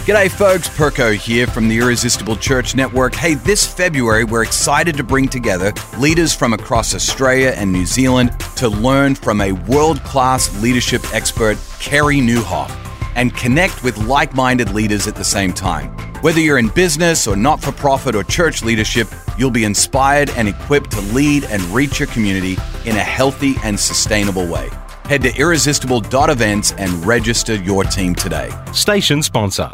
G'day, 0.02 0.28
folks. 0.28 0.68
Perko 0.68 1.14
here 1.14 1.46
from 1.46 1.68
the 1.68 1.78
Irresistible 1.78 2.34
Church 2.34 2.74
Network. 2.74 3.14
Hey, 3.14 3.34
this 3.34 3.64
February, 3.64 4.24
we're 4.24 4.42
excited 4.42 4.96
to 4.96 5.04
bring 5.04 5.28
together 5.28 5.72
leaders 5.96 6.34
from 6.34 6.52
across 6.52 6.92
Australia 6.92 7.50
and 7.50 7.70
New 7.70 7.86
Zealand 7.86 8.32
to 8.56 8.68
learn 8.68 9.14
from 9.14 9.40
a 9.40 9.52
world 9.52 10.02
class 10.02 10.60
leadership 10.60 11.04
expert, 11.14 11.56
Carey 11.78 12.16
Nieuwhof, 12.16 12.68
and 13.14 13.32
connect 13.36 13.84
with 13.84 13.96
like 13.98 14.34
minded 14.34 14.72
leaders 14.72 15.06
at 15.06 15.14
the 15.14 15.22
same 15.22 15.52
time. 15.52 15.96
Whether 16.20 16.40
you're 16.40 16.58
in 16.58 16.70
business 16.70 17.28
or 17.28 17.36
not 17.36 17.62
for 17.62 17.70
profit 17.70 18.16
or 18.16 18.24
church 18.24 18.64
leadership, 18.64 19.06
you'll 19.38 19.52
be 19.52 19.62
inspired 19.62 20.30
and 20.30 20.48
equipped 20.48 20.90
to 20.90 21.00
lead 21.00 21.44
and 21.44 21.62
reach 21.66 22.00
your 22.00 22.08
community 22.08 22.56
in 22.84 22.96
a 22.96 23.04
healthy 23.04 23.54
and 23.62 23.78
sustainable 23.78 24.48
way. 24.48 24.68
Head 25.12 25.20
to 25.24 25.36
irresistible.events 25.36 26.72
and 26.78 27.04
register 27.04 27.56
your 27.56 27.84
team 27.84 28.14
today. 28.14 28.48
Station 28.72 29.22
sponsor. 29.22 29.70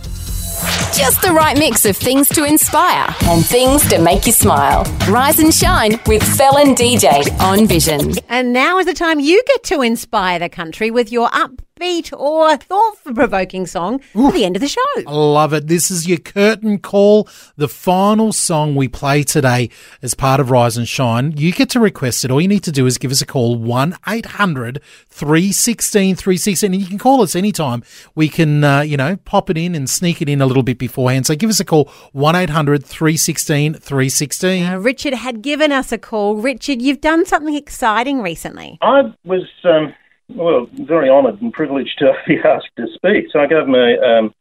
Just 0.92 1.22
the 1.22 1.30
right 1.32 1.56
mix 1.56 1.84
of 1.84 1.96
things 1.96 2.28
to 2.30 2.42
inspire 2.42 3.14
and 3.22 3.46
things 3.46 3.88
to 3.88 4.00
make 4.00 4.26
you 4.26 4.32
smile. 4.32 4.82
Rise 5.08 5.38
and 5.38 5.54
Shine 5.54 6.00
with 6.08 6.24
Felon 6.36 6.74
DJ 6.74 7.30
on 7.38 7.68
Vision. 7.68 8.14
and 8.28 8.52
now 8.52 8.80
is 8.80 8.86
the 8.86 8.94
time 8.94 9.20
you 9.20 9.40
get 9.46 9.62
to 9.62 9.80
inspire 9.82 10.40
the 10.40 10.48
country 10.48 10.90
with 10.90 11.12
your 11.12 11.28
upbeat 11.28 11.67
upbeat 11.78 12.12
or 12.18 12.56
thought-provoking 12.56 13.66
song 13.66 13.98
for 14.12 14.32
the 14.32 14.44
end 14.44 14.56
of 14.56 14.62
the 14.62 14.68
show. 14.68 14.80
I 15.06 15.12
love 15.12 15.52
it. 15.52 15.66
This 15.66 15.90
is 15.90 16.06
your 16.06 16.18
curtain 16.18 16.78
call, 16.78 17.28
the 17.56 17.68
final 17.68 18.32
song 18.32 18.74
we 18.74 18.88
play 18.88 19.22
today 19.22 19.70
as 20.02 20.14
part 20.14 20.40
of 20.40 20.50
Rise 20.50 20.76
and 20.76 20.88
Shine. 20.88 21.36
You 21.36 21.52
get 21.52 21.70
to 21.70 21.80
request 21.80 22.24
it. 22.24 22.30
All 22.30 22.40
you 22.40 22.48
need 22.48 22.64
to 22.64 22.72
do 22.72 22.86
is 22.86 22.98
give 22.98 23.10
us 23.10 23.20
a 23.20 23.26
call 23.26 23.56
1 23.56 23.96
800 24.06 24.82
316 25.08 26.14
316. 26.16 26.72
And 26.72 26.80
you 26.82 26.88
can 26.88 26.98
call 26.98 27.22
us 27.22 27.36
anytime. 27.36 27.82
We 28.14 28.28
can, 28.28 28.64
uh, 28.64 28.80
you 28.80 28.96
know, 28.96 29.16
pop 29.16 29.50
it 29.50 29.56
in 29.56 29.74
and 29.74 29.88
sneak 29.88 30.20
it 30.22 30.28
in 30.28 30.40
a 30.40 30.46
little 30.46 30.62
bit 30.62 30.78
beforehand. 30.78 31.26
So 31.26 31.34
give 31.34 31.50
us 31.50 31.60
a 31.60 31.64
call 31.64 31.86
1 32.12 32.34
800 32.34 32.84
316 32.84 33.74
316. 33.74 34.64
Uh, 34.64 34.78
Richard 34.78 35.14
had 35.14 35.42
given 35.42 35.72
us 35.72 35.92
a 35.92 35.98
call. 35.98 36.36
Richard, 36.36 36.82
you've 36.82 37.00
done 37.00 37.24
something 37.26 37.54
exciting 37.54 38.20
recently. 38.22 38.78
I 38.82 39.14
was, 39.24 39.42
um, 39.64 39.94
well, 40.28 40.66
very 40.72 41.08
honoured 41.08 41.40
and 41.40 41.52
privileged 41.52 41.98
to 41.98 42.12
be 42.26 42.38
asked 42.44 42.70
to 42.76 42.86
speak. 42.94 43.26
So 43.32 43.40
I 43.40 43.46
gave 43.46 43.66
my, 43.66 43.96
um, 43.96 44.34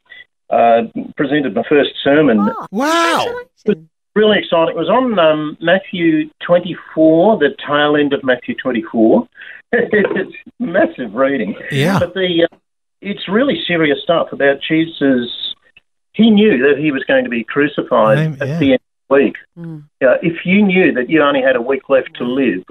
uh, 0.50 0.84
presented 1.16 1.54
my 1.54 1.64
first 1.68 1.92
sermon. 2.04 2.52
wow. 2.72 3.42
Really 4.16 4.40
exciting. 4.40 4.70
It 4.70 4.76
was 4.76 4.90
on 4.90 5.20
um, 5.20 5.58
Matthew 5.62 6.32
24, 6.44 7.38
the 7.38 7.56
tail 7.68 7.96
end 7.96 8.14
of 8.14 8.24
Matthew 8.24 8.56
24. 8.56 9.28
it's 9.72 10.36
massive 10.60 11.14
reading. 11.14 11.56
Yeah. 11.70 12.00
But 12.00 12.16
the, 12.16 12.48
uh, 12.52 12.58
it's 13.02 13.28
really 13.28 13.62
serious 13.68 14.00
stuff 14.02 14.30
about 14.32 14.60
Jesus. 14.68 15.30
He 16.14 16.32
knew 16.32 16.58
that 16.68 16.80
he 16.80 16.92
was 16.92 17.04
going 17.04 17.26
to 17.26 17.30
be 17.30 17.44
crucified 17.44 18.18
Amen, 18.18 18.42
at 18.42 18.48
yeah. 18.48 18.60
the 18.60 18.72
end 18.72 18.80
of 18.80 19.08
the 19.10 19.16
week. 19.16 19.36
Yeah, 20.02 20.16
if 20.24 20.46
you 20.46 20.64
knew 20.64 20.94
that 20.94 21.12
you 21.12 21.22
only 21.22 21.44
had 21.44 21.56
a 21.56 21.62
week 21.62 21.88
left 21.90 22.16
to 22.16 22.24
live, 22.24 22.64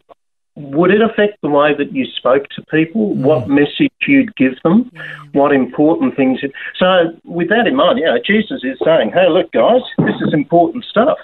would 0.57 0.91
it 0.91 1.03
affect 1.03 1.41
the 1.43 1.51
way 1.51 1.75
that 1.77 1.93
you 1.93 2.07
spoke 2.17 2.49
to 2.57 2.63
people? 2.71 3.15
What 3.15 3.49
message 3.49 3.93
you'd 4.09 4.35
give 4.37 4.55
them? 4.65 4.91
What 5.33 5.53
important 5.53 6.17
things? 6.17 6.43
You... 6.43 6.51
So, 6.79 7.15
with 7.25 7.51
that 7.51 7.67
in 7.67 7.77
mind, 7.77 7.99
yeah, 7.99 8.17
Jesus 8.25 8.65
is 8.65 8.79
saying, 8.83 9.13
"Hey, 9.13 9.29
look, 9.29 9.53
guys, 9.53 9.83
this 9.99 10.17
is 10.27 10.33
important 10.33 10.85
stuff. 10.85 11.19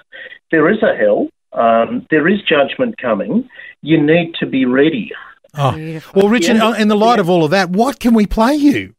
There 0.50 0.70
is 0.70 0.82
a 0.82 0.94
hell. 0.94 1.28
Um, 1.52 2.06
there 2.10 2.28
is 2.28 2.40
judgment 2.42 2.98
coming. 2.98 3.48
You 3.80 4.00
need 4.00 4.34
to 4.40 4.46
be 4.46 4.66
ready." 4.66 5.12
Oh. 5.56 6.00
Well, 6.14 6.28
Richard, 6.28 6.56
Yeah. 6.56 6.68
uh, 6.68 6.72
in 6.74 6.88
the 6.88 6.96
light 6.96 7.18
of 7.18 7.28
all 7.28 7.44
of 7.44 7.50
that, 7.50 7.70
what 7.70 8.00
can 8.00 8.14
we 8.14 8.26
play 8.26 8.54
you? 8.54 8.94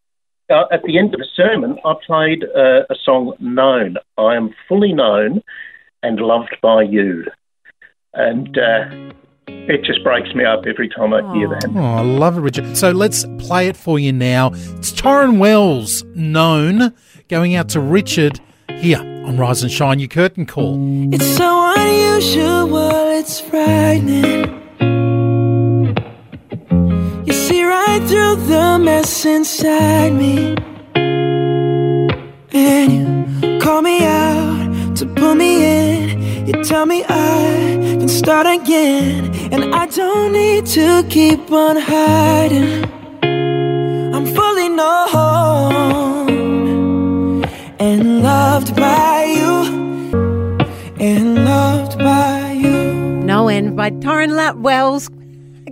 Uh, 0.49 0.65
at 0.71 0.83
the 0.83 0.97
end 0.97 1.13
of 1.13 1.19
the 1.19 1.27
sermon, 1.35 1.77
I 1.85 1.93
played 2.05 2.43
uh, 2.43 2.83
a 2.89 2.95
song, 3.03 3.33
Known. 3.39 3.97
I 4.17 4.35
am 4.35 4.53
fully 4.67 4.93
known 4.93 5.41
and 6.03 6.19
loved 6.19 6.55
by 6.61 6.83
you. 6.83 7.25
And 8.13 8.55
uh, 8.57 9.13
it 9.47 9.83
just 9.83 10.03
breaks 10.03 10.33
me 10.35 10.45
up 10.45 10.65
every 10.65 10.89
time 10.89 11.13
I 11.13 11.21
hear 11.35 11.49
that. 11.49 11.65
Oh, 11.75 11.79
I 11.79 12.01
love 12.01 12.37
it, 12.37 12.41
Richard. 12.41 12.77
So 12.77 12.91
let's 12.91 13.25
play 13.39 13.67
it 13.67 13.77
for 13.77 13.99
you 13.99 14.11
now. 14.11 14.51
It's 14.53 14.91
Tauren 14.91 15.37
Wells, 15.37 16.03
known, 16.15 16.93
going 17.29 17.55
out 17.55 17.69
to 17.69 17.79
Richard 17.79 18.39
here 18.69 18.99
on 18.99 19.37
Rise 19.37 19.63
and 19.63 19.71
Shine, 19.71 19.99
your 19.99 20.09
curtain 20.09 20.45
call. 20.45 20.77
It's 21.13 21.25
so 21.25 21.73
unusual, 21.77 23.11
it's 23.11 23.39
frightening. 23.39 24.61
You 27.25 27.33
see 27.33 27.63
right 27.63 28.01
through 28.07 28.35
the 28.47 28.79
mess 28.79 29.25
inside 29.25 30.13
me. 30.13 30.55
And 32.55 32.91
you 33.43 33.59
call 33.59 33.81
me 33.81 34.03
out 34.05 34.95
to 34.97 35.05
pull 35.15 35.35
me 35.35 35.65
in. 35.65 35.92
You 36.45 36.61
tell 36.63 36.85
me 36.85 37.05
I 37.07 37.77
can 37.99 38.09
start 38.09 38.45
again. 38.45 39.33
And 39.53 39.73
I 39.73 39.85
don't 39.85 40.33
need 40.33 40.65
to 40.77 41.03
keep 41.09 41.51
on 41.51 41.77
hiding. 41.77 42.83
I'm 44.13 44.25
fully 44.25 44.69
known 44.69 46.33
and 47.79 48.21
loved 48.21 48.75
by 48.75 49.23
you. 49.23 49.63
And 50.99 51.45
loved 51.45 51.97
by 51.97 52.51
you. 52.51 52.93
No 53.23 53.47
End 53.47 53.75
by 53.77 53.91
Tauren 53.91 54.31
Lat 54.31 54.59
Wells. 54.59 55.09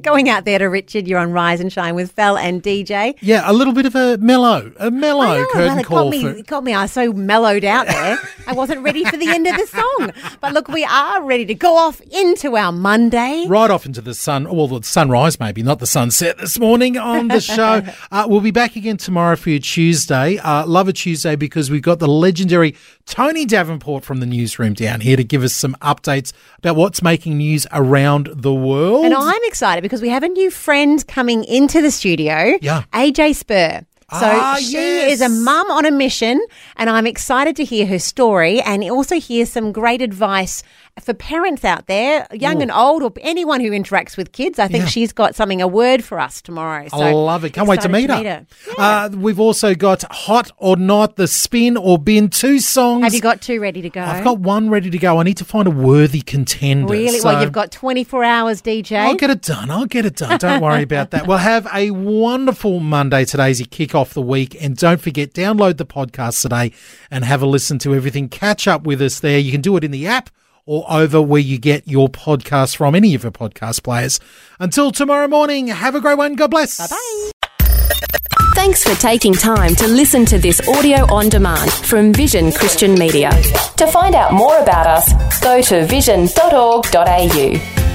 Going 0.02 0.30
out 0.30 0.46
there 0.46 0.60
to 0.60 0.66
Richard, 0.66 1.08
you're 1.08 1.20
on 1.20 1.32
Rise 1.32 1.60
and 1.60 1.72
Shine 1.72 1.96
with 1.96 2.12
Fel 2.12 2.38
and 2.38 2.64
DJ. 2.64 3.16
Yeah, 3.22 3.44
a 3.46 3.54
little 3.54 3.74
bit 3.74 3.86
of 3.86 3.96
a 3.96 4.18
mellow, 4.18 4.72
a 4.78 4.90
mellow 4.90 5.26
I 5.26 5.38
know, 5.38 5.46
curtain 5.48 5.68
well, 5.68 5.80
it 5.80 5.86
call 5.86 6.04
got 6.04 6.10
me, 6.10 6.22
for. 6.22 6.30
it 6.30 6.48
got 6.48 6.64
me. 6.64 6.74
I 6.74 6.84
was 6.84 6.92
so 6.92 7.14
mellowed 7.14 7.64
out 7.64 7.88
there. 7.88 8.18
I 8.48 8.54
wasn't 8.54 8.82
ready 8.82 9.04
for 9.06 9.18
the 9.18 9.28
end 9.28 9.48
of 9.48 9.56
the 9.56 9.68
song. 9.68 10.12
But 10.40 10.54
look, 10.54 10.68
we 10.68 10.84
are 10.84 11.24
ready 11.24 11.46
to 11.46 11.54
go 11.54 11.78
off 11.78 12.02
into 12.02 12.56
our 12.56 12.72
Monday. 12.72 13.46
Right 13.48 13.70
off 13.70 13.86
into 13.86 14.02
the 14.02 14.14
sun, 14.14 14.54
well, 14.54 14.68
the 14.68 14.84
sunrise 14.84 15.40
maybe, 15.40 15.62
not 15.62 15.80
the 15.80 15.88
sunset 15.88 16.38
this 16.38 16.58
morning 16.58 16.98
on 16.98 17.28
the 17.28 17.42
show. 17.42 17.84
uh, 18.12 18.26
we'll 18.28 18.42
be 18.42 18.52
back 18.52 18.76
again 18.76 18.98
tomorrow 18.98 19.36
for 19.36 19.50
your 19.50 19.60
Tuesday. 19.60 20.38
Uh, 20.38 20.66
love 20.66 20.88
a 20.88 20.94
Tuesday 20.94 21.36
because 21.36 21.70
we've 21.70 21.82
got 21.82 22.00
the 22.00 22.08
legendary 22.08 22.76
Tony 23.06 23.46
Davenport 23.46 24.06
from 24.06 24.22
the 24.22 24.26
newsroom 24.26 24.74
down 24.74 25.02
here 25.02 25.18
to 25.18 25.24
give 25.24 25.44
us 25.44 25.54
some 25.54 25.76
updates 25.82 26.32
about 26.60 26.78
what's 26.78 27.02
making 27.02 27.38
news 27.38 27.68
around 27.74 28.30
the 28.34 28.54
world. 28.54 29.04
And 29.04 29.14
I'm 29.14 29.42
excited 29.44 29.82
because 29.82 29.91
we 30.00 30.10
have 30.10 30.22
a 30.24 30.30
new 30.30 30.52
friend 30.52 31.06
coming 31.08 31.44
into 31.44 31.82
the 31.82 31.90
studio. 31.90 32.54
Yeah. 32.62 32.84
AJ 32.94 33.34
Spur. 33.36 33.82
So 34.12 34.18
Ah, 34.30 34.58
she 34.60 34.74
yes. 34.74 35.14
is 35.14 35.22
a 35.22 35.30
mum 35.30 35.72
on 35.72 35.86
a 35.86 35.92
mission, 35.92 36.40
and 36.76 36.90
I'm 36.90 37.08
excited 37.08 37.56
to 37.56 37.64
hear 37.64 37.86
her 37.88 37.98
story 37.98 38.60
and 38.62 38.84
also 38.92 39.20
hear 39.20 39.46
some 39.46 39.72
great 39.72 40.02
advice 40.02 40.64
for 41.00 41.14
parents 41.14 41.64
out 41.64 41.88
there, 41.88 42.28
young 42.34 42.58
Ooh. 42.58 42.62
and 42.62 42.72
old, 42.72 43.02
or 43.02 43.12
anyone 43.22 43.62
who 43.62 43.72
interacts 43.72 44.18
with 44.18 44.34
kids. 44.34 44.60
I 44.60 44.68
think 44.68 44.84
Yeah. 44.84 44.90
she's 44.90 45.14
got 45.14 45.36
something, 45.36 45.62
a 45.62 45.68
word 45.68 46.04
for 46.04 46.20
us 46.20 46.42
tomorrow. 46.42 46.88
So 46.90 46.98
I 46.98 47.12
love 47.14 47.46
it. 47.46 47.54
Can't 47.54 47.68
wait 47.68 47.82
to 47.82 47.88
excited 47.88 48.10
meet 48.18 48.26
her. 48.28 48.46
Uh, 48.78 49.10
we've 49.16 49.40
also 49.40 49.74
got 49.74 50.04
Hot 50.12 50.52
or 50.58 50.76
Not, 50.76 51.16
the 51.16 51.28
Spin 51.28 51.78
or 51.78 51.98
Bin, 51.98 52.30
two 52.30 52.60
songs. 52.60 53.04
Have 53.06 53.14
you 53.14 53.22
got 53.22 53.42
two 53.42 53.60
ready 53.62 53.82
to 53.82 53.90
go? 53.90 54.02
I've 54.02 54.24
got 54.24 54.40
one 54.40 54.70
ready 54.70 54.90
to 54.90 54.98
go. 54.98 55.18
I 55.18 55.24
need 55.24 55.38
to 55.38 55.46
find 55.46 55.68
a 55.68 55.72
worthy 55.72 56.22
contender. 56.22 56.92
Really? 56.92 57.20
So 57.20 57.30
well, 57.30 57.42
you've 57.42 57.52
got 57.54 57.72
24 57.72 58.24
hours, 58.24 58.62
DJ. 58.62 58.98
I'll 58.98 59.16
get 59.16 59.30
it 59.30 59.42
done. 59.42 59.72
I'll 59.72 59.86
get 59.86 60.06
it 60.06 60.18
done. 60.18 60.38
Don't 60.40 60.62
worry 60.62 60.84
about 60.84 61.12
that. 61.12 61.26
Well, 61.26 61.38
have 61.38 61.68
a 61.74 61.92
wonderful 61.92 62.80
Monday 62.80 63.26
today 63.26 63.50
as 63.50 63.60
you 63.60 63.66
kick 63.66 63.96
off 63.96 64.14
the 64.14 64.22
week. 64.22 64.62
And 64.62 64.76
don't 64.76 65.00
forget, 65.02 65.34
download 65.34 65.78
the 65.78 65.86
podcast 65.86 66.42
today 66.42 66.74
and 67.10 67.24
have 67.26 67.42
a 67.42 67.46
listen 67.46 67.80
to 67.80 67.96
everything. 67.96 68.30
Catch 68.30 68.68
up 68.68 68.84
with 68.84 69.02
us 69.02 69.20
there. 69.20 69.40
You 69.40 69.52
can 69.52 69.62
do 69.62 69.76
it 69.78 69.84
in 69.84 69.92
the 69.92 70.06
app 70.06 70.30
or 70.72 70.86
over 70.90 71.22
where 71.22 71.42
you 71.42 71.58
get 71.58 71.86
your 71.86 72.08
podcast 72.08 72.78
from, 72.78 72.96
any 72.96 73.14
of 73.14 73.24
your 73.24 73.32
podcast 73.34 73.84
players. 73.84 74.22
Until 74.58 74.90
tomorrow 74.90 75.28
morning, 75.28 75.68
have 75.68 75.96
a 75.96 76.00
great 76.00 76.18
one. 76.18 76.36
God 76.36 76.50
bless. 76.50 76.78
Bye 76.78 76.96
bye. 76.96 77.32
Thanks 78.56 78.82
for 78.82 78.96
taking 78.96 79.34
time 79.34 79.76
to 79.76 79.88
listen 79.88 80.24
to 80.28 80.40
this 80.40 80.66
audio 80.70 81.14
on 81.14 81.28
demand 81.28 81.74
from 81.74 82.14
Vision 82.14 82.54
Christian 82.54 82.94
Media. 82.94 83.32
To 83.76 83.88
find 83.88 84.16
out 84.16 84.32
more 84.32 84.58
about 84.60 84.88
us, 84.88 85.42
go 85.42 85.62
to 85.62 85.86
vision.org.au. 85.88 87.91